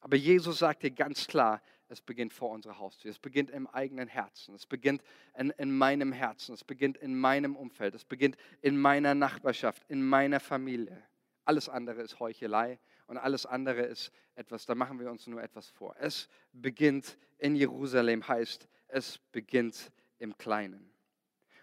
Aber 0.00 0.16
Jesus 0.16 0.58
sagt 0.58 0.82
dir 0.82 0.90
ganz 0.90 1.26
klar, 1.26 1.60
es 1.88 2.00
beginnt 2.00 2.32
vor 2.32 2.50
unserer 2.50 2.78
Haustür. 2.78 3.10
Es 3.10 3.18
beginnt 3.18 3.50
im 3.50 3.66
eigenen 3.66 4.08
Herzen. 4.08 4.54
Es 4.54 4.66
beginnt 4.66 5.02
in, 5.36 5.50
in, 5.50 5.76
meinem 5.76 6.12
Herzen. 6.12 6.54
Es 6.54 6.64
beginnt 6.64 6.98
in 6.98 7.18
meinem 7.18 7.56
Umfeld. 7.56 7.94
Es 7.94 8.04
beginnt 8.04 8.36
in 8.60 8.78
meiner 8.78 9.14
Nachbarschaft, 9.14 9.82
in 9.88 10.06
meiner 10.06 10.40
Familie. 10.40 11.02
Alles 11.44 11.68
andere 11.68 12.02
ist 12.02 12.20
Heuchelei 12.20 12.78
und 13.06 13.16
alles 13.16 13.46
andere 13.46 13.82
ist 13.82 14.12
etwas, 14.34 14.66
da 14.66 14.74
machen 14.74 15.00
wir 15.00 15.10
uns 15.10 15.26
nur 15.26 15.42
etwas 15.42 15.70
vor. 15.70 15.96
Es 15.98 16.28
beginnt 16.52 17.16
in 17.38 17.56
Jerusalem, 17.56 18.28
heißt, 18.28 18.68
es 18.88 19.18
beginnt 19.32 19.90
im 20.18 20.36
Kleinen. 20.36 20.92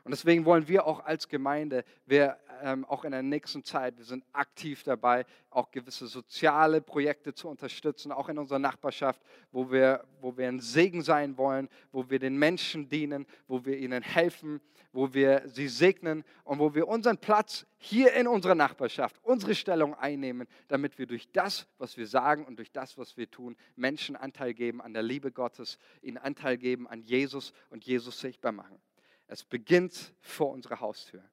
Und 0.06 0.12
deswegen 0.12 0.46
wollen 0.46 0.68
wir 0.68 0.86
auch 0.86 1.04
als 1.04 1.28
Gemeinde, 1.28 1.84
wir 2.06 2.38
ähm, 2.62 2.86
auch 2.86 3.06
in 3.06 3.12
der 3.12 3.24
nächsten 3.24 3.64
Zeit, 3.64 3.98
wir 3.98 4.06
sind 4.06 4.24
aktiv 4.34 4.84
dabei, 4.84 5.26
auch 5.50 5.72
gewisse 5.72 6.06
soziale 6.06 6.80
Projekte 6.80 7.34
zu 7.34 7.50
unterstützen, 7.50 8.12
auch 8.12 8.30
in 8.30 8.38
unserer 8.38 8.60
Nachbarschaft, 8.60 9.20
wo 9.52 9.72
wir, 9.72 10.06
wo 10.22 10.38
wir 10.38 10.48
ein 10.48 10.60
Segen 10.60 11.02
sein 11.02 11.40
wollen, 11.40 11.70
wo 11.92 12.08
wir 12.08 12.20
den 12.20 12.38
Menschen 12.38 12.88
dienen, 12.88 13.26
wo 13.48 13.66
wir 13.66 13.80
ihnen 13.80 14.04
helfen, 14.04 14.62
wo 14.94 15.12
wir 15.16 15.42
sie 15.48 15.68
segnen 15.68 16.24
und 16.44 16.60
wo 16.60 16.76
wir 16.76 16.88
unseren 16.88 17.18
Platz 17.18 17.66
hier 17.78 18.14
in 18.14 18.28
unserer 18.28 18.54
Nachbarschaft, 18.54 19.20
unsere 19.24 19.56
Stellung 19.56 19.96
einnehmen, 19.96 20.48
damit 20.68 21.00
wir 21.00 21.08
durch 21.08 21.32
das, 21.32 21.66
was 21.80 21.98
wir 21.98 22.06
sagen 22.06 22.46
und 22.46 22.58
durch 22.58 22.72
das, 22.72 22.96
was 23.00 23.18
wir 23.18 23.32
tun, 23.32 23.58
Menschen 23.76 24.16
Anteil 24.16 24.54
geben 24.54 24.84
an 24.84 24.94
der 24.94 25.02
Liebe 25.02 25.32
Gottes, 25.32 25.80
ihnen 26.04 26.20
Anteil 26.20 26.58
geben 26.60 26.88
an 26.88 27.02
Jesus 27.02 27.54
und 27.72 27.86
Jesus 27.86 28.20
sichtbar 28.20 28.52
machen. 28.52 28.80
Es 29.28 29.44
beginnt 29.44 30.14
vor 30.22 30.52
unserer 30.52 30.80
Haustür. 30.80 31.24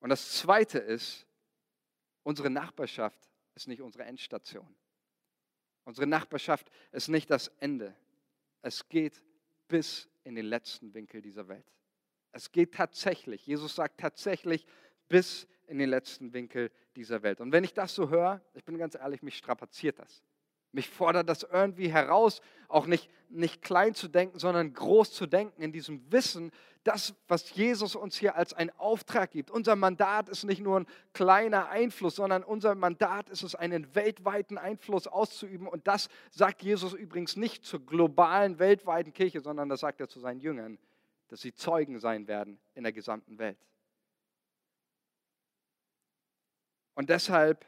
Und 0.00 0.10
das 0.10 0.32
Zweite 0.32 0.78
ist, 0.78 1.26
unsere 2.22 2.50
Nachbarschaft 2.50 3.18
ist 3.54 3.68
nicht 3.68 3.82
unsere 3.82 4.04
Endstation. 4.04 4.68
Unsere 5.84 6.06
Nachbarschaft 6.06 6.70
ist 6.92 7.08
nicht 7.08 7.30
das 7.30 7.48
Ende. 7.58 7.94
Es 8.62 8.88
geht 8.88 9.22
bis 9.68 10.08
in 10.24 10.34
den 10.34 10.46
letzten 10.46 10.92
Winkel 10.94 11.22
dieser 11.22 11.48
Welt. 11.48 11.64
Es 12.32 12.52
geht 12.52 12.74
tatsächlich, 12.74 13.46
Jesus 13.46 13.74
sagt 13.74 13.98
tatsächlich 13.98 14.66
bis 15.08 15.48
in 15.66 15.78
den 15.78 15.88
letzten 15.88 16.32
Winkel 16.32 16.70
dieser 16.94 17.22
Welt. 17.22 17.40
Und 17.40 17.52
wenn 17.52 17.64
ich 17.64 17.74
das 17.74 17.94
so 17.94 18.10
höre, 18.10 18.42
ich 18.54 18.64
bin 18.64 18.78
ganz 18.78 18.94
ehrlich, 18.94 19.22
mich 19.22 19.36
strapaziert 19.36 19.98
das. 19.98 20.22
Mich 20.72 20.88
fordert 20.88 21.28
das 21.28 21.44
irgendwie 21.44 21.90
heraus, 21.90 22.40
auch 22.68 22.86
nicht, 22.86 23.10
nicht 23.30 23.62
klein 23.62 23.94
zu 23.94 24.08
denken, 24.08 24.38
sondern 24.38 24.72
groß 24.72 25.12
zu 25.12 25.26
denken 25.26 25.62
in 25.62 25.72
diesem 25.72 26.10
Wissen, 26.12 26.52
das, 26.84 27.14
was 27.26 27.54
Jesus 27.54 27.94
uns 27.96 28.16
hier 28.16 28.36
als 28.36 28.54
einen 28.54 28.70
Auftrag 28.78 29.30
gibt. 29.30 29.50
Unser 29.50 29.76
Mandat 29.76 30.28
ist 30.28 30.44
nicht 30.44 30.62
nur 30.62 30.80
ein 30.80 30.86
kleiner 31.12 31.68
Einfluss, 31.68 32.16
sondern 32.16 32.42
unser 32.42 32.74
Mandat 32.74 33.28
ist 33.28 33.42
es, 33.42 33.54
einen 33.54 33.94
weltweiten 33.94 34.56
Einfluss 34.56 35.06
auszuüben. 35.06 35.66
Und 35.66 35.86
das 35.86 36.08
sagt 36.30 36.62
Jesus 36.62 36.94
übrigens 36.94 37.36
nicht 37.36 37.64
zur 37.64 37.84
globalen, 37.84 38.58
weltweiten 38.58 39.12
Kirche, 39.12 39.40
sondern 39.40 39.68
das 39.68 39.80
sagt 39.80 40.00
er 40.00 40.08
zu 40.08 40.20
seinen 40.20 40.40
Jüngern, 40.40 40.78
dass 41.28 41.40
sie 41.40 41.52
Zeugen 41.52 41.98
sein 41.98 42.26
werden 42.26 42.58
in 42.74 42.84
der 42.84 42.92
gesamten 42.92 43.38
Welt. 43.38 43.58
Und 46.94 47.10
deshalb 47.10 47.66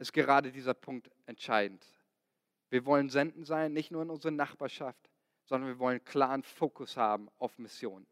ist 0.00 0.12
gerade 0.12 0.50
dieser 0.50 0.74
Punkt 0.74 1.10
entscheidend. 1.26 1.86
Wir 2.70 2.86
wollen 2.86 3.10
senden 3.10 3.44
sein, 3.44 3.72
nicht 3.72 3.90
nur 3.90 4.02
in 4.02 4.10
unserer 4.10 4.32
Nachbarschaft, 4.32 5.10
sondern 5.44 5.68
wir 5.68 5.78
wollen 5.78 6.04
klaren 6.04 6.42
Fokus 6.42 6.96
haben 6.96 7.28
auf 7.38 7.58
Mission, 7.58 8.06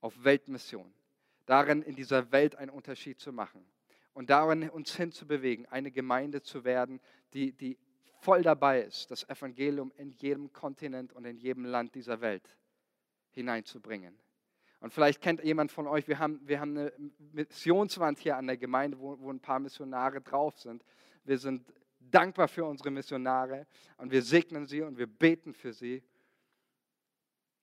auf 0.00 0.24
Weltmission. 0.24 0.92
Darin 1.46 1.82
in 1.82 1.94
dieser 1.94 2.32
Welt 2.32 2.56
einen 2.56 2.70
Unterschied 2.70 3.20
zu 3.20 3.32
machen 3.32 3.64
und 4.14 4.30
darin 4.30 4.70
uns 4.70 4.96
hinzubewegen, 4.96 5.66
eine 5.66 5.90
Gemeinde 5.90 6.42
zu 6.42 6.64
werden, 6.64 7.00
die, 7.34 7.52
die 7.52 7.78
voll 8.20 8.42
dabei 8.42 8.80
ist, 8.82 9.10
das 9.10 9.28
Evangelium 9.28 9.92
in 9.96 10.10
jedem 10.10 10.52
Kontinent 10.52 11.12
und 11.12 11.26
in 11.26 11.36
jedem 11.36 11.66
Land 11.66 11.94
dieser 11.94 12.20
Welt 12.22 12.56
hineinzubringen. 13.30 14.18
Und 14.80 14.92
vielleicht 14.92 15.20
kennt 15.20 15.42
jemand 15.42 15.72
von 15.72 15.86
euch, 15.86 16.08
wir 16.08 16.18
haben, 16.18 16.40
wir 16.46 16.60
haben 16.60 16.76
eine 16.76 16.92
Missionswand 17.32 18.18
hier 18.18 18.36
an 18.36 18.46
der 18.46 18.56
Gemeinde, 18.56 18.98
wo, 18.98 19.18
wo 19.18 19.30
ein 19.30 19.40
paar 19.40 19.58
Missionare 19.58 20.20
drauf 20.20 20.58
sind. 20.58 20.84
Wir 21.24 21.38
sind 21.38 21.72
dankbar 21.98 22.48
für 22.48 22.64
unsere 22.64 22.90
Missionare 22.90 23.66
und 23.96 24.10
wir 24.10 24.22
segnen 24.22 24.66
sie 24.66 24.82
und 24.82 24.98
wir 24.98 25.06
beten 25.06 25.54
für 25.54 25.72
sie. 25.72 26.02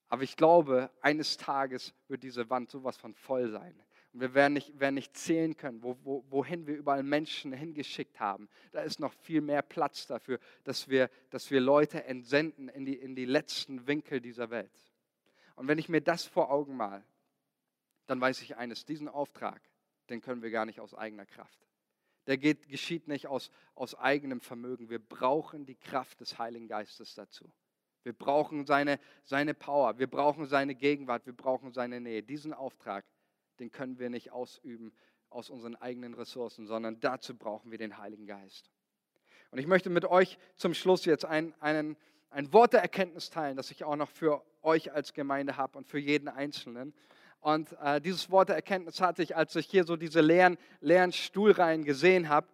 Aber 0.10 0.24
ich 0.24 0.36
glaube, 0.36 0.92
eines 1.02 1.38
Tages 1.38 1.94
wird 2.08 2.24
diese 2.24 2.50
Wand 2.50 2.70
sowas 2.70 2.98
von 2.98 3.14
voll 3.14 3.50
sein. 3.50 3.74
Und 4.14 4.20
wir 4.20 4.34
werden 4.34 4.54
nicht, 4.54 4.78
werden 4.78 4.96
nicht 4.96 5.16
zählen 5.16 5.56
können, 5.56 5.82
wo, 5.84 5.98
wo, 6.04 6.26
wohin 6.30 6.68
wir 6.68 6.76
überall 6.76 7.04
Menschen 7.04 7.54
hingeschickt 7.54 8.20
haben. 8.20 8.50
Da 8.74 8.82
ist 8.82 9.00
noch 9.00 9.14
viel 9.14 9.40
mehr 9.40 9.62
Platz 9.62 10.08
dafür, 10.08 10.40
dass 10.66 10.90
wir, 10.90 11.10
dass 11.30 11.50
wir 11.50 11.62
Leute 11.62 12.04
entsenden 12.04 12.68
in 12.68 12.84
die, 12.84 12.96
in 12.96 13.16
die 13.16 13.26
letzten 13.26 13.88
Winkel 13.88 14.20
dieser 14.20 14.50
Welt. 14.50 14.72
Und 15.56 15.70
wenn 15.70 15.78
ich 15.78 15.88
mir 15.88 16.02
das 16.02 16.26
vor 16.26 16.52
Augen 16.52 16.76
mal, 16.76 17.06
dann 18.08 18.20
weiß 18.20 18.42
ich 18.42 18.58
eines, 18.58 18.84
diesen 18.84 19.08
Auftrag, 19.08 19.62
den 20.10 20.20
können 20.20 20.42
wir 20.42 20.52
gar 20.52 20.66
nicht 20.66 20.82
aus 20.82 20.94
eigener 20.94 21.26
Kraft. 21.26 21.71
Der 22.28 22.38
geht, 22.38 22.68
geschieht 22.68 23.08
nicht 23.08 23.28
aus, 23.28 23.52
aus 23.76 23.96
eigenem 23.96 24.42
Vermögen. 24.42 24.90
Wir 24.90 25.00
brauchen 25.00 25.66
die 25.66 25.76
Kraft 25.76 26.20
des 26.22 26.38
Heiligen 26.38 26.68
Geistes 26.68 27.16
dazu. 27.16 27.52
Wir 28.04 28.14
brauchen 28.14 28.66
seine, 28.66 29.00
seine 29.24 29.54
Power, 29.54 30.00
wir 30.00 30.08
brauchen 30.08 30.46
seine 30.48 30.76
Gegenwart, 30.76 31.26
wir 31.26 31.34
brauchen 31.34 31.72
seine 31.72 32.02
Nähe. 32.02 32.24
Diesen 32.24 32.54
Auftrag, 32.54 33.06
den 33.60 33.72
können 33.72 34.00
wir 34.00 34.10
nicht 34.10 34.32
ausüben 34.32 34.92
aus 35.30 35.50
unseren 35.50 35.76
eigenen 35.76 36.14
Ressourcen, 36.14 36.66
sondern 36.66 37.00
dazu 37.00 37.36
brauchen 37.36 37.72
wir 37.72 37.78
den 37.78 37.98
Heiligen 37.98 38.26
Geist. 38.26 38.72
Und 39.52 39.60
ich 39.60 39.68
möchte 39.68 39.90
mit 39.90 40.06
euch 40.06 40.38
zum 40.56 40.74
Schluss 40.74 41.06
jetzt 41.06 41.26
ein, 41.26 41.54
einen, 41.60 41.98
ein 42.30 42.52
Wort 42.54 42.74
der 42.74 42.82
Erkenntnis 42.82 43.30
teilen, 43.30 43.58
das 43.58 43.70
ich 43.72 43.84
auch 43.84 43.96
noch 43.96 44.10
für 44.10 44.44
euch 44.62 44.92
als 44.92 45.14
Gemeinde 45.14 45.58
habe 45.58 45.78
und 45.78 45.88
für 45.88 46.00
jeden 46.00 46.28
Einzelnen. 46.28 46.94
Und 47.42 47.76
äh, 47.84 48.00
dieses 48.00 48.30
Wort 48.30 48.50
der 48.50 48.56
Erkenntnis 48.56 49.02
hatte 49.02 49.24
ich, 49.24 49.36
als 49.36 49.56
ich 49.56 49.66
hier 49.66 49.84
so 49.84 49.96
diese 49.96 50.22
leeren, 50.22 50.58
leeren 50.80 51.12
Stuhlreihen 51.12 51.84
gesehen 51.84 52.30
habe. 52.30 52.48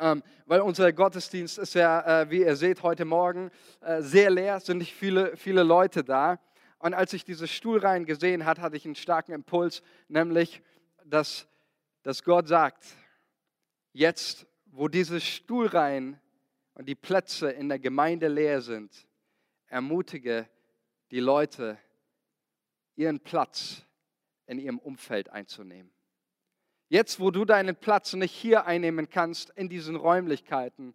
Ähm, 0.00 0.24
weil 0.46 0.60
unser 0.60 0.92
Gottesdienst 0.92 1.58
ist 1.58 1.74
ja, 1.74 2.22
äh, 2.22 2.30
wie 2.30 2.40
ihr 2.40 2.56
seht, 2.56 2.82
heute 2.82 3.04
Morgen 3.04 3.52
äh, 3.80 4.02
sehr 4.02 4.30
leer, 4.30 4.58
sind 4.58 4.78
nicht 4.78 4.92
viele, 4.92 5.36
viele 5.36 5.62
Leute 5.62 6.02
da. 6.02 6.40
Und 6.80 6.92
als 6.92 7.12
ich 7.12 7.24
diese 7.24 7.46
Stuhlreihen 7.46 8.04
gesehen 8.04 8.44
habe, 8.44 8.60
hatte 8.60 8.76
ich 8.76 8.84
einen 8.84 8.96
starken 8.96 9.32
Impuls, 9.32 9.80
nämlich, 10.08 10.60
dass, 11.04 11.46
dass 12.02 12.24
Gott 12.24 12.48
sagt, 12.48 12.84
jetzt, 13.92 14.44
wo 14.66 14.88
diese 14.88 15.20
Stuhlreihen 15.20 16.20
und 16.74 16.88
die 16.88 16.96
Plätze 16.96 17.48
in 17.48 17.68
der 17.68 17.78
Gemeinde 17.78 18.26
leer 18.26 18.60
sind, 18.60 19.06
ermutige 19.68 20.48
die 21.12 21.20
Leute, 21.20 21.78
ihren 22.96 23.20
Platz 23.20 23.84
in 24.46 24.58
ihrem 24.58 24.78
Umfeld 24.78 25.30
einzunehmen. 25.30 25.90
Jetzt, 26.88 27.18
wo 27.18 27.30
du 27.30 27.44
deinen 27.44 27.76
Platz 27.76 28.12
nicht 28.12 28.32
hier 28.32 28.66
einnehmen 28.66 29.08
kannst, 29.08 29.50
in 29.50 29.68
diesen 29.68 29.96
Räumlichkeiten, 29.96 30.94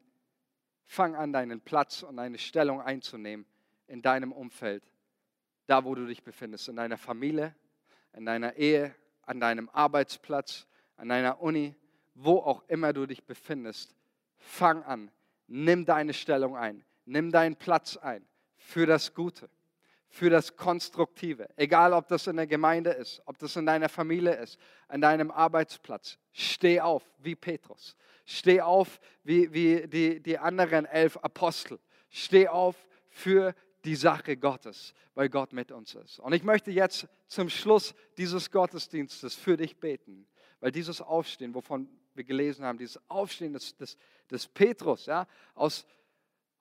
fang 0.86 1.16
an, 1.16 1.34
deinen 1.34 1.62
Platz 1.62 2.04
und 2.04 2.18
deine 2.18 2.38
Stellung 2.38 2.82
einzunehmen 2.82 3.46
in 3.88 4.02
deinem 4.02 4.32
Umfeld, 4.32 4.84
da 5.68 5.84
wo 5.84 5.96
du 5.96 6.06
dich 6.06 6.24
befindest, 6.24 6.70
in 6.70 6.76
deiner 6.76 6.98
Familie, 6.98 7.56
in 8.14 8.26
deiner 8.26 8.56
Ehe, 8.56 8.96
an 9.24 9.40
deinem 9.40 9.70
Arbeitsplatz, 9.70 10.68
an 10.96 11.10
deiner 11.10 11.42
Uni, 11.42 11.76
wo 12.16 12.38
auch 12.38 12.64
immer 12.68 12.94
du 12.94 13.06
dich 13.06 13.24
befindest. 13.24 13.96
Fang 14.38 14.84
an, 14.84 15.12
nimm 15.48 15.86
deine 15.86 16.14
Stellung 16.14 16.56
ein, 16.56 16.84
nimm 17.06 17.32
deinen 17.32 17.56
Platz 17.56 17.98
ein 17.98 18.26
für 18.56 18.86
das 18.86 19.14
Gute, 19.14 19.50
für 20.10 20.30
das 20.30 20.56
Konstruktive. 20.56 21.48
Egal, 21.56 21.94
ob 21.94 22.08
das 22.08 22.28
in 22.28 22.36
der 22.36 22.48
Gemeinde 22.48 22.90
ist, 22.90 23.22
ob 23.26 23.38
das 23.38 23.56
in 23.56 23.66
deiner 23.66 23.90
Familie 23.90 24.34
ist, 24.36 24.58
an 24.88 25.02
deinem 25.02 25.32
Arbeitsplatz. 25.32 26.18
Steh 26.32 26.82
auf 26.82 27.04
wie 27.20 27.36
Petrus. 27.36 27.96
Steh 28.26 28.62
auf 28.62 29.00
wie, 29.24 29.54
wie 29.54 29.88
die, 29.88 30.20
die 30.20 30.38
anderen 30.38 30.86
elf 30.86 31.18
Apostel. 31.18 31.80
Steh 32.10 32.48
auf 32.48 32.76
für 33.10 33.54
die 33.86 33.96
Sache 33.96 34.36
Gottes, 34.36 34.94
weil 35.14 35.30
Gott 35.30 35.54
mit 35.54 35.72
uns 35.72 35.96
ist. 35.96 36.20
Und 36.20 36.34
ich 36.34 36.44
möchte 36.44 36.72
jetzt 36.72 37.08
zum 37.28 37.50
Schluss 37.50 37.94
dieses 38.18 38.52
Gottesdienstes 38.52 39.36
für 39.36 39.58
dich 39.58 39.78
beten, 39.78 40.28
weil 40.60 40.72
dieses 40.72 41.02
Aufstehen, 41.02 41.54
wovon 41.54 41.88
wir 42.16 42.24
gelesen 42.24 42.66
haben, 42.66 42.78
dieses 42.78 43.00
Aufstehen 43.10 43.54
des, 43.54 43.78
des, 43.78 43.98
des 44.30 44.48
Petrus 44.48 45.06
ja, 45.06 45.28
aus, 45.54 45.86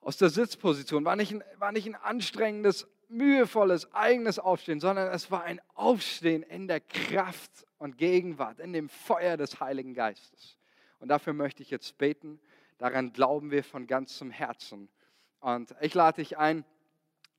aus 0.01 0.17
der 0.19 0.29
Sitzposition, 0.29 1.05
war 1.05 1.17
nicht, 1.17 1.33
ein, 1.33 1.43
war 1.57 1.73
nicht 1.73 1.87
ein 1.87 1.97
anstrengendes, 1.97 2.87
mühevolles, 3.09 3.93
eigenes 3.93 4.39
Aufstehen, 4.39 4.81
sondern 4.81 5.13
es 5.13 5.31
war 5.31 5.45
ein 5.45 5.61
Aufstehen 5.75 6.43
in 6.43 6.69
der 6.69 6.81
Kraft 6.81 7.67
und 7.79 7.99
Gegenwart, 7.99 8.61
in 8.61 8.73
dem 8.73 8.89
Feuer 8.89 9.37
des 9.37 9.61
Heiligen 9.61 9.95
Geistes. 9.95 10.57
Und 11.01 11.09
dafür 11.09 11.33
möchte 11.33 11.63
ich 11.63 11.71
jetzt 11.71 11.97
beten. 11.99 12.41
Daran 12.77 13.13
glauben 13.13 13.51
wir 13.51 13.65
von 13.65 13.87
ganzem 13.87 14.31
Herzen. 14.31 14.89
Und 15.41 15.75
ich 15.81 15.95
lade 15.95 16.23
dich 16.23 16.39
ein, 16.39 16.65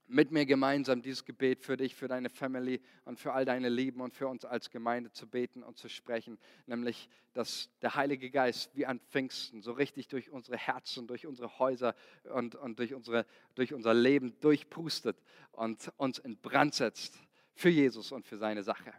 mit 0.10 0.32
mir 0.32 0.45
gemeinsam 0.45 1.01
dieses 1.01 1.24
Gebet 1.24 1.64
für 1.64 1.78
dich, 1.78 1.95
für 1.95 2.07
deine 2.07 2.30
Family 2.30 2.82
und 3.05 3.20
für 3.20 3.32
all 3.32 3.45
deine 3.45 3.70
Lieben 3.70 4.01
und 4.01 4.14
für 4.14 4.28
uns 4.28 4.43
als 4.43 4.72
Gemeinde 4.72 5.12
zu 5.12 5.28
beten 5.28 5.62
und 5.62 5.78
zu 5.78 5.88
sprechen, 5.88 6.39
nämlich, 6.66 7.10
dass 7.34 7.70
der 7.82 7.95
Heilige 7.95 8.32
Geist 8.32 8.76
wie 8.76 8.88
an 8.88 8.99
Pfingsten 8.99 9.62
so 9.62 9.72
richtig 9.72 10.07
durch 10.07 10.32
unsere 10.32 10.57
Herzen, 10.57 11.05
durch 11.05 11.28
unsere 11.28 11.60
Häuser 11.60 11.95
und, 12.34 12.55
und 12.55 12.80
durch, 12.80 12.95
unsere, 12.95 13.26
durch 13.53 13.74
unser 13.74 13.93
Leben 13.93 14.39
durchpustet 14.39 15.22
und 15.51 15.91
uns 15.97 16.18
in 16.18 16.38
Brand 16.38 16.74
setzt 16.74 17.20
für 17.53 17.70
Jesus 17.70 18.12
und 18.12 18.26
für 18.26 18.38
seine 18.38 18.64
Sache. 18.64 18.93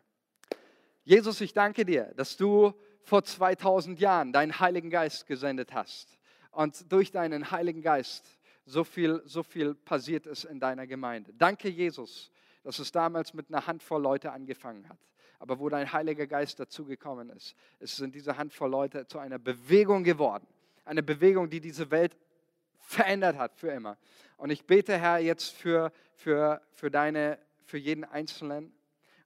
Jesus, 1.03 1.41
ich 1.41 1.53
danke 1.53 1.85
dir, 1.85 2.13
dass 2.17 2.37
du 2.37 2.73
vor 3.03 3.25
2000 3.25 3.99
Jahren 3.99 4.33
deinen 4.33 4.61
Heiligen 4.61 4.91
Geist 4.91 5.27
gesendet 5.27 5.75
hast 5.75 6.19
und 6.53 6.93
durch 6.93 7.11
deinen 7.11 7.51
Heiligen 7.51 7.83
Geist 7.83 8.39
so 8.65 8.85
viel, 8.85 9.23
so 9.25 9.43
viel 9.43 9.75
passiert 9.75 10.27
ist 10.27 10.45
in 10.45 10.61
deiner 10.61 10.87
Gemeinde. 10.87 11.33
Danke, 11.35 11.69
Jesus, 11.69 12.31
dass 12.63 12.79
es 12.79 12.93
damals 12.93 13.35
mit 13.35 13.49
einer 13.49 13.67
Handvoll 13.67 14.03
Leute 14.03 14.33
angefangen 14.33 14.89
hat. 14.89 14.99
Aber 15.39 15.59
wo 15.59 15.69
dein 15.69 15.91
Heiliger 15.91 16.27
Geist 16.27 16.61
dazugekommen 16.61 17.31
ist, 17.31 17.55
ist 17.79 17.95
es 17.95 18.01
in 18.01 18.13
dieser 18.13 18.37
Handvoll 18.37 18.71
Leute 18.71 19.07
zu 19.07 19.19
einer 19.19 19.39
Bewegung 19.39 20.05
geworden. 20.05 20.47
Eine 20.85 21.03
Bewegung, 21.03 21.49
die 21.49 21.61
diese 21.61 21.91
Welt 21.91 22.17
verändert 22.79 23.39
hat 23.39 23.55
für 23.57 23.69
immer. 23.69 23.97
Und 24.37 24.51
ich 24.51 24.67
bete, 24.67 24.99
Herr, 24.99 25.19
jetzt 25.19 25.55
für, 25.55 25.93
für, 26.15 26.61
für, 26.73 26.91
deine, 26.91 27.39
für 27.65 27.79
jeden 27.79 28.05
Einzelnen 28.05 28.73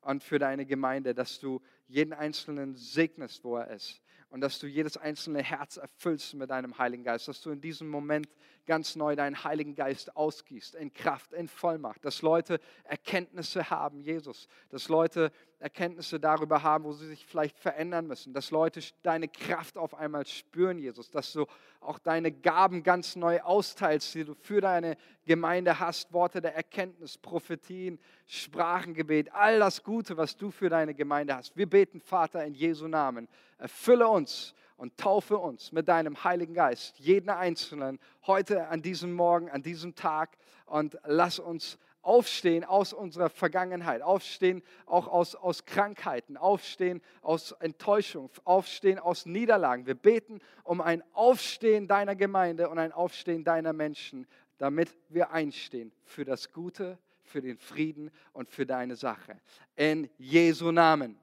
und 0.03 0.23
für 0.23 0.39
deine 0.39 0.67
Gemeinde, 0.67 1.15
dass 1.15 1.41
du 1.41 1.61
jeden 1.89 2.13
Einzelnen 2.13 2.77
segnest, 2.77 3.43
wo 3.43 3.57
er 3.57 3.71
ist 3.71 4.01
und 4.35 4.41
dass 4.41 4.59
du 4.59 4.67
jedes 4.67 4.97
einzelne 4.97 5.43
Herz 5.43 5.77
erfüllst 5.77 6.35
mit 6.35 6.51
deinem 6.51 6.77
Heiligen 6.77 7.05
Geist, 7.05 7.29
dass 7.29 7.41
du 7.41 7.51
in 7.51 7.61
diesem 7.61 7.89
Moment 7.89 8.29
ganz 8.67 8.97
neu 8.97 9.17
deinen 9.17 9.45
Heiligen 9.45 9.75
Geist 9.75 10.17
ausgießt, 10.17 10.75
in 10.75 10.93
Kraft, 10.93 11.33
in 11.33 11.49
Vollmacht, 11.49 12.05
dass 12.05 12.23
Leute 12.23 12.61
Erkenntnisse 12.85 13.71
haben, 13.71 14.01
Jesus, 14.01 14.49
dass 14.71 14.89
Leute 14.89 15.31
Erkenntnisse 15.59 16.21
darüber 16.21 16.63
haben, 16.63 16.85
wo 16.85 16.93
sie 16.93 17.07
sich 17.07 17.25
vielleicht 17.25 17.59
verändern 17.59 18.07
müssen, 18.07 18.35
dass 18.35 18.51
Leute 18.51 18.81
deine 19.03 19.29
Kraft 19.29 19.79
auf 19.79 19.95
einmal 19.95 20.27
spüren, 20.27 20.79
Jesus, 20.79 21.11
dass 21.11 21.33
du 21.33 21.47
auch 21.81 21.99
deine 21.99 22.33
Gaben 22.33 22.83
ganz 22.83 23.17
neu 23.17 23.41
austeilst, 23.41 24.15
die 24.15 24.25
du 24.25 24.35
für 24.35 24.61
deine 24.61 24.97
Gemeinde 25.25 25.81
hast, 25.81 26.13
Worte 26.13 26.41
der 26.41 26.55
Erkenntnis, 26.55 27.17
Prophetien, 27.17 27.99
Sprachengebet, 28.27 29.33
all 29.33 29.59
das 29.59 29.83
Gute, 29.83 30.17
was 30.17 30.37
du 30.37 30.51
für 30.51 30.69
deine 30.69 30.95
Gemeinde 30.95 31.35
hast. 31.35 31.57
Wir 31.57 31.69
beten, 31.69 32.01
Vater, 32.01 32.45
in 32.45 32.55
Jesu 32.55 32.87
Namen, 32.87 33.29
erfülle 33.59 34.09
uns 34.09 34.55
und 34.77 34.97
taufe 34.99 35.39
uns 35.39 35.73
mit 35.73 35.89
deinem 35.89 36.25
Heiligen 36.25 36.55
Geist, 36.55 36.99
jeden 36.99 37.31
Einzelnen, 37.31 37.99
heute 38.27 38.69
an 38.69 38.83
diesem 38.83 39.13
Morgen, 39.13 39.51
an 39.51 39.63
diesem 39.63 39.95
Tag 39.95 40.37
und 40.67 40.99
lass 41.05 41.39
uns 41.39 41.79
aufstehen 42.05 42.65
aus 42.65 42.93
unserer 42.93 43.31
Vergangenheit, 43.31 44.03
aufstehen 44.03 44.63
auch 44.87 45.09
aus, 45.09 45.35
aus 45.35 45.65
Krankheiten, 45.65 46.37
aufstehen 46.37 47.01
aus 47.23 47.53
Enttäuschung, 47.53 48.31
aufstehen 48.45 48.99
aus 48.99 49.27
Niederlagen. 49.27 49.87
Wir 49.87 49.95
beten 49.95 50.41
um 50.63 50.81
ein 50.81 51.03
Aufstehen 51.13 51.89
deiner 51.89 52.15
Gemeinde 52.15 52.69
und 52.69 52.79
ein 52.79 52.93
Aufstehen 52.93 53.45
deiner 53.45 53.73
Menschen, 53.73 54.27
damit 54.59 54.95
wir 55.09 55.31
einstehen 55.31 55.93
für 56.05 56.25
das 56.25 56.53
Gute, 56.53 56.99
für 57.23 57.41
den 57.41 57.59
Frieden 57.59 58.11
und 58.33 58.49
für 58.51 58.67
deine 58.67 58.97
Sache. 58.97 59.41
In 59.75 60.11
Jesu 60.19 60.71
Namen. 60.71 61.19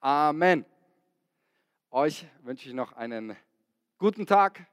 Amen. 0.00 0.64
Euch 1.92 2.24
wünsche 2.44 2.68
ich 2.68 2.74
noch 2.74 2.92
einen 2.92 3.36
guten 3.98 4.24
Tag. 4.24 4.64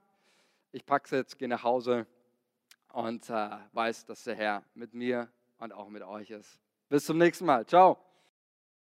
Ich 0.72 0.86
packe 0.86 1.15
jetzt, 1.15 1.39
gehe 1.39 1.47
nach 1.47 1.63
Hause 1.63 2.05
und 2.93 3.28
äh, 3.32 3.49
weiß, 3.74 4.05
dass 4.05 4.24
der 4.24 4.36
Herr 4.36 4.63
mit 4.76 4.93
mir 4.93 5.28
und 5.57 5.74
auch 5.74 5.89
mit 5.89 6.03
euch 6.03 6.30
ist. 6.30 6.59
Bis 6.89 7.05
zum 7.05 7.18
nächsten 7.18 7.45
Mal. 7.45 7.65
Ciao. 7.65 8.07